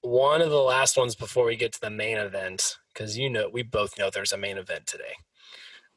one 0.00 0.40
of 0.40 0.50
the 0.50 0.56
last 0.56 0.96
ones 0.96 1.14
before 1.14 1.44
we 1.46 1.54
get 1.56 1.72
to 1.74 1.80
the 1.80 1.90
main 1.90 2.16
event 2.16 2.76
because 2.92 3.16
you 3.18 3.28
know 3.28 3.48
we 3.52 3.62
both 3.62 3.98
know 3.98 4.08
there's 4.10 4.32
a 4.32 4.36
main 4.38 4.56
event 4.56 4.86
today 4.86 5.14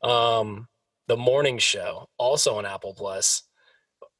um 0.03 0.67
the 1.07 1.15
morning 1.17 1.57
show 1.57 2.07
also 2.17 2.55
on 2.55 2.65
apple 2.65 2.93
plus 2.93 3.43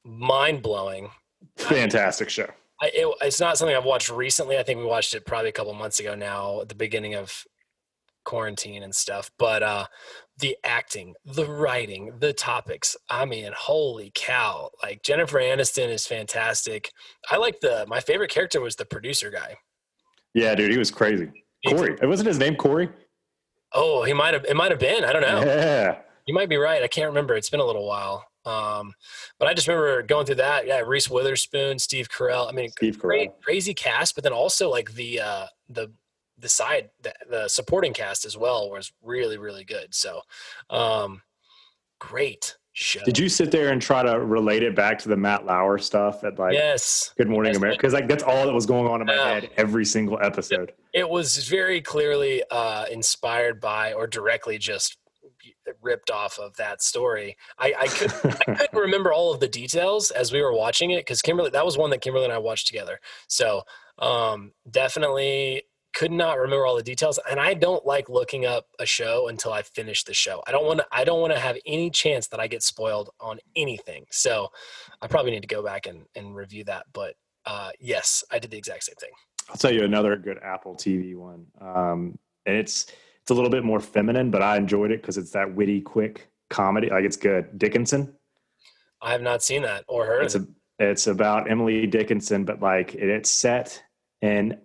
mind-blowing 0.05 1.09
Fantastic 1.57 2.29
show. 2.29 2.47
I, 2.81 2.91
it, 2.93 3.15
it's 3.21 3.39
not 3.39 3.57
something 3.57 3.75
i've 3.75 3.85
watched 3.85 4.09
recently 4.09 4.57
i 4.57 4.63
think 4.63 4.79
we 4.79 4.85
watched 4.85 5.13
it 5.13 5.25
probably 5.25 5.49
a 5.49 5.53
couple 5.53 5.73
months 5.73 5.99
ago 5.99 6.15
now 6.15 6.61
at 6.61 6.69
the 6.69 6.75
beginning 6.75 7.15
of 7.15 7.43
quarantine 8.25 8.83
and 8.83 8.93
stuff 8.93 9.31
but 9.37 9.63
uh 9.63 9.85
the 10.39 10.55
acting 10.63 11.13
the 11.25 11.45
writing 11.45 12.13
the 12.19 12.31
topics 12.31 12.95
i 13.09 13.25
mean 13.25 13.51
holy 13.57 14.11
cow 14.15 14.69
like 14.83 15.01
jennifer 15.03 15.39
aniston 15.39 15.89
is 15.89 16.05
fantastic 16.05 16.91
i 17.31 17.37
like 17.37 17.59
the 17.61 17.85
my 17.87 17.99
favorite 17.99 18.29
character 18.29 18.61
was 18.61 18.75
the 18.75 18.85
producer 18.85 19.29
guy 19.29 19.55
Yeah, 20.33 20.53
dude, 20.55 20.71
he 20.71 20.77
was 20.77 20.91
crazy. 20.91 21.31
Corey. 21.67 21.97
It 22.01 22.05
wasn't 22.07 22.27
his 22.27 22.37
name 22.37 22.55
Corey. 22.55 22.87
Oh, 23.73 24.03
he 24.03 24.13
might 24.13 24.33
have. 24.33 24.45
It 24.45 24.55
might 24.55 24.71
have 24.71 24.79
been. 24.79 25.03
I 25.03 25.11
don't 25.11 25.21
know. 25.23 25.41
Yeah. 25.43 25.97
You 26.27 26.33
might 26.35 26.47
be 26.49 26.57
right. 26.57 26.83
I 26.83 26.87
can't 26.87 27.07
remember. 27.07 27.35
It's 27.35 27.49
been 27.49 27.59
a 27.59 27.65
little 27.65 27.87
while. 27.87 28.25
Um, 28.49 28.93
but 29.37 29.47
I 29.47 29.53
just 29.53 29.67
remember 29.67 30.01
going 30.03 30.25
through 30.25 30.35
that. 30.35 30.65
Yeah, 30.65 30.79
Reese 30.85 31.09
Witherspoon, 31.09 31.77
Steve 31.79 32.09
Carell. 32.09 32.47
I 32.49 32.51
mean, 32.51 32.69
Steve 32.71 32.99
great, 32.99 33.29
Carell. 33.31 33.41
crazy 33.43 33.73
cast. 33.73 34.15
But 34.15 34.23
then 34.23 34.33
also 34.33 34.69
like 34.69 34.93
the 34.93 35.21
uh, 35.21 35.45
the 35.69 35.91
the 36.37 36.49
side 36.49 36.89
the, 37.01 37.13
the 37.29 37.47
supporting 37.47 37.93
cast 37.93 38.25
as 38.25 38.37
well 38.37 38.69
was 38.71 38.91
really 39.03 39.37
really 39.37 39.63
good. 39.65 39.93
So, 39.93 40.21
um, 40.69 41.21
great 41.99 42.55
show. 42.73 43.01
Did 43.03 43.19
you 43.19 43.27
sit 43.27 43.51
there 43.51 43.69
and 43.73 43.81
try 43.81 44.03
to 44.03 44.19
relate 44.19 44.63
it 44.63 44.73
back 44.75 44.99
to 44.99 45.09
the 45.09 45.17
Matt 45.17 45.45
Lauer 45.45 45.77
stuff 45.77 46.23
at 46.23 46.39
like 46.39 46.53
yes, 46.53 47.13
Good 47.17 47.27
Morning 47.27 47.51
Yes, 47.51 47.57
America? 47.57 47.77
Because 47.77 47.93
like 47.93 48.07
that's 48.07 48.23
all 48.23 48.45
that 48.45 48.53
was 48.53 48.65
going 48.65 48.87
on 48.87 49.01
in 49.01 49.07
my 49.07 49.15
Yeah. 49.15 49.33
head 49.33 49.49
every 49.57 49.83
single 49.85 50.17
episode. 50.21 50.71
it 50.93 51.07
was 51.09 51.47
very 51.49 51.81
clearly 51.81 52.41
uh, 52.51 52.85
inspired 52.89 53.59
by 53.59 53.91
or 53.93 54.07
directly 54.07 54.57
just 54.57 54.97
ripped 55.81 56.09
off 56.09 56.39
of 56.39 56.55
that 56.57 56.81
story. 56.81 57.37
I, 57.57 57.73
I 57.79 57.87
couldn't 57.87 58.25
I 58.25 58.53
couldn't 58.55 58.79
remember 58.79 59.11
all 59.11 59.33
of 59.33 59.39
the 59.39 59.47
details 59.47 60.11
as 60.11 60.31
we 60.31 60.41
were 60.41 60.53
watching 60.53 60.91
it 60.91 61.01
because 61.01 61.21
Kimberly 61.21 61.49
that 61.51 61.65
was 61.65 61.77
one 61.77 61.89
that 61.91 62.01
Kimberly 62.01 62.25
and 62.25 62.33
I 62.33 62.37
watched 62.37 62.67
together. 62.67 62.99
So 63.27 63.63
um, 63.99 64.53
definitely 64.69 65.63
could 65.93 66.11
not 66.11 66.37
remember 66.37 66.65
all 66.65 66.75
the 66.75 66.83
details, 66.83 67.19
and 67.29 67.39
I 67.39 67.53
don't 67.53 67.85
like 67.85 68.09
looking 68.09 68.45
up 68.45 68.67
a 68.79 68.85
show 68.85 69.27
until 69.27 69.51
I 69.51 69.63
finish 69.63 70.03
the 70.03 70.13
show. 70.13 70.43
I 70.47 70.51
don't 70.51 70.65
want 70.65 70.79
to. 70.79 70.85
I 70.91 71.03
don't 71.03 71.19
want 71.19 71.33
to 71.33 71.39
have 71.39 71.57
any 71.65 71.89
chance 71.89 72.27
that 72.27 72.39
I 72.39 72.47
get 72.47 72.63
spoiled 72.63 73.09
on 73.19 73.39
anything. 73.55 74.05
So 74.11 74.49
I 75.01 75.07
probably 75.07 75.31
need 75.31 75.41
to 75.41 75.47
go 75.47 75.63
back 75.63 75.87
and, 75.87 76.05
and 76.15 76.35
review 76.35 76.63
that. 76.65 76.85
But 76.93 77.15
uh, 77.45 77.71
yes, 77.79 78.23
I 78.31 78.39
did 78.39 78.51
the 78.51 78.57
exact 78.57 78.83
same 78.83 78.95
thing. 78.99 79.11
I'll 79.49 79.57
tell 79.57 79.73
you 79.73 79.83
another 79.83 80.15
good 80.15 80.37
Apple 80.43 80.75
TV 80.75 81.15
one. 81.15 81.47
Um, 81.59 82.19
and 82.45 82.55
it's 82.55 82.87
it's 83.29 83.31
a 83.31 83.35
little 83.35 83.51
bit 83.51 83.63
more 83.63 83.79
feminine, 83.79 84.31
but 84.31 84.41
I 84.41 84.57
enjoyed 84.57 84.89
it 84.89 85.03
because 85.03 85.15
it's 85.15 85.29
that 85.33 85.53
witty, 85.53 85.81
quick 85.81 86.31
comedy. 86.49 86.89
Like 86.89 87.03
it's 87.03 87.15
good. 87.15 87.59
Dickinson. 87.59 88.11
I 89.03 89.11
have 89.11 89.21
not 89.21 89.43
seen 89.43 89.61
that 89.61 89.85
or 89.87 90.07
heard 90.07 90.23
It's 90.23 90.33
a 90.33 90.47
it's 90.79 91.05
about 91.05 91.47
Emily 91.47 91.85
Dickinson, 91.85 92.43
but 92.43 92.59
like 92.59 92.95
it, 92.95 93.07
it's 93.07 93.29
set 93.29 93.83
in 94.23 94.57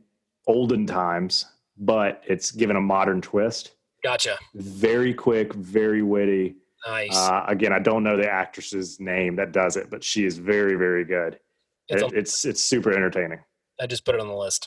olden 0.46 0.86
times, 0.86 1.44
but 1.76 2.22
it's 2.26 2.52
given 2.52 2.76
a 2.76 2.80
modern 2.80 3.20
twist. 3.20 3.72
Gotcha. 4.02 4.38
Very 4.54 5.12
quick, 5.12 5.52
very 5.52 6.00
witty. 6.02 6.56
Nice. 6.86 7.14
Uh, 7.14 7.44
again, 7.46 7.72
I 7.74 7.80
don't 7.80 8.02
know 8.02 8.16
the 8.16 8.30
actress's 8.30 8.98
name 8.98 9.36
that 9.36 9.52
does 9.52 9.76
it, 9.76 9.90
but 9.90 10.02
she 10.02 10.24
is 10.24 10.38
very, 10.38 10.76
very 10.76 11.04
good. 11.04 11.38
It's 11.88 12.00
It- 12.00 12.04
on- 12.06 12.16
it's 12.16 12.46
it's 12.46 12.64
super 12.64 12.92
entertaining. 12.92 13.40
I 13.78 13.86
just 13.86 14.06
put 14.06 14.14
it 14.14 14.22
on 14.22 14.28
the 14.28 14.34
list. 14.34 14.66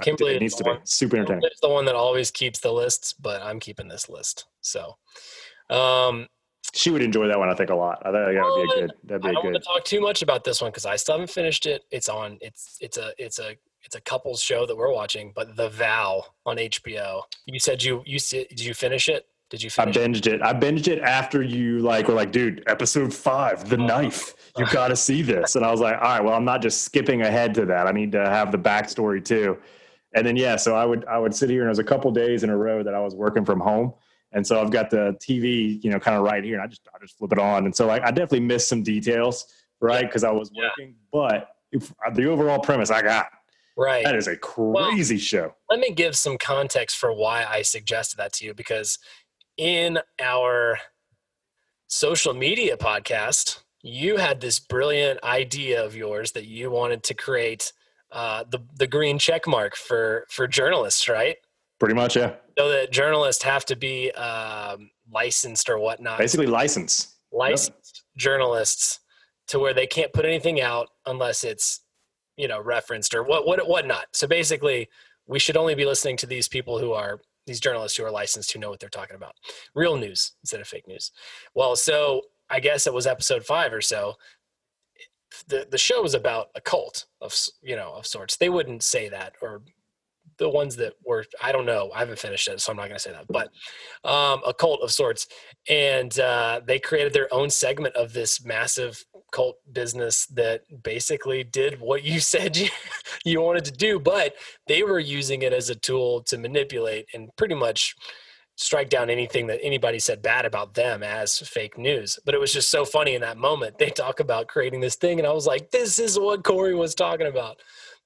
Kimberly 0.00 0.36
it 0.36 0.40
needs 0.40 0.54
to 0.56 0.64
the 0.64 0.74
be 0.74 0.80
super 0.84 1.16
entertaining. 1.16 1.42
It's 1.44 1.60
the 1.60 1.68
one 1.68 1.84
that 1.86 1.94
always 1.94 2.30
keeps 2.30 2.60
the 2.60 2.72
lists, 2.72 3.12
but 3.14 3.42
I'm 3.42 3.58
keeping 3.58 3.88
this 3.88 4.08
list. 4.08 4.46
So, 4.60 4.96
um, 5.70 6.26
She 6.74 6.90
would 6.90 7.02
enjoy 7.02 7.26
that 7.28 7.38
one, 7.38 7.48
I 7.48 7.54
think, 7.54 7.70
a 7.70 7.74
lot. 7.74 7.98
I 8.04 8.10
think 8.12 8.36
that 8.36 8.44
would 8.44 8.62
be 8.66 8.70
a 8.72 8.80
good. 8.80 8.92
That'd 9.04 9.22
be 9.22 9.28
I 9.28 9.30
a 9.30 9.34
don't 9.34 9.44
want 9.44 9.54
good. 9.54 9.62
to 9.62 9.66
talk 9.66 9.84
too 9.84 10.00
much 10.00 10.22
about 10.22 10.44
this 10.44 10.60
one 10.60 10.70
because 10.70 10.86
I 10.86 10.96
still 10.96 11.14
haven't 11.14 11.30
finished 11.30 11.66
it. 11.66 11.84
It's 11.90 12.08
on. 12.08 12.38
It's 12.40 12.76
it's 12.80 12.98
a 12.98 13.12
it's 13.18 13.38
a 13.38 13.54
it's 13.82 13.94
a 13.96 14.00
couples 14.02 14.42
show 14.42 14.66
that 14.66 14.76
we're 14.76 14.92
watching. 14.92 15.32
But 15.34 15.56
The 15.56 15.70
Vow 15.70 16.22
on 16.44 16.56
HBO. 16.58 17.22
You 17.46 17.58
said 17.58 17.82
you 17.82 18.02
you 18.04 18.18
did 18.18 18.60
you 18.60 18.74
finish 18.74 19.08
it? 19.08 19.26
Did 19.50 19.62
you 19.62 19.70
I 19.78 19.84
finish? 19.90 19.96
it? 19.96 20.00
binged 20.00 20.26
it. 20.26 20.42
I 20.42 20.52
binged 20.52 20.88
it 20.88 21.00
after 21.00 21.42
you 21.42 21.78
like 21.80 22.08
were 22.08 22.14
like, 22.14 22.32
dude, 22.32 22.62
episode 22.66 23.12
five, 23.14 23.68
the 23.68 23.76
oh. 23.78 23.86
knife. 23.86 24.34
You 24.58 24.66
got 24.66 24.88
to 24.88 24.96
see 24.96 25.22
this. 25.22 25.56
And 25.56 25.64
I 25.64 25.70
was 25.70 25.80
like, 25.80 25.94
all 25.96 26.00
right, 26.02 26.20
well, 26.24 26.34
I'm 26.34 26.44
not 26.44 26.60
just 26.62 26.82
skipping 26.82 27.22
ahead 27.22 27.54
to 27.54 27.64
that. 27.66 27.86
I 27.86 27.92
need 27.92 28.12
to 28.12 28.28
have 28.28 28.50
the 28.52 28.58
backstory 28.58 29.24
too. 29.24 29.56
And 30.14 30.26
then 30.26 30.36
yeah, 30.36 30.56
so 30.56 30.74
I 30.74 30.84
would 30.84 31.04
I 31.06 31.18
would 31.18 31.34
sit 31.34 31.48
here 31.50 31.60
and 31.62 31.68
it 31.68 31.70
was 31.70 31.78
a 31.78 31.84
couple 31.84 32.10
days 32.10 32.42
in 32.42 32.50
a 32.50 32.56
row 32.56 32.82
that 32.82 32.94
I 32.94 33.00
was 33.00 33.14
working 33.14 33.44
from 33.44 33.60
home. 33.60 33.94
And 34.32 34.46
so 34.46 34.60
I've 34.60 34.70
got 34.70 34.90
the 34.90 35.16
TV, 35.22 35.82
you 35.82 35.90
know, 35.90 35.98
kind 35.98 36.16
of 36.16 36.22
right 36.22 36.44
here, 36.44 36.54
and 36.54 36.62
I 36.62 36.66
just 36.66 36.86
I 36.94 36.98
just 37.00 37.16
flip 37.16 37.32
it 37.32 37.38
on. 37.38 37.64
And 37.66 37.74
so 37.74 37.86
like 37.86 38.02
I 38.02 38.10
definitely 38.10 38.40
missed 38.40 38.68
some 38.68 38.82
details, 38.82 39.46
right? 39.80 40.04
Because 40.04 40.24
I 40.24 40.30
was 40.30 40.50
Yeah. 40.52 40.64
working. 40.78 40.94
But 41.12 41.50
if, 41.72 41.92
uh, 42.06 42.10
the 42.10 42.26
overall 42.26 42.58
premise 42.58 42.90
I 42.90 43.02
got 43.02 43.28
Right. 43.76 44.02
that 44.04 44.16
is 44.16 44.26
a 44.26 44.36
crazy 44.36 45.18
show. 45.18 45.54
let 45.70 45.78
me 45.78 45.92
give 45.92 46.16
some 46.16 46.36
context 46.36 46.96
for 46.96 47.12
why 47.12 47.44
I 47.44 47.62
suggested 47.62 48.16
that 48.16 48.32
to 48.34 48.44
you 48.44 48.52
because 48.54 48.98
in 49.58 49.98
our 50.20 50.78
social 51.88 52.32
media 52.32 52.76
podcast, 52.76 53.60
you 53.82 54.16
had 54.16 54.40
this 54.40 54.58
brilliant 54.58 55.22
idea 55.22 55.84
of 55.84 55.94
yours 55.94 56.32
that 56.32 56.46
you 56.46 56.70
wanted 56.70 57.02
to 57.04 57.14
create 57.14 57.72
uh, 58.10 58.44
the 58.50 58.60
the 58.78 58.86
green 58.86 59.18
check 59.18 59.46
mark 59.46 59.76
for 59.76 60.24
for 60.30 60.46
journalists, 60.46 61.08
right? 61.08 61.36
Pretty 61.78 61.94
much, 61.94 62.16
yeah. 62.16 62.34
So 62.58 62.68
that 62.70 62.90
journalists 62.90 63.42
have 63.42 63.64
to 63.66 63.76
be 63.76 64.10
um, 64.12 64.90
licensed 65.12 65.68
or 65.68 65.78
whatnot, 65.78 66.18
Basically 66.18 66.46
license. 66.46 67.16
licensed 67.30 68.04
journalists, 68.16 69.00
to 69.48 69.58
where 69.58 69.74
they 69.74 69.86
can't 69.86 70.12
put 70.12 70.24
anything 70.24 70.60
out 70.60 70.88
unless 71.06 71.44
it's 71.44 71.80
you 72.36 72.48
know 72.48 72.60
referenced 72.60 73.14
or 73.14 73.22
what 73.22 73.46
what 73.46 73.66
whatnot. 73.68 74.06
So 74.12 74.26
basically, 74.26 74.88
we 75.26 75.38
should 75.38 75.56
only 75.56 75.74
be 75.74 75.84
listening 75.84 76.16
to 76.18 76.26
these 76.26 76.48
people 76.48 76.78
who 76.78 76.92
are 76.92 77.20
these 77.48 77.60
journalists 77.60 77.98
who 77.98 78.04
are 78.04 78.10
licensed 78.10 78.52
who 78.52 78.60
know 78.60 78.70
what 78.70 78.78
they're 78.78 78.88
talking 78.88 79.16
about, 79.16 79.34
real 79.74 79.96
news 79.96 80.32
instead 80.42 80.60
of 80.60 80.68
fake 80.68 80.86
news. 80.86 81.10
Well, 81.54 81.74
so 81.74 82.22
I 82.48 82.60
guess 82.60 82.86
it 82.86 82.94
was 82.94 83.06
episode 83.06 83.44
five 83.44 83.72
or 83.72 83.80
so. 83.80 84.14
The 85.48 85.66
the 85.70 85.78
show 85.78 86.02
was 86.02 86.14
about 86.14 86.48
a 86.54 86.60
cult 86.60 87.06
of 87.20 87.34
you 87.62 87.74
know 87.74 87.94
of 87.94 88.06
sorts. 88.06 88.36
They 88.36 88.48
wouldn't 88.48 88.82
say 88.82 89.08
that 89.08 89.34
or 89.42 89.62
the 90.38 90.48
ones 90.48 90.76
that 90.76 90.94
were 91.04 91.24
I 91.42 91.52
don't 91.52 91.66
know. 91.66 91.90
I 91.94 91.98
haven't 92.00 92.18
finished 92.18 92.48
it, 92.48 92.60
so 92.60 92.70
I'm 92.70 92.76
not 92.76 92.84
going 92.84 92.96
to 92.96 93.00
say 93.00 93.12
that. 93.12 93.26
But 93.28 93.48
um, 94.08 94.40
a 94.46 94.54
cult 94.54 94.82
of 94.82 94.90
sorts, 94.90 95.26
and 95.68 96.18
uh, 96.18 96.60
they 96.64 96.78
created 96.78 97.12
their 97.12 97.32
own 97.34 97.50
segment 97.50 97.96
of 97.96 98.12
this 98.12 98.44
massive 98.44 99.04
cult 99.38 99.56
business 99.72 100.26
that 100.26 100.62
basically 100.82 101.44
did 101.44 101.80
what 101.80 102.02
you 102.02 102.18
said 102.32 102.56
you, 102.56 102.68
you 103.24 103.40
wanted 103.40 103.64
to 103.64 103.72
do, 103.72 104.00
but 104.00 104.34
they 104.66 104.82
were 104.82 104.98
using 104.98 105.42
it 105.42 105.52
as 105.52 105.70
a 105.70 105.76
tool 105.76 106.22
to 106.24 106.36
manipulate 106.36 107.06
and 107.14 107.30
pretty 107.36 107.54
much 107.54 107.94
strike 108.56 108.88
down 108.88 109.08
anything 109.08 109.46
that 109.46 109.60
anybody 109.62 110.00
said 110.00 110.20
bad 110.20 110.44
about 110.44 110.74
them 110.74 111.04
as 111.04 111.38
fake 111.38 111.78
news. 111.78 112.18
But 112.24 112.34
it 112.34 112.40
was 112.40 112.52
just 112.52 112.72
so 112.72 112.84
funny 112.84 113.14
in 113.14 113.20
that 113.20 113.36
moment. 113.36 113.78
They 113.78 113.90
talk 113.90 114.18
about 114.18 114.48
creating 114.48 114.80
this 114.80 114.96
thing, 114.96 115.20
and 115.20 115.28
I 115.28 115.32
was 115.32 115.46
like, 115.46 115.70
this 115.70 116.00
is 116.00 116.18
what 116.18 116.42
Corey 116.42 116.74
was 116.74 116.96
talking 116.96 117.28
about, 117.28 117.60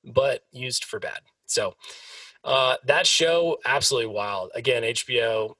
but 0.05 0.43
used 0.53 0.85
for 0.85 1.01
bad. 1.01 1.21
So 1.47 1.75
uh, 2.45 2.77
that 2.85 3.07
show, 3.07 3.57
absolutely 3.65 4.13
wild. 4.13 4.51
Again, 4.55 4.83
HBO 4.83 5.55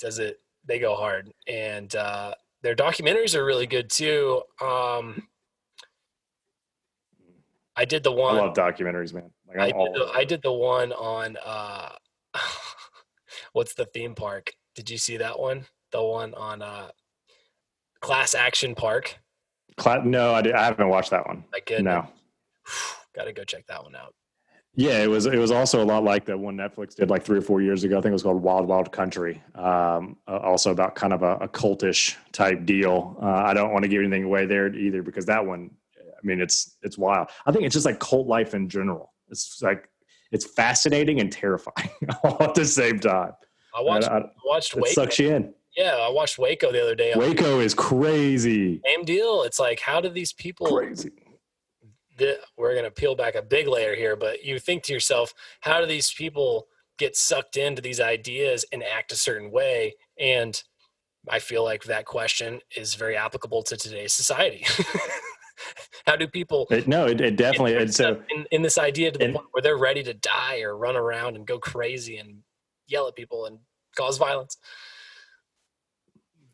does 0.00 0.18
it 0.18 0.40
they 0.64 0.78
go 0.78 0.94
hard, 0.94 1.32
and 1.48 1.94
uh, 1.94 2.34
their 2.62 2.74
documentaries 2.74 3.34
are 3.34 3.44
really 3.44 3.66
good 3.66 3.90
too. 3.90 4.42
Um, 4.60 5.26
I 7.76 7.84
did 7.84 8.02
the 8.02 8.12
one. 8.12 8.36
I 8.36 8.40
love 8.40 8.54
documentaries, 8.54 9.12
man. 9.14 9.30
Like 9.48 9.58
I 9.58 9.66
did, 9.66 9.94
the, 9.94 10.10
I 10.14 10.24
did 10.24 10.42
the 10.42 10.52
one 10.52 10.92
on 10.92 11.36
uh, 11.44 11.90
what's 13.52 13.74
the 13.74 13.86
theme 13.86 14.14
park? 14.14 14.52
Did 14.74 14.90
you 14.90 14.98
see 14.98 15.16
that 15.18 15.38
one? 15.38 15.66
The 15.90 16.02
one 16.02 16.34
on 16.34 16.62
uh, 16.62 16.88
Class 18.00 18.34
Action 18.34 18.74
Park. 18.74 19.18
Cla- 19.76 20.04
no, 20.04 20.34
I, 20.34 20.42
did, 20.42 20.54
I 20.54 20.64
haven't 20.64 20.88
watched 20.88 21.10
that 21.10 21.26
one. 21.26 21.44
My 21.52 21.60
goodness, 21.60 21.84
No. 21.84 22.08
got 23.14 23.24
to 23.24 23.32
go 23.32 23.44
check 23.44 23.66
that 23.68 23.82
one 23.82 23.94
out. 23.96 24.14
Yeah, 24.74 25.02
it 25.02 25.06
was 25.10 25.26
it 25.26 25.36
was 25.38 25.50
also 25.50 25.82
a 25.82 25.84
lot 25.84 26.02
like 26.02 26.24
the 26.24 26.36
one 26.38 26.56
Netflix 26.56 26.94
did 26.94 27.10
like 27.10 27.22
three 27.24 27.36
or 27.38 27.42
four 27.42 27.60
years 27.60 27.84
ago. 27.84 27.98
I 27.98 28.00
think 28.00 28.10
it 28.10 28.12
was 28.14 28.22
called 28.22 28.42
Wild 28.42 28.66
Wild 28.66 28.90
Country. 28.90 29.42
Um, 29.54 30.16
also 30.26 30.70
about 30.70 30.94
kind 30.94 31.12
of 31.12 31.22
a, 31.22 31.36
a 31.36 31.48
cultish 31.48 32.16
type 32.32 32.64
deal. 32.64 33.18
Uh, 33.20 33.26
I 33.26 33.52
don't 33.52 33.72
want 33.72 33.82
to 33.82 33.88
give 33.88 34.00
anything 34.00 34.24
away 34.24 34.46
there 34.46 34.74
either 34.74 35.02
because 35.02 35.26
that 35.26 35.44
one, 35.44 35.70
I 35.98 36.26
mean, 36.26 36.40
it's 36.40 36.76
it's 36.82 36.96
wild. 36.96 37.28
I 37.44 37.52
think 37.52 37.64
it's 37.64 37.74
just 37.74 37.84
like 37.84 37.98
cult 38.00 38.26
life 38.28 38.54
in 38.54 38.68
general. 38.68 39.12
It's 39.28 39.60
like 39.60 39.88
it's 40.30 40.46
fascinating 40.46 41.20
and 41.20 41.30
terrifying 41.30 41.90
all 42.24 42.42
at 42.42 42.54
the 42.54 42.64
same 42.64 42.98
time. 42.98 43.32
I 43.76 43.82
watched 43.82 44.08
I- 44.08 44.18
I- 44.18 44.30
watched 44.46 44.74
it 44.74 44.80
Waco. 44.80 44.92
sucks 44.94 45.18
you 45.18 45.34
in. 45.34 45.54
Yeah, 45.76 45.96
I 46.00 46.10
watched 46.10 46.38
Waco 46.38 46.70
the 46.72 46.82
other 46.82 46.94
day. 46.94 47.12
Waco 47.16 47.60
is 47.60 47.72
crazy, 47.74 48.80
Same 48.84 49.04
deal. 49.04 49.42
It's 49.42 49.58
like, 49.58 49.80
how 49.80 50.00
do 50.02 50.10
these 50.10 50.32
people? 50.34 50.66
crazy. 50.66 51.10
We're 52.56 52.72
going 52.72 52.84
to 52.84 52.90
peel 52.90 53.14
back 53.14 53.34
a 53.34 53.42
big 53.42 53.68
layer 53.68 53.94
here, 53.94 54.16
but 54.16 54.44
you 54.44 54.58
think 54.58 54.82
to 54.84 54.92
yourself, 54.92 55.34
how 55.60 55.80
do 55.80 55.86
these 55.86 56.12
people 56.12 56.66
get 56.98 57.16
sucked 57.16 57.56
into 57.56 57.82
these 57.82 58.00
ideas 58.00 58.64
and 58.72 58.82
act 58.82 59.12
a 59.12 59.16
certain 59.16 59.50
way? 59.50 59.94
And 60.18 60.62
I 61.28 61.38
feel 61.38 61.64
like 61.64 61.84
that 61.84 62.06
question 62.06 62.60
is 62.76 62.94
very 62.94 63.16
applicable 63.16 63.62
to 63.64 63.76
today's 63.76 64.12
society. 64.12 64.66
how 66.06 66.16
do 66.16 66.26
people 66.26 66.66
It, 66.70 66.88
no, 66.88 67.06
it, 67.06 67.20
it 67.20 67.36
definitely. 67.36 67.74
It's 67.74 67.96
so 67.96 68.20
in, 68.30 68.46
in 68.50 68.62
this 68.62 68.78
idea 68.78 69.12
to 69.12 69.18
the 69.18 69.24
and- 69.26 69.34
point 69.34 69.46
where 69.52 69.62
they're 69.62 69.76
ready 69.76 70.02
to 70.02 70.14
die 70.14 70.60
or 70.60 70.76
run 70.76 70.96
around 70.96 71.36
and 71.36 71.46
go 71.46 71.58
crazy 71.58 72.16
and 72.16 72.38
yell 72.88 73.08
at 73.08 73.16
people 73.16 73.46
and 73.46 73.58
cause 73.96 74.18
violence? 74.18 74.56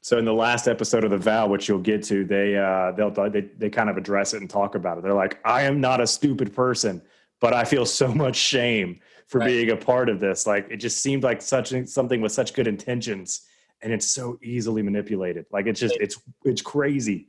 So 0.09 0.16
in 0.16 0.25
the 0.25 0.33
last 0.33 0.68
episode 0.68 1.05
of 1.05 1.11
the 1.11 1.18
vow, 1.18 1.49
which 1.49 1.68
you'll 1.68 1.81
get 1.81 2.03
to, 2.05 2.25
they 2.25 2.57
uh, 2.57 2.92
they'll 2.92 3.11
they 3.11 3.42
they 3.59 3.68
kind 3.68 3.90
of 3.90 3.99
address 3.99 4.33
it 4.33 4.40
and 4.40 4.49
talk 4.49 4.75
about 4.75 4.97
it. 4.97 5.03
They're 5.03 5.12
like, 5.12 5.38
I 5.44 5.64
am 5.64 5.83
not 5.83 6.01
a 6.01 6.07
stupid 6.07 6.55
person, 6.55 7.03
but 7.42 7.53
I 7.53 7.64
feel 7.64 7.85
so 7.85 8.09
much 8.14 8.35
shame 8.35 9.01
for 9.27 9.38
Right. 9.40 9.49
being 9.49 9.71
a 9.71 9.77
part 9.77 10.09
of 10.09 10.18
this. 10.18 10.47
Like 10.47 10.66
it 10.71 10.79
just 10.79 11.03
seemed 11.03 11.25
like 11.25 11.42
such 11.42 11.75
something 11.88 12.23
with 12.23 12.33
such 12.33 12.55
good 12.55 12.66
intentions, 12.66 13.42
and 13.83 13.92
it's 13.92 14.07
so 14.07 14.38
easily 14.42 14.81
manipulated. 14.81 15.44
Like 15.53 15.66
it's 15.66 15.79
just 15.79 15.99
it's 16.01 16.18
it's 16.42 16.62
crazy. 16.62 17.29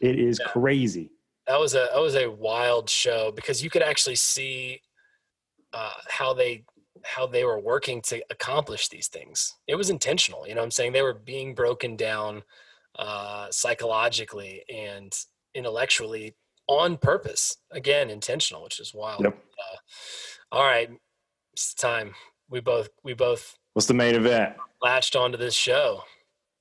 It 0.00 0.18
is 0.18 0.40
Yeah. 0.40 0.52
crazy. 0.52 1.10
that 1.46 1.60
was 1.60 1.74
a 1.74 1.90
that 1.92 2.00
was 2.00 2.14
a 2.16 2.28
wild 2.30 2.88
show 2.88 3.30
because 3.30 3.62
you 3.62 3.68
could 3.68 3.82
actually 3.82 4.16
see 4.16 4.80
uh, 5.74 5.92
how 6.08 6.32
they 6.32 6.64
how 7.04 7.26
they 7.26 7.44
were 7.44 7.60
working 7.60 8.00
to 8.02 8.22
accomplish 8.30 8.88
these 8.88 9.08
things. 9.08 9.54
It 9.66 9.74
was 9.76 9.90
intentional, 9.90 10.46
you 10.46 10.54
know. 10.54 10.60
what 10.60 10.66
I'm 10.66 10.70
saying 10.70 10.92
they 10.92 11.02
were 11.02 11.14
being 11.14 11.54
broken 11.54 11.96
down 11.96 12.42
uh, 12.98 13.48
psychologically 13.50 14.62
and 14.72 15.12
intellectually 15.54 16.34
on 16.66 16.96
purpose. 16.96 17.56
Again, 17.70 18.10
intentional, 18.10 18.62
which 18.62 18.80
is 18.80 18.94
wild. 18.94 19.22
Yep. 19.22 19.36
Uh, 19.36 19.76
all 20.52 20.62
right, 20.62 20.90
it's 21.52 21.74
time. 21.74 22.14
We 22.48 22.60
both 22.60 22.88
we 23.02 23.14
both 23.14 23.56
What's 23.74 23.86
the 23.86 23.94
main 23.94 24.14
event? 24.14 24.54
latched 24.82 25.16
onto 25.16 25.36
this 25.38 25.54
show. 25.54 26.02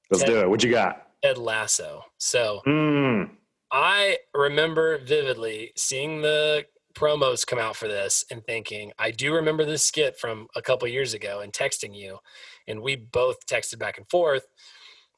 Let's 0.09 0.23
do 0.23 0.39
it. 0.39 0.49
What 0.49 0.63
you 0.63 0.71
got? 0.71 1.07
Ted 1.23 1.37
Lasso. 1.37 2.03
So 2.17 2.61
Mm. 2.67 3.29
I 3.71 4.17
remember 4.33 4.97
vividly 4.99 5.71
seeing 5.75 6.21
the 6.21 6.65
promos 6.95 7.45
come 7.45 7.59
out 7.59 7.75
for 7.75 7.87
this 7.87 8.23
and 8.31 8.43
thinking, 8.45 8.91
I 8.99 9.11
do 9.11 9.33
remember 9.33 9.65
this 9.65 9.83
skit 9.83 10.17
from 10.17 10.47
a 10.55 10.61
couple 10.61 10.87
years 10.87 11.13
ago 11.13 11.41
and 11.41 11.51
texting 11.51 11.95
you, 11.95 12.19
and 12.67 12.81
we 12.81 12.95
both 12.95 13.45
texted 13.45 13.79
back 13.79 13.97
and 13.97 14.09
forth. 14.09 14.47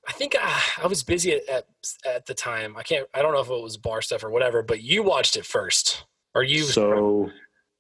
I 0.08 0.12
think 0.14 0.36
I, 0.40 0.62
I 0.84 0.88
was 0.88 1.04
busy 1.04 1.34
at, 1.34 1.50
at 1.50 1.66
at 2.06 2.26
the 2.26 2.34
time. 2.34 2.76
I 2.78 2.84
can't. 2.84 3.08
I 3.14 3.22
don't 3.22 3.34
know 3.34 3.42
if 3.42 3.50
it 3.50 3.64
was 3.64 3.78
bar 3.78 4.02
stuff 4.02 4.24
or 4.24 4.30
whatever, 4.30 4.62
but 4.62 4.82
you 4.82 5.04
watched 5.04 5.36
it 5.36 5.46
first, 5.46 6.06
or 6.34 6.44
you? 6.44 6.64
So 6.64 7.30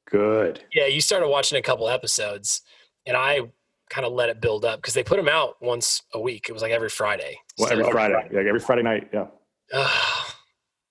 good. 0.09 0.63
yeah, 0.73 0.87
you 0.87 1.01
started 1.01 1.27
watching 1.27 1.57
a 1.57 1.61
couple 1.61 1.87
episodes, 1.87 2.61
and 3.05 3.15
I 3.15 3.41
kind 3.89 4.05
of 4.05 4.13
let 4.13 4.29
it 4.29 4.41
build 4.41 4.65
up 4.65 4.79
because 4.79 4.95
they 4.95 5.03
put 5.03 5.17
them 5.17 5.29
out 5.29 5.55
once 5.61 6.01
a 6.13 6.19
week. 6.19 6.47
It 6.49 6.53
was 6.53 6.61
like 6.61 6.71
every 6.71 6.89
Friday. 6.89 7.37
Well, 7.57 7.71
every 7.71 7.89
Friday, 7.91 8.15
like 8.31 8.45
every 8.45 8.59
Friday 8.59 8.81
night. 8.81 9.09
Yeah. 9.13 9.27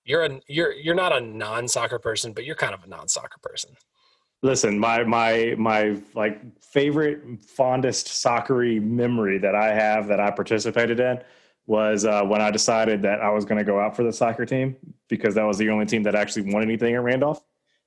You're 0.04 0.24
a 0.24 0.40
you're 0.46 0.72
you're 0.72 0.94
not 0.94 1.12
a 1.12 1.20
non-soccer 1.20 1.98
person, 1.98 2.32
but 2.32 2.44
you're 2.44 2.56
kind 2.56 2.74
of 2.74 2.84
a 2.84 2.86
non-soccer 2.86 3.38
person. 3.42 3.74
Listen, 4.42 4.78
my 4.78 5.02
my 5.04 5.54
my 5.56 5.96
like 6.14 6.40
favorite 6.60 7.42
fondest 7.44 8.08
soccery 8.08 8.78
memory 8.80 9.38
that 9.38 9.54
I 9.54 9.72
have 9.72 10.06
that 10.08 10.20
I 10.20 10.30
participated 10.30 11.00
in 11.00 11.20
was 11.66 12.04
uh, 12.04 12.22
when 12.22 12.42
I 12.42 12.50
decided 12.50 13.00
that 13.02 13.20
I 13.20 13.30
was 13.30 13.46
going 13.46 13.58
to 13.58 13.64
go 13.64 13.80
out 13.80 13.96
for 13.96 14.02
the 14.02 14.12
soccer 14.12 14.44
team 14.44 14.76
because 15.08 15.34
that 15.36 15.44
was 15.44 15.56
the 15.56 15.70
only 15.70 15.86
team 15.86 16.02
that 16.02 16.14
actually 16.14 16.52
won 16.52 16.62
anything 16.62 16.94
at 16.94 17.02
Randolph. 17.02 17.42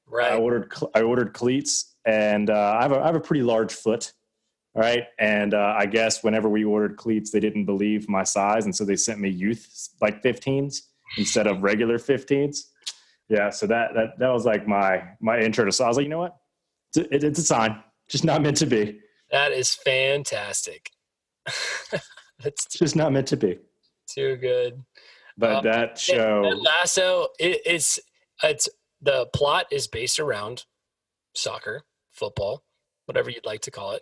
Right. 0.08 0.32
I 0.32 0.38
ordered 0.38 0.74
I 0.96 1.02
ordered 1.02 1.34
cleats, 1.34 1.96
and 2.06 2.50
uh, 2.50 2.78
I 2.80 2.82
have 2.82 2.92
a 2.92 3.00
I 3.00 3.06
have 3.06 3.16
a 3.16 3.20
pretty 3.20 3.44
large 3.44 3.74
foot. 3.74 4.14
All 4.74 4.82
right, 4.82 5.06
and 5.20 5.54
uh, 5.54 5.76
I 5.78 5.86
guess 5.86 6.24
whenever 6.24 6.50
we 6.50 6.64
ordered 6.64 6.98
cleats, 6.98 7.32
they 7.32 7.40
didn't 7.40 7.66
believe 7.66 8.10
my 8.10 8.24
size, 8.24 8.66
and 8.66 8.76
so 8.76 8.84
they 8.84 8.96
sent 8.96 9.20
me 9.20 9.30
youth 9.30 9.90
like 10.02 10.24
15s 10.24 10.82
instead 11.18 11.48
of 11.48 11.64
regular 11.64 11.98
15s. 11.98 12.60
Yeah, 13.30 13.50
so 13.50 13.68
that 13.68 13.90
that 13.96 14.20
that 14.20 14.30
was 14.30 14.46
like 14.46 14.68
my 14.68 15.04
my 15.20 15.40
intro 15.40 15.66
to. 15.66 15.72
So 15.72 15.84
I 15.84 15.88
was 15.88 15.98
like, 15.98 16.06
you 16.06 16.10
know 16.10 16.20
what, 16.20 16.38
it's 16.94 16.98
a, 16.98 17.14
it, 17.16 17.24
it's 17.26 17.40
a 17.40 17.44
sign, 17.44 17.84
just 18.08 18.24
not 18.24 18.42
meant 18.42 18.58
to 18.58 18.66
be. 18.66 19.00
That 19.32 19.52
is 19.52 19.76
fantastic. 19.76 20.90
That's 21.92 22.66
It's 22.66 22.78
just 22.80 22.96
not 22.96 23.12
meant 23.12 23.28
to 23.28 23.38
be. 23.38 23.60
too 24.10 24.38
good. 24.38 24.84
But 25.38 25.58
Uh, 25.58 25.62
that 25.62 25.98
show, 26.00 26.42
Lasso, 26.56 27.28
it, 27.40 27.62
it's 27.66 28.00
it's 28.44 28.70
the 29.02 29.28
plot 29.34 29.66
is 29.72 29.88
based 29.88 30.20
around 30.20 30.66
soccer, 31.36 31.84
football, 32.12 32.64
whatever 33.06 33.30
you'd 33.30 33.46
like 33.46 33.62
to 33.62 33.72
call 33.72 33.92
it. 33.92 34.02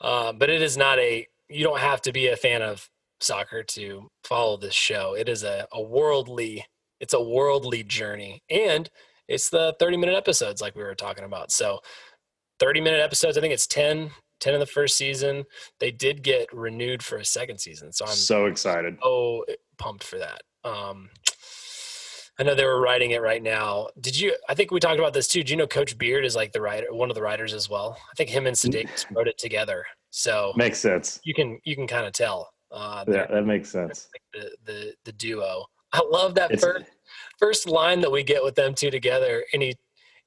Uh, 0.00 0.32
but 0.32 0.48
it 0.50 0.62
is 0.62 0.76
not 0.76 0.98
a. 0.98 1.26
You 1.48 1.64
don't 1.64 1.78
have 1.80 2.00
to 2.02 2.12
be 2.12 2.28
a 2.28 2.36
fan 2.36 2.62
of 2.62 2.88
soccer 3.22 3.62
to 3.62 4.08
follow 4.24 4.56
this 4.56 4.74
show. 4.74 5.14
It 5.14 5.28
is 5.28 5.42
a, 5.44 5.66
a 5.72 5.82
worldly. 5.82 6.64
It's 7.00 7.14
a 7.14 7.22
worldly 7.22 7.82
journey, 7.82 8.42
and 8.48 8.88
it's 9.28 9.50
the 9.50 9.74
thirty 9.78 9.96
minute 9.96 10.14
episodes 10.14 10.60
like 10.60 10.76
we 10.76 10.82
were 10.82 10.94
talking 10.94 11.24
about. 11.24 11.50
So, 11.50 11.80
thirty 12.58 12.80
minute 12.80 13.00
episodes. 13.00 13.36
I 13.36 13.40
think 13.40 13.54
it's 13.54 13.66
10, 13.66 14.10
10 14.40 14.54
in 14.54 14.60
the 14.60 14.66
first 14.66 14.96
season. 14.96 15.44
They 15.80 15.90
did 15.90 16.22
get 16.22 16.52
renewed 16.52 17.02
for 17.02 17.16
a 17.16 17.24
second 17.24 17.58
season, 17.58 17.92
so 17.92 18.04
I'm 18.04 18.12
so 18.12 18.46
excited. 18.46 18.98
so 19.02 19.44
pumped 19.78 20.04
for 20.04 20.18
that. 20.18 20.42
Um, 20.64 21.10
I 22.38 22.44
know 22.44 22.54
they 22.54 22.64
were 22.64 22.80
writing 22.80 23.10
it 23.10 23.20
right 23.20 23.42
now. 23.42 23.88
Did 24.00 24.18
you? 24.18 24.34
I 24.48 24.54
think 24.54 24.70
we 24.70 24.80
talked 24.80 24.98
about 24.98 25.12
this 25.12 25.28
too. 25.28 25.42
Do 25.44 25.50
you 25.50 25.56
know 25.56 25.66
Coach 25.66 25.98
Beard 25.98 26.24
is 26.24 26.34
like 26.34 26.52
the 26.52 26.60
writer, 26.60 26.86
one 26.92 27.10
of 27.10 27.14
the 27.14 27.22
writers 27.22 27.52
as 27.52 27.68
well? 27.68 27.96
I 28.10 28.14
think 28.16 28.30
him 28.30 28.46
and 28.46 28.56
Sudeikis 28.56 29.06
wrote 29.14 29.28
it 29.28 29.38
together, 29.38 29.84
so 30.10 30.52
Makes 30.56 30.78
sense. 30.78 31.20
you 31.24 31.34
can 31.34 31.58
you 31.64 31.74
can 31.76 31.86
kind 31.86 32.06
of 32.06 32.12
tell 32.12 32.48
uh, 32.72 33.04
Yeah, 33.08 33.26
that 33.26 33.44
makes 33.46 33.70
sense. 33.70 34.08
like 34.14 34.22
the, 34.42 34.72
the 34.72 34.94
the 35.04 35.12
duo. 35.12 35.66
I 35.92 36.00
love 36.10 36.34
that 36.36 36.50
It's- 36.52 36.60
first 36.62 36.84
first 37.38 37.68
line 37.68 38.00
that 38.00 38.10
we 38.10 38.22
get 38.22 38.42
with 38.42 38.54
them 38.54 38.74
two 38.74 38.90
together, 38.90 39.44
and 39.52 39.62
he 39.62 39.76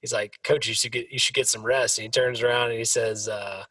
he's 0.01 0.13
like, 0.13 0.38
"Coach, 0.43 0.67
you 0.67 0.73
should 0.73 0.91
get 0.91 1.08
you 1.12 1.17
should 1.19 1.36
get 1.36 1.47
some 1.47 1.63
rest." 1.65 1.97
And 1.97 2.03
he 2.03 2.10
turns 2.10 2.41
around 2.41 2.69
and 2.69 2.77
he 2.77 2.86
says, 2.86 3.27
uh, 3.27 3.63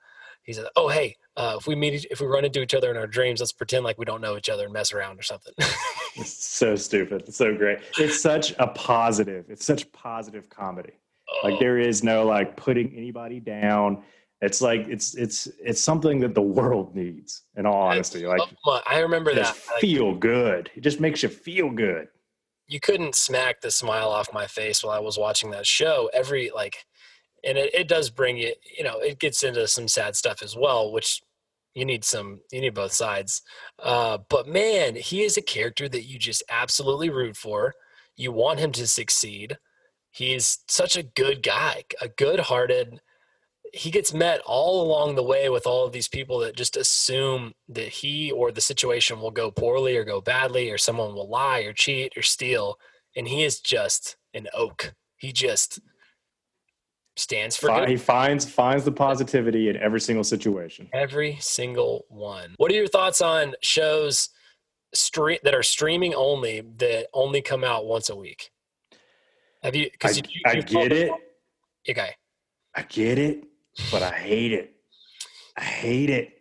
"He 0.43 0.53
says, 0.53 0.67
oh 0.77 0.89
hey, 0.89 1.17
uh, 1.37 1.57
if 1.59 1.67
we 1.67 1.75
meet 1.77 2.07
if 2.11 2.21
we 2.21 2.27
run 2.27 2.45
into 2.45 2.61
each 2.63 2.75
other 2.75 2.91
in 2.91 2.97
our 2.97 3.07
dreams, 3.07 3.41
let's 3.41 3.53
pretend 3.53 3.85
like 3.85 3.99
we 3.99 4.05
don't 4.05 4.21
know 4.21 4.37
each 4.37 4.49
other 4.49 4.65
and 4.65 4.73
mess 4.73 4.93
around 4.93 5.19
or 5.19 5.23
something." 5.23 5.55
It's 6.17 6.33
so 6.47 6.75
stupid. 6.75 7.25
It's 7.29 7.37
so 7.37 7.55
great. 7.57 7.79
It's 7.99 8.21
such 8.21 8.55
a 8.59 8.67
positive. 8.69 9.45
It's 9.49 9.65
such 9.65 9.91
positive 9.93 10.49
comedy. 10.51 10.95
Like 11.43 11.55
Oh, 11.55 11.59
there 11.61 11.79
is 11.79 12.03
no 12.05 12.27
like 12.27 12.57
putting 12.57 12.93
anybody 12.97 13.39
down. 13.41 14.03
It's 14.45 14.61
like 14.61 14.83
it's 14.89 15.15
it's 15.15 15.49
it's 15.69 15.83
something 15.83 16.21
that 16.21 16.35
the 16.35 16.43
world 16.43 16.95
needs. 16.95 17.43
In 17.57 17.67
all 17.67 17.83
honesty, 17.91 18.27
like 18.27 18.43
I 18.87 18.99
remember 19.01 19.35
that. 19.35 19.57
Like, 19.71 19.81
feel 19.81 20.15
good. 20.15 20.71
It 20.77 20.83
just 20.83 21.01
makes 21.01 21.23
you 21.23 21.29
feel 21.31 21.71
good. 21.71 22.09
you 22.67 22.81
couldn't 22.81 23.15
smack 23.15 23.61
the 23.61 23.71
smile 23.71 24.11
off 24.11 24.33
my 24.33 24.47
face 24.47 24.83
while 24.83 24.97
I 24.97 25.01
was 25.01 25.19
watching 25.19 25.51
that 25.51 25.67
show. 25.67 26.11
Every 26.13 26.51
like, 26.55 26.77
and 27.47 27.59
it, 27.59 27.75
it 27.75 27.89
does 27.89 28.11
bring 28.11 28.37
you. 28.39 28.53
You 28.77 28.85
know, 28.85 28.99
it 29.01 29.19
gets 29.19 29.43
into 29.43 29.67
some 29.69 29.89
sad 29.89 30.17
stuff 30.17 30.43
as 30.43 30.57
well, 30.57 30.91
which 30.93 31.23
you 31.75 31.85
need 31.85 32.05
some. 32.05 32.41
You 32.53 32.61
need 32.63 32.75
both 32.75 32.93
sides. 32.93 33.43
Uh, 33.83 34.19
but 34.29 34.49
man, 34.49 34.97
he 34.97 35.23
is 35.23 35.37
a 35.37 35.43
character 35.43 35.89
that 35.89 36.05
you 36.05 36.19
just 36.19 36.43
absolutely 36.51 37.11
root 37.11 37.37
for. 37.37 37.75
You 38.17 38.33
want 38.33 38.61
him 38.61 38.73
to 38.73 38.87
succeed. 38.87 39.59
He's 40.11 40.61
such 40.69 40.97
a 40.97 41.03
good 41.03 41.43
guy, 41.43 41.85
a 42.01 42.09
good-hearted. 42.09 43.01
He 43.75 43.91
gets 43.91 44.15
met 44.15 44.41
all 44.47 44.83
along 44.83 45.17
the 45.17 45.23
way 45.23 45.49
with 45.49 45.67
all 45.67 45.85
of 45.85 45.93
these 45.93 46.07
people 46.07 46.39
that 46.39 46.57
just 46.57 46.77
assume 46.77 47.53
that 47.69 47.89
he 47.89 48.31
or 48.31 48.53
the 48.53 48.61
situation 48.61 49.21
will 49.21 49.33
go 49.33 49.51
poorly 49.51 49.97
or 49.97 50.05
go 50.05 50.21
badly 50.21 50.71
or 50.71 50.79
someone 50.79 51.15
will 51.15 51.29
lie 51.29 51.61
or 51.61 51.73
cheat 51.73 52.13
or 52.17 52.23
steal 52.23 52.79
and 53.17 53.27
he 53.27 53.43
is 53.43 53.61
just 53.61 54.17
an 54.33 54.47
oak 54.55 54.95
he 55.17 55.33
just 55.33 55.81
stands 57.17 57.57
for 57.57 57.69
good. 57.69 57.89
he 57.89 57.97
finds 57.97 58.45
finds 58.45 58.85
the 58.85 58.93
positivity 58.93 59.69
in 59.69 59.77
every 59.77 60.01
single 60.01 60.25
situation. 60.25 60.89
every 60.93 61.37
single 61.41 62.05
one 62.09 62.55
what 62.59 62.71
are 62.71 62.75
your 62.75 62.87
thoughts 62.87 63.21
on 63.21 63.55
shows 63.61 64.31
stream 64.95 65.39
that 65.43 65.55
are 65.55 65.63
streaming 65.63 66.15
only 66.15 66.63
that 66.77 67.09
only 67.13 67.43
come 67.43 67.65
out 67.65 67.87
once 67.87 68.09
a 68.09 68.15
week 68.17 68.53
have 69.65 69.75
you 69.75 69.89
because 69.91 70.17
you, 70.17 70.23
I 70.47 70.53
you 70.53 70.63
get 70.63 70.93
it. 70.93 71.11
okay 71.89 72.11
I 72.77 72.83
get 72.83 73.19
it, 73.19 73.45
but 73.91 74.03
I 74.03 74.11
hate 74.11 74.53
it. 74.53 74.77
I 75.57 75.63
hate 75.63 76.11
it 76.11 76.35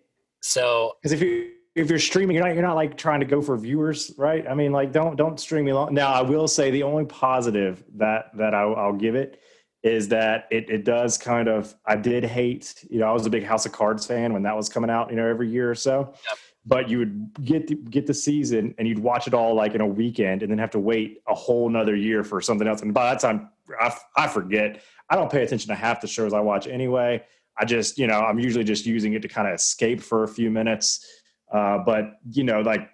so 0.43 0.97
because 1.01 1.13
if 1.13 1.21
you 1.21 1.51
if 1.75 1.89
you're 1.89 1.97
streaming, 1.97 2.35
you're 2.35 2.45
not 2.45 2.53
you're 2.53 2.63
not 2.63 2.75
like 2.75 2.97
trying 2.97 3.21
to 3.21 3.25
go 3.25 3.41
for 3.41 3.57
viewers, 3.57 4.11
right? 4.17 4.45
I 4.47 4.53
mean, 4.53 4.71
like 4.71 4.91
don't 4.91 5.15
don't 5.15 5.39
stream 5.39 5.65
me 5.65 5.73
long. 5.73 5.93
Now, 5.93 6.13
I 6.13 6.21
will 6.21 6.47
say 6.47 6.69
the 6.69 6.83
only 6.83 7.05
positive 7.05 7.83
that 7.95 8.25
that 8.37 8.53
I'll, 8.53 8.75
I'll 8.75 8.93
give 8.93 9.15
it 9.15 9.39
is 9.81 10.07
that 10.09 10.47
it 10.51 10.69
it 10.69 10.83
does 10.83 11.17
kind 11.17 11.47
of. 11.47 11.73
I 11.85 11.95
did 11.95 12.23
hate, 12.25 12.85
you 12.89 12.99
know, 12.99 13.07
I 13.07 13.13
was 13.13 13.25
a 13.25 13.29
big 13.29 13.43
House 13.43 13.65
of 13.65 13.71
Cards 13.71 14.05
fan 14.05 14.33
when 14.33 14.43
that 14.43 14.55
was 14.55 14.69
coming 14.69 14.89
out, 14.89 15.09
you 15.09 15.15
know, 15.15 15.27
every 15.27 15.49
year 15.49 15.71
or 15.71 15.75
so. 15.75 16.13
Yep. 16.29 16.37
But 16.65 16.89
you 16.89 16.99
would 16.99 17.43
get 17.43 17.67
the, 17.67 17.75
get 17.75 18.05
the 18.05 18.13
season 18.13 18.73
and 18.77 18.87
you'd 18.87 18.99
watch 18.99 19.27
it 19.27 19.33
all 19.33 19.53
like 19.53 19.75
in 19.75 19.81
a 19.81 19.87
weekend, 19.87 20.43
and 20.43 20.51
then 20.51 20.59
have 20.59 20.71
to 20.71 20.79
wait 20.79 21.21
a 21.27 21.33
whole 21.33 21.69
nother 21.69 21.95
year 21.95 22.23
for 22.23 22.39
something 22.39 22.67
else. 22.67 22.81
And 22.81 22.93
by 22.93 23.09
that 23.09 23.19
time, 23.19 23.49
I, 23.79 23.93
I 24.15 24.27
forget. 24.27 24.81
I 25.09 25.15
don't 25.15 25.31
pay 25.31 25.43
attention 25.43 25.69
to 25.69 25.75
half 25.75 26.01
the 26.01 26.07
shows 26.07 26.33
I 26.33 26.39
watch 26.39 26.67
anyway. 26.67 27.23
I 27.57 27.65
just, 27.65 27.97
you 27.97 28.07
know, 28.07 28.19
I'm 28.19 28.39
usually 28.39 28.63
just 28.63 28.85
using 28.85 29.13
it 29.13 29.21
to 29.21 29.27
kind 29.27 29.47
of 29.47 29.53
escape 29.53 30.01
for 30.01 30.23
a 30.23 30.27
few 30.27 30.49
minutes. 30.49 31.05
Uh, 31.51 31.77
but 31.79 32.19
you 32.31 32.43
know, 32.43 32.61
like, 32.61 32.89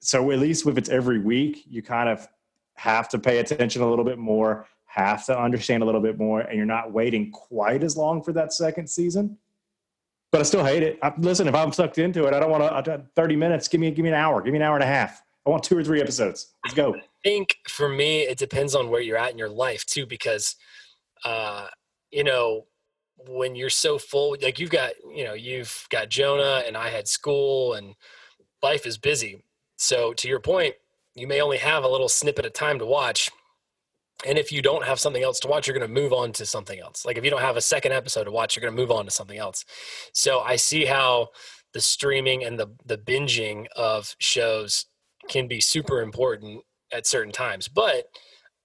so 0.00 0.30
at 0.30 0.38
least 0.38 0.66
if 0.66 0.78
it's 0.78 0.88
every 0.88 1.18
week, 1.18 1.64
you 1.66 1.82
kind 1.82 2.08
of 2.08 2.26
have 2.76 3.08
to 3.10 3.18
pay 3.18 3.38
attention 3.38 3.82
a 3.82 3.88
little 3.88 4.04
bit 4.04 4.18
more, 4.18 4.66
have 4.86 5.26
to 5.26 5.38
understand 5.38 5.82
a 5.82 5.86
little 5.86 6.00
bit 6.00 6.18
more, 6.18 6.40
and 6.40 6.56
you're 6.56 6.64
not 6.64 6.92
waiting 6.92 7.30
quite 7.30 7.82
as 7.82 7.96
long 7.96 8.22
for 8.22 8.32
that 8.32 8.52
second 8.52 8.88
season. 8.88 9.36
But 10.30 10.40
I 10.40 10.44
still 10.44 10.64
hate 10.64 10.82
it. 10.82 10.98
I, 11.02 11.12
listen, 11.18 11.48
if 11.48 11.54
I'm 11.54 11.72
sucked 11.72 11.98
into 11.98 12.26
it, 12.26 12.34
I 12.34 12.40
don't 12.40 12.50
want 12.50 12.84
to. 12.84 13.02
30 13.16 13.36
minutes. 13.36 13.66
Give 13.66 13.80
me, 13.80 13.90
give 13.90 14.02
me 14.02 14.10
an 14.10 14.14
hour. 14.14 14.40
Give 14.40 14.52
me 14.52 14.58
an 14.58 14.62
hour 14.62 14.74
and 14.74 14.84
a 14.84 14.86
half. 14.86 15.22
I 15.46 15.50
want 15.50 15.62
two 15.62 15.78
or 15.78 15.82
three 15.82 16.00
episodes. 16.00 16.54
Let's 16.64 16.74
go. 16.74 16.94
I 16.94 17.00
think 17.24 17.56
for 17.68 17.88
me 17.88 18.20
it 18.20 18.36
depends 18.38 18.74
on 18.74 18.90
where 18.90 19.00
you're 19.00 19.16
at 19.16 19.32
in 19.32 19.38
your 19.38 19.48
life 19.48 19.84
too 19.86 20.04
because 20.04 20.56
uh 21.24 21.66
you 22.10 22.24
know 22.24 22.66
when 23.28 23.56
you're 23.56 23.70
so 23.70 23.98
full 23.98 24.36
like 24.42 24.58
you've 24.58 24.70
got 24.70 24.92
you 25.14 25.24
know 25.24 25.34
you've 25.34 25.86
got 25.90 26.08
jonah 26.08 26.62
and 26.66 26.76
i 26.76 26.88
had 26.88 27.08
school 27.08 27.74
and 27.74 27.94
life 28.62 28.86
is 28.86 28.98
busy. 28.98 29.42
So 29.76 30.12
to 30.14 30.28
your 30.28 30.40
point 30.40 30.74
you 31.14 31.26
may 31.26 31.40
only 31.40 31.58
have 31.58 31.82
a 31.84 31.88
little 31.88 32.08
snippet 32.08 32.46
of 32.46 32.52
time 32.52 32.78
to 32.78 32.86
watch. 32.86 33.28
And 34.26 34.38
if 34.38 34.52
you 34.52 34.62
don't 34.62 34.84
have 34.84 35.00
something 35.00 35.22
else 35.22 35.40
to 35.40 35.48
watch 35.48 35.66
you're 35.66 35.78
going 35.78 35.88
to 35.92 36.00
move 36.00 36.12
on 36.12 36.32
to 36.32 36.46
something 36.46 36.78
else. 36.78 37.04
Like 37.04 37.18
if 37.18 37.24
you 37.24 37.30
don't 37.30 37.40
have 37.40 37.56
a 37.56 37.60
second 37.60 37.92
episode 37.92 38.24
to 38.24 38.30
watch 38.30 38.56
you're 38.56 38.62
going 38.62 38.74
to 38.74 38.80
move 38.80 38.90
on 38.90 39.04
to 39.04 39.10
something 39.10 39.38
else. 39.38 39.64
So 40.12 40.40
i 40.40 40.56
see 40.56 40.84
how 40.84 41.28
the 41.74 41.80
streaming 41.80 42.44
and 42.44 42.58
the 42.58 42.68
the 42.86 42.98
binging 42.98 43.66
of 43.76 44.14
shows 44.18 44.86
can 45.28 45.46
be 45.46 45.60
super 45.60 46.00
important 46.00 46.62
at 46.92 47.06
certain 47.06 47.32
times. 47.32 47.68
But 47.68 48.06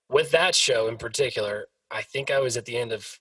with 0.09 0.31
that 0.31 0.55
show 0.55 0.87
in 0.87 0.97
particular, 0.97 1.67
I 1.93 2.01
think 2.01 2.31
I 2.31 2.39
was 2.39 2.57
at 2.57 2.65
the 2.65 2.77
end 2.77 2.91
of 2.91 3.19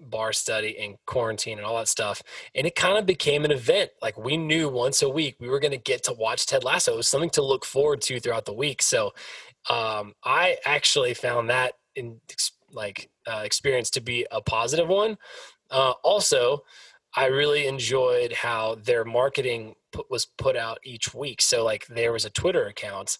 bar 0.00 0.32
study 0.32 0.76
and 0.78 0.96
quarantine 1.06 1.58
and 1.58 1.66
all 1.66 1.76
that 1.78 1.88
stuff. 1.88 2.22
And 2.54 2.66
it 2.66 2.74
kind 2.74 2.98
of 2.98 3.06
became 3.06 3.44
an 3.44 3.50
event. 3.50 3.90
Like 4.02 4.18
we 4.18 4.36
knew 4.36 4.68
once 4.68 5.02
a 5.02 5.08
week 5.08 5.36
we 5.40 5.48
were 5.48 5.58
going 5.58 5.72
to 5.72 5.78
get 5.78 6.04
to 6.04 6.12
watch 6.12 6.46
Ted 6.46 6.64
Lasso. 6.64 6.92
It 6.92 6.96
was 6.96 7.08
something 7.08 7.30
to 7.30 7.42
look 7.42 7.64
forward 7.64 8.02
to 8.02 8.20
throughout 8.20 8.44
the 8.44 8.52
week. 8.52 8.82
So 8.82 9.14
um, 9.70 10.14
I 10.22 10.58
actually 10.64 11.14
found 11.14 11.50
that 11.50 11.72
in 11.94 12.20
like 12.70 13.10
uh, 13.26 13.42
experience 13.44 13.90
to 13.90 14.00
be 14.00 14.26
a 14.30 14.40
positive 14.40 14.88
one. 14.88 15.16
Uh, 15.70 15.94
also, 16.04 16.62
I 17.14 17.26
really 17.26 17.66
enjoyed 17.66 18.32
how 18.32 18.76
their 18.76 19.04
marketing 19.04 19.74
put, 19.92 20.10
was 20.10 20.26
put 20.26 20.56
out 20.56 20.78
each 20.84 21.14
week. 21.14 21.40
So 21.40 21.64
like 21.64 21.86
there 21.86 22.12
was 22.12 22.24
a 22.24 22.30
Twitter 22.30 22.66
account 22.66 23.18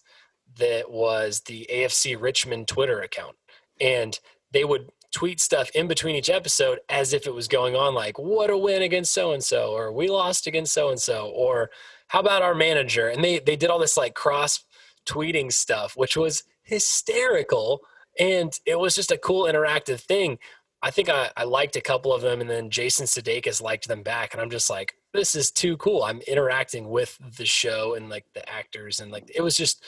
that 0.59 0.89
was 0.89 1.41
the 1.41 1.67
AFC 1.71 2.19
Richmond 2.19 2.67
Twitter 2.67 3.01
account, 3.01 3.35
and 3.81 4.17
they 4.51 4.63
would 4.63 4.89
tweet 5.11 5.39
stuff 5.39 5.69
in 5.71 5.87
between 5.87 6.15
each 6.15 6.29
episode 6.29 6.79
as 6.89 7.13
if 7.13 7.25
it 7.25 7.33
was 7.33 7.47
going 7.47 7.75
on 7.75 7.93
like 7.93 8.19
what 8.19 8.49
a 8.49 8.57
win 8.57 8.81
against 8.81 9.13
so 9.13 9.31
and 9.31 9.43
so 9.43 9.71
or 9.71 9.91
we 9.91 10.09
lost 10.09 10.47
against 10.47 10.73
so 10.73 10.89
and 10.89 10.99
so 10.99 11.31
or 11.33 11.69
how 12.09 12.19
about 12.19 12.41
our 12.41 12.53
manager 12.53 13.07
and 13.07 13.23
they 13.23 13.39
they 13.39 13.55
did 13.55 13.69
all 13.69 13.79
this 13.79 13.97
like 13.97 14.13
cross 14.13 14.63
tweeting 15.07 15.51
stuff 15.51 15.93
which 15.95 16.17
was 16.17 16.43
hysterical 16.63 17.79
and 18.19 18.59
it 18.65 18.77
was 18.77 18.95
just 18.95 19.11
a 19.11 19.17
cool 19.17 19.45
interactive 19.45 20.01
thing 20.01 20.37
I 20.81 20.91
think 20.91 21.09
I, 21.09 21.31
I 21.35 21.43
liked 21.43 21.75
a 21.75 21.81
couple 21.81 22.13
of 22.13 22.21
them, 22.21 22.39
and 22.39 22.49
then 22.49 22.69
Jason 22.69 23.07
Sudeikis 23.07 23.61
liked 23.61 23.87
them 23.87 24.03
back, 24.03 24.33
and 24.33 24.41
I'm 24.41 24.49
just 24.49 24.69
like, 24.69 24.93
this 25.13 25.33
is 25.33 25.51
too 25.51 25.75
cool. 25.77 26.03
I'm 26.03 26.21
interacting 26.21 26.89
with 26.89 27.17
the 27.37 27.45
show 27.45 27.95
and 27.95 28.09
like 28.09 28.25
the 28.33 28.47
actors, 28.47 28.99
and 28.99 29.11
like 29.11 29.29
it 29.33 29.41
was 29.41 29.57
just, 29.57 29.83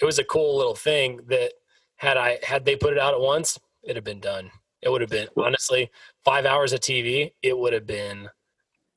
it 0.00 0.04
was 0.04 0.18
a 0.18 0.24
cool 0.24 0.56
little 0.56 0.76
thing 0.76 1.20
that 1.26 1.54
had 1.96 2.16
I 2.16 2.38
had 2.44 2.64
they 2.64 2.76
put 2.76 2.92
it 2.92 3.00
out 3.00 3.14
at 3.14 3.20
once, 3.20 3.58
it'd 3.84 3.96
have 3.96 4.04
been 4.04 4.20
done. 4.20 4.50
It 4.82 4.90
would 4.90 5.00
have 5.00 5.10
been 5.10 5.28
honestly 5.36 5.90
five 6.24 6.46
hours 6.46 6.72
of 6.72 6.80
TV. 6.80 7.32
It 7.42 7.56
would 7.58 7.72
have 7.72 7.86
been 7.86 8.28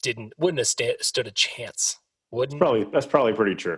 didn't 0.03 0.33
wouldn't 0.37 0.59
have 0.59 0.67
sta- 0.67 0.97
stood 1.01 1.27
a 1.27 1.31
chance. 1.31 1.99
Wouldn't 2.31 2.59
Probably 2.59 2.85
that's 2.91 3.05
probably 3.05 3.33
pretty 3.33 3.55
true. 3.55 3.77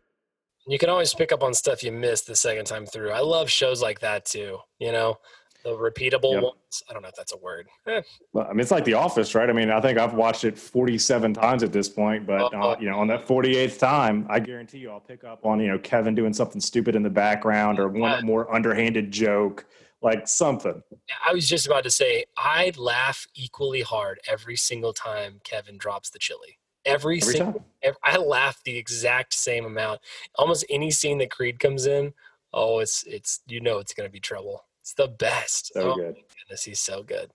you 0.68 0.78
can 0.78 0.90
always 0.90 1.14
pick 1.14 1.32
up 1.32 1.44
on 1.44 1.54
stuff 1.54 1.84
you 1.84 1.92
missed 1.92 2.28
the 2.28 2.36
second 2.36 2.66
time 2.66 2.86
through. 2.86 3.12
I 3.12 3.20
love 3.20 3.50
shows 3.50 3.82
like 3.82 4.00
that 4.02 4.26
too. 4.26 4.58
You 4.80 4.92
know, 4.92 5.16
the 5.64 5.72
repeatable 5.72 6.34
Yep. 6.34 6.44
ones. 6.44 6.84
I 6.90 6.94
don't 6.94 7.02
know 7.02 7.08
if 7.10 7.16
that's 7.16 7.34
a 7.34 7.38
word. 7.38 7.68
Eh, 7.88 8.02
Well, 8.34 8.46
I 8.46 8.52
mean, 8.52 8.60
it's 8.62 8.72
like 8.72 8.84
The 8.86 8.94
Office, 8.96 9.34
right? 9.34 9.50
I 9.50 9.54
mean, 9.54 9.70
I 9.72 9.80
think 9.82 9.98
I've 9.98 10.14
watched 10.14 10.44
it 10.44 10.58
47 10.58 11.34
times 11.34 11.64
at 11.64 11.72
this 11.72 11.88
point, 11.90 12.26
but 12.28 12.54
uh, 12.54 12.76
you 12.80 12.90
know, 12.90 13.00
on 13.00 13.08
that 13.08 13.26
48th 13.28 13.80
time, 13.80 14.26
I 14.30 14.40
guarantee 14.40 14.80
you, 14.80 14.92
I'll 14.92 15.00
pick 15.00 15.24
up 15.24 15.46
on 15.46 15.60
you 15.62 15.68
know 15.68 15.80
Kevin 15.80 16.16
doing 16.16 16.34
something 16.34 16.60
stupid 16.62 16.96
in 16.96 17.04
the 17.04 17.10
background 17.10 17.80
or 17.80 17.88
one 17.88 18.26
more 18.26 18.54
underhanded 18.54 19.10
joke, 19.12 19.66
like 20.04 20.28
something. 20.28 20.84
I 21.26 21.34
was 21.34 21.48
just 21.48 21.66
about 21.66 21.84
to 21.86 21.92
say 21.92 22.26
I 22.38 22.74
laugh 22.78 23.26
equally 23.36 23.82
hard 23.82 24.20
every 24.30 24.56
single 24.56 24.94
time 24.94 25.40
Kevin 25.44 25.78
drops 25.78 26.10
the 26.10 26.20
chili. 26.20 26.60
Every, 26.86 27.18
Every 27.18 27.22
single, 27.22 27.66
time. 27.82 27.94
I 28.04 28.18
laugh 28.18 28.62
the 28.66 28.78
exact 28.78 29.34
same 29.34 29.64
amount. 29.64 30.02
Almost 30.36 30.66
any 30.70 30.92
scene 30.92 31.18
that 31.20 31.32
Creed 31.32 31.58
comes 31.58 31.86
in, 31.86 32.14
oh, 32.52 32.80
it's 32.80 33.04
it's 33.08 33.40
you 33.48 33.62
know 33.62 33.80
it's 33.80 33.94
gonna 33.94 34.10
be 34.10 34.20
trouble. 34.20 34.66
It's 34.82 34.94
the 34.94 35.08
best. 35.08 35.72
So 35.74 35.94
oh, 35.94 35.96
good. 35.96 36.16
goodness, 36.38 36.66
he's 36.66 36.82
so 36.82 37.02
good. 37.02 37.32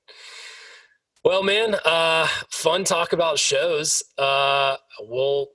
Well, 1.25 1.43
man, 1.43 1.77
uh, 1.87 2.29
fun 2.51 2.85
talk 2.85 3.15
about 3.15 3.39
shows. 3.39 4.03
Uh, 4.19 4.77
we'll 5.01 5.49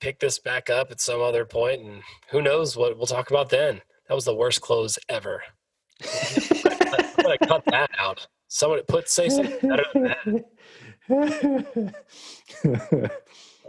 pick 0.00 0.20
this 0.20 0.38
back 0.38 0.68
up 0.68 0.90
at 0.90 1.00
some 1.00 1.22
other 1.22 1.46
point, 1.46 1.80
and 1.80 2.02
who 2.30 2.42
knows 2.42 2.76
what 2.76 2.96
we'll 2.98 3.06
talk 3.06 3.30
about 3.30 3.48
then. 3.48 3.80
That 4.08 4.14
was 4.14 4.26
the 4.26 4.34
worst 4.34 4.60
close 4.60 4.98
ever. 5.08 5.42
I'm 6.02 7.22
gonna 7.22 7.38
cut 7.38 7.64
that 7.66 7.90
out. 7.98 8.26
Someone 8.48 8.80
put 8.88 9.08
say 9.08 9.28
something 9.28 9.68
better 9.68 9.84
than 9.92 10.04
that. 12.64 13.12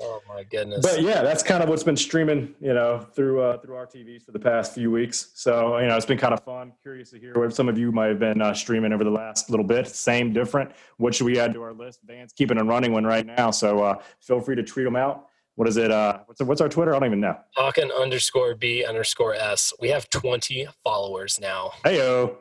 Oh 0.02 0.22
my 0.28 0.44
goodness. 0.44 0.82
but 0.82 1.02
yeah, 1.02 1.22
that's 1.22 1.42
kind 1.42 1.64
of 1.64 1.70
what's 1.70 1.84
been 1.84 1.96
streaming, 1.96 2.54
you 2.60 2.74
know, 2.74 3.00
through 3.14 3.42
uh, 3.42 3.58
through 3.60 3.76
our 3.76 3.88
TVs 3.88 4.24
for 4.24 4.34
the 4.34 4.40
past 4.40 4.74
few 4.74 4.92
weeks. 4.92 5.32
So 5.36 5.78
you 5.80 5.88
know, 5.88 5.96
it's 5.96 6.06
been 6.06 6.18
kind 6.18 6.34
of 6.34 6.44
fun. 6.44 6.74
Curious 6.82 7.12
to 7.12 7.20
hear 7.20 7.34
what 7.34 7.56
some 7.56 7.70
of 7.70 7.78
you 7.78 7.92
might 7.92 8.08
have 8.08 8.20
been 8.20 8.42
uh, 8.42 8.54
streaming 8.54 8.92
over 8.92 9.06
the 9.06 9.10
last 9.10 9.50
little 9.50 9.66
bit. 9.66 9.88
Same, 9.88 10.34
different. 10.34 10.72
What 10.98 11.16
should 11.16 11.26
we 11.26 11.40
add 11.40 11.54
to 11.54 11.62
our 11.62 11.74
list? 11.74 12.02
Van's 12.06 12.34
keeping 12.34 12.58
a 12.58 12.64
running 12.64 12.92
one 12.92 13.06
right 13.06 13.26
now, 13.26 13.52
so 13.52 13.84
uh, 13.84 14.02
feel 14.20 14.42
free 14.42 14.56
to 14.58 14.64
tweet 14.64 14.86
them 14.86 14.98
out. 14.98 15.28
What 15.56 15.68
is 15.68 15.78
it? 15.78 15.90
Uh, 15.92 16.20
what's 16.26 16.42
what's 16.42 16.62
our 16.62 16.70
Twitter? 16.70 16.94
I 16.94 17.00
don't 17.00 17.08
even 17.08 17.22
know. 17.22 17.38
Talkin 17.56 17.90
underscore 17.92 18.56
B 18.56 18.84
underscore 18.86 19.36
S. 19.36 19.72
We 19.80 19.90
have 19.90 20.10
20 20.10 20.68
followers 20.84 21.40
now. 21.40 21.72
Heyo, 21.86 22.36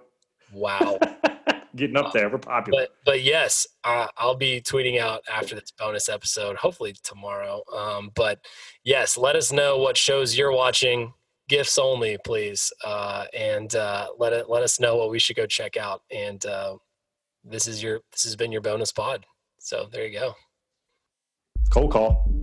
Wow. 0.53 0.99
getting 1.77 1.97
up 1.97 2.13
there. 2.13 2.29
We're 2.29 2.39
popular. 2.39 2.83
but 2.83 2.91
but 3.05 3.23
yes, 3.23 3.67
uh, 3.85 4.07
I'll 4.17 4.35
be 4.37 4.61
tweeting 4.61 4.99
out 4.99 5.23
after 5.33 5.55
this 5.55 5.73
bonus 5.79 6.09
episode, 6.09 6.57
hopefully 6.57 6.95
tomorrow. 7.05 7.63
Um, 7.77 8.11
but 8.17 8.41
yes, 8.85 9.17
let 9.17 9.37
us 9.37 9.53
know 9.53 9.79
what 9.79 9.97
shows 9.97 10.37
you're 10.37 10.53
watching. 10.53 11.13
Gifts 11.49 11.77
only, 11.79 12.17
please, 12.25 12.73
uh, 12.85 13.27
and 13.37 13.75
uh, 13.77 14.09
let 14.19 14.33
it 14.33 14.49
let 14.49 14.63
us 14.63 14.81
know 14.81 14.97
what 14.97 15.11
we 15.11 15.19
should 15.19 15.37
go 15.37 15.47
check 15.47 15.77
out. 15.77 16.03
And 16.11 16.45
uh, 16.47 16.77
this 17.45 17.69
is 17.69 17.83
your 17.83 18.01
this 18.13 18.25
has 18.25 18.35
been 18.35 18.51
your 18.51 18.63
bonus 18.63 18.91
pod. 18.93 19.25
So 19.59 19.87
there 19.93 20.07
you 20.07 20.19
go. 20.19 20.35
Cold 21.71 21.93
call. 21.93 22.34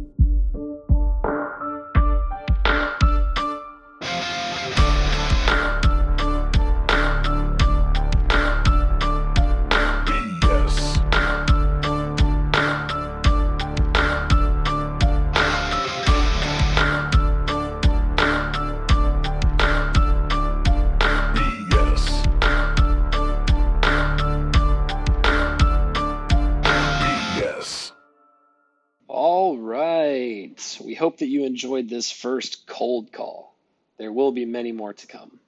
Hope 31.02 31.18
that 31.18 31.30
you 31.30 31.46
enjoyed 31.46 31.90
this 31.90 32.12
first 32.12 32.68
cold 32.68 33.12
call. 33.12 33.56
There 33.98 34.14
will 34.14 34.32
be 34.32 34.46
many 34.46 34.72
more 34.72 34.94
to 34.94 35.08
come. 35.08 35.40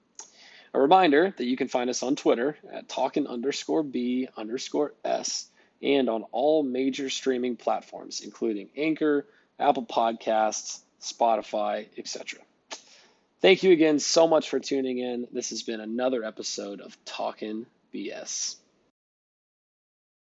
A 0.74 0.80
reminder 0.80 1.32
that 1.36 1.44
you 1.44 1.56
can 1.56 1.68
find 1.68 1.88
us 1.88 2.02
on 2.02 2.16
Twitter 2.16 2.58
at 2.72 2.88
talkin 2.88 3.28
underscore 3.28 3.84
B 3.84 4.28
underscore 4.36 4.94
S 5.04 5.46
and 5.80 6.08
on 6.08 6.24
all 6.32 6.64
major 6.64 7.08
streaming 7.08 7.54
platforms, 7.54 8.20
including 8.20 8.68
Anchor, 8.76 9.28
Apple 9.60 9.86
Podcasts, 9.86 10.80
Spotify, 11.00 11.86
etc. 11.96 12.40
Thank 13.40 13.62
you 13.62 13.70
again 13.70 14.00
so 14.00 14.26
much 14.26 14.50
for 14.50 14.58
tuning 14.58 14.98
in. 14.98 15.28
This 15.30 15.50
has 15.50 15.62
been 15.62 15.78
another 15.78 16.24
episode 16.24 16.80
of 16.80 16.96
Talkin' 17.04 17.66
BS. 17.94 18.56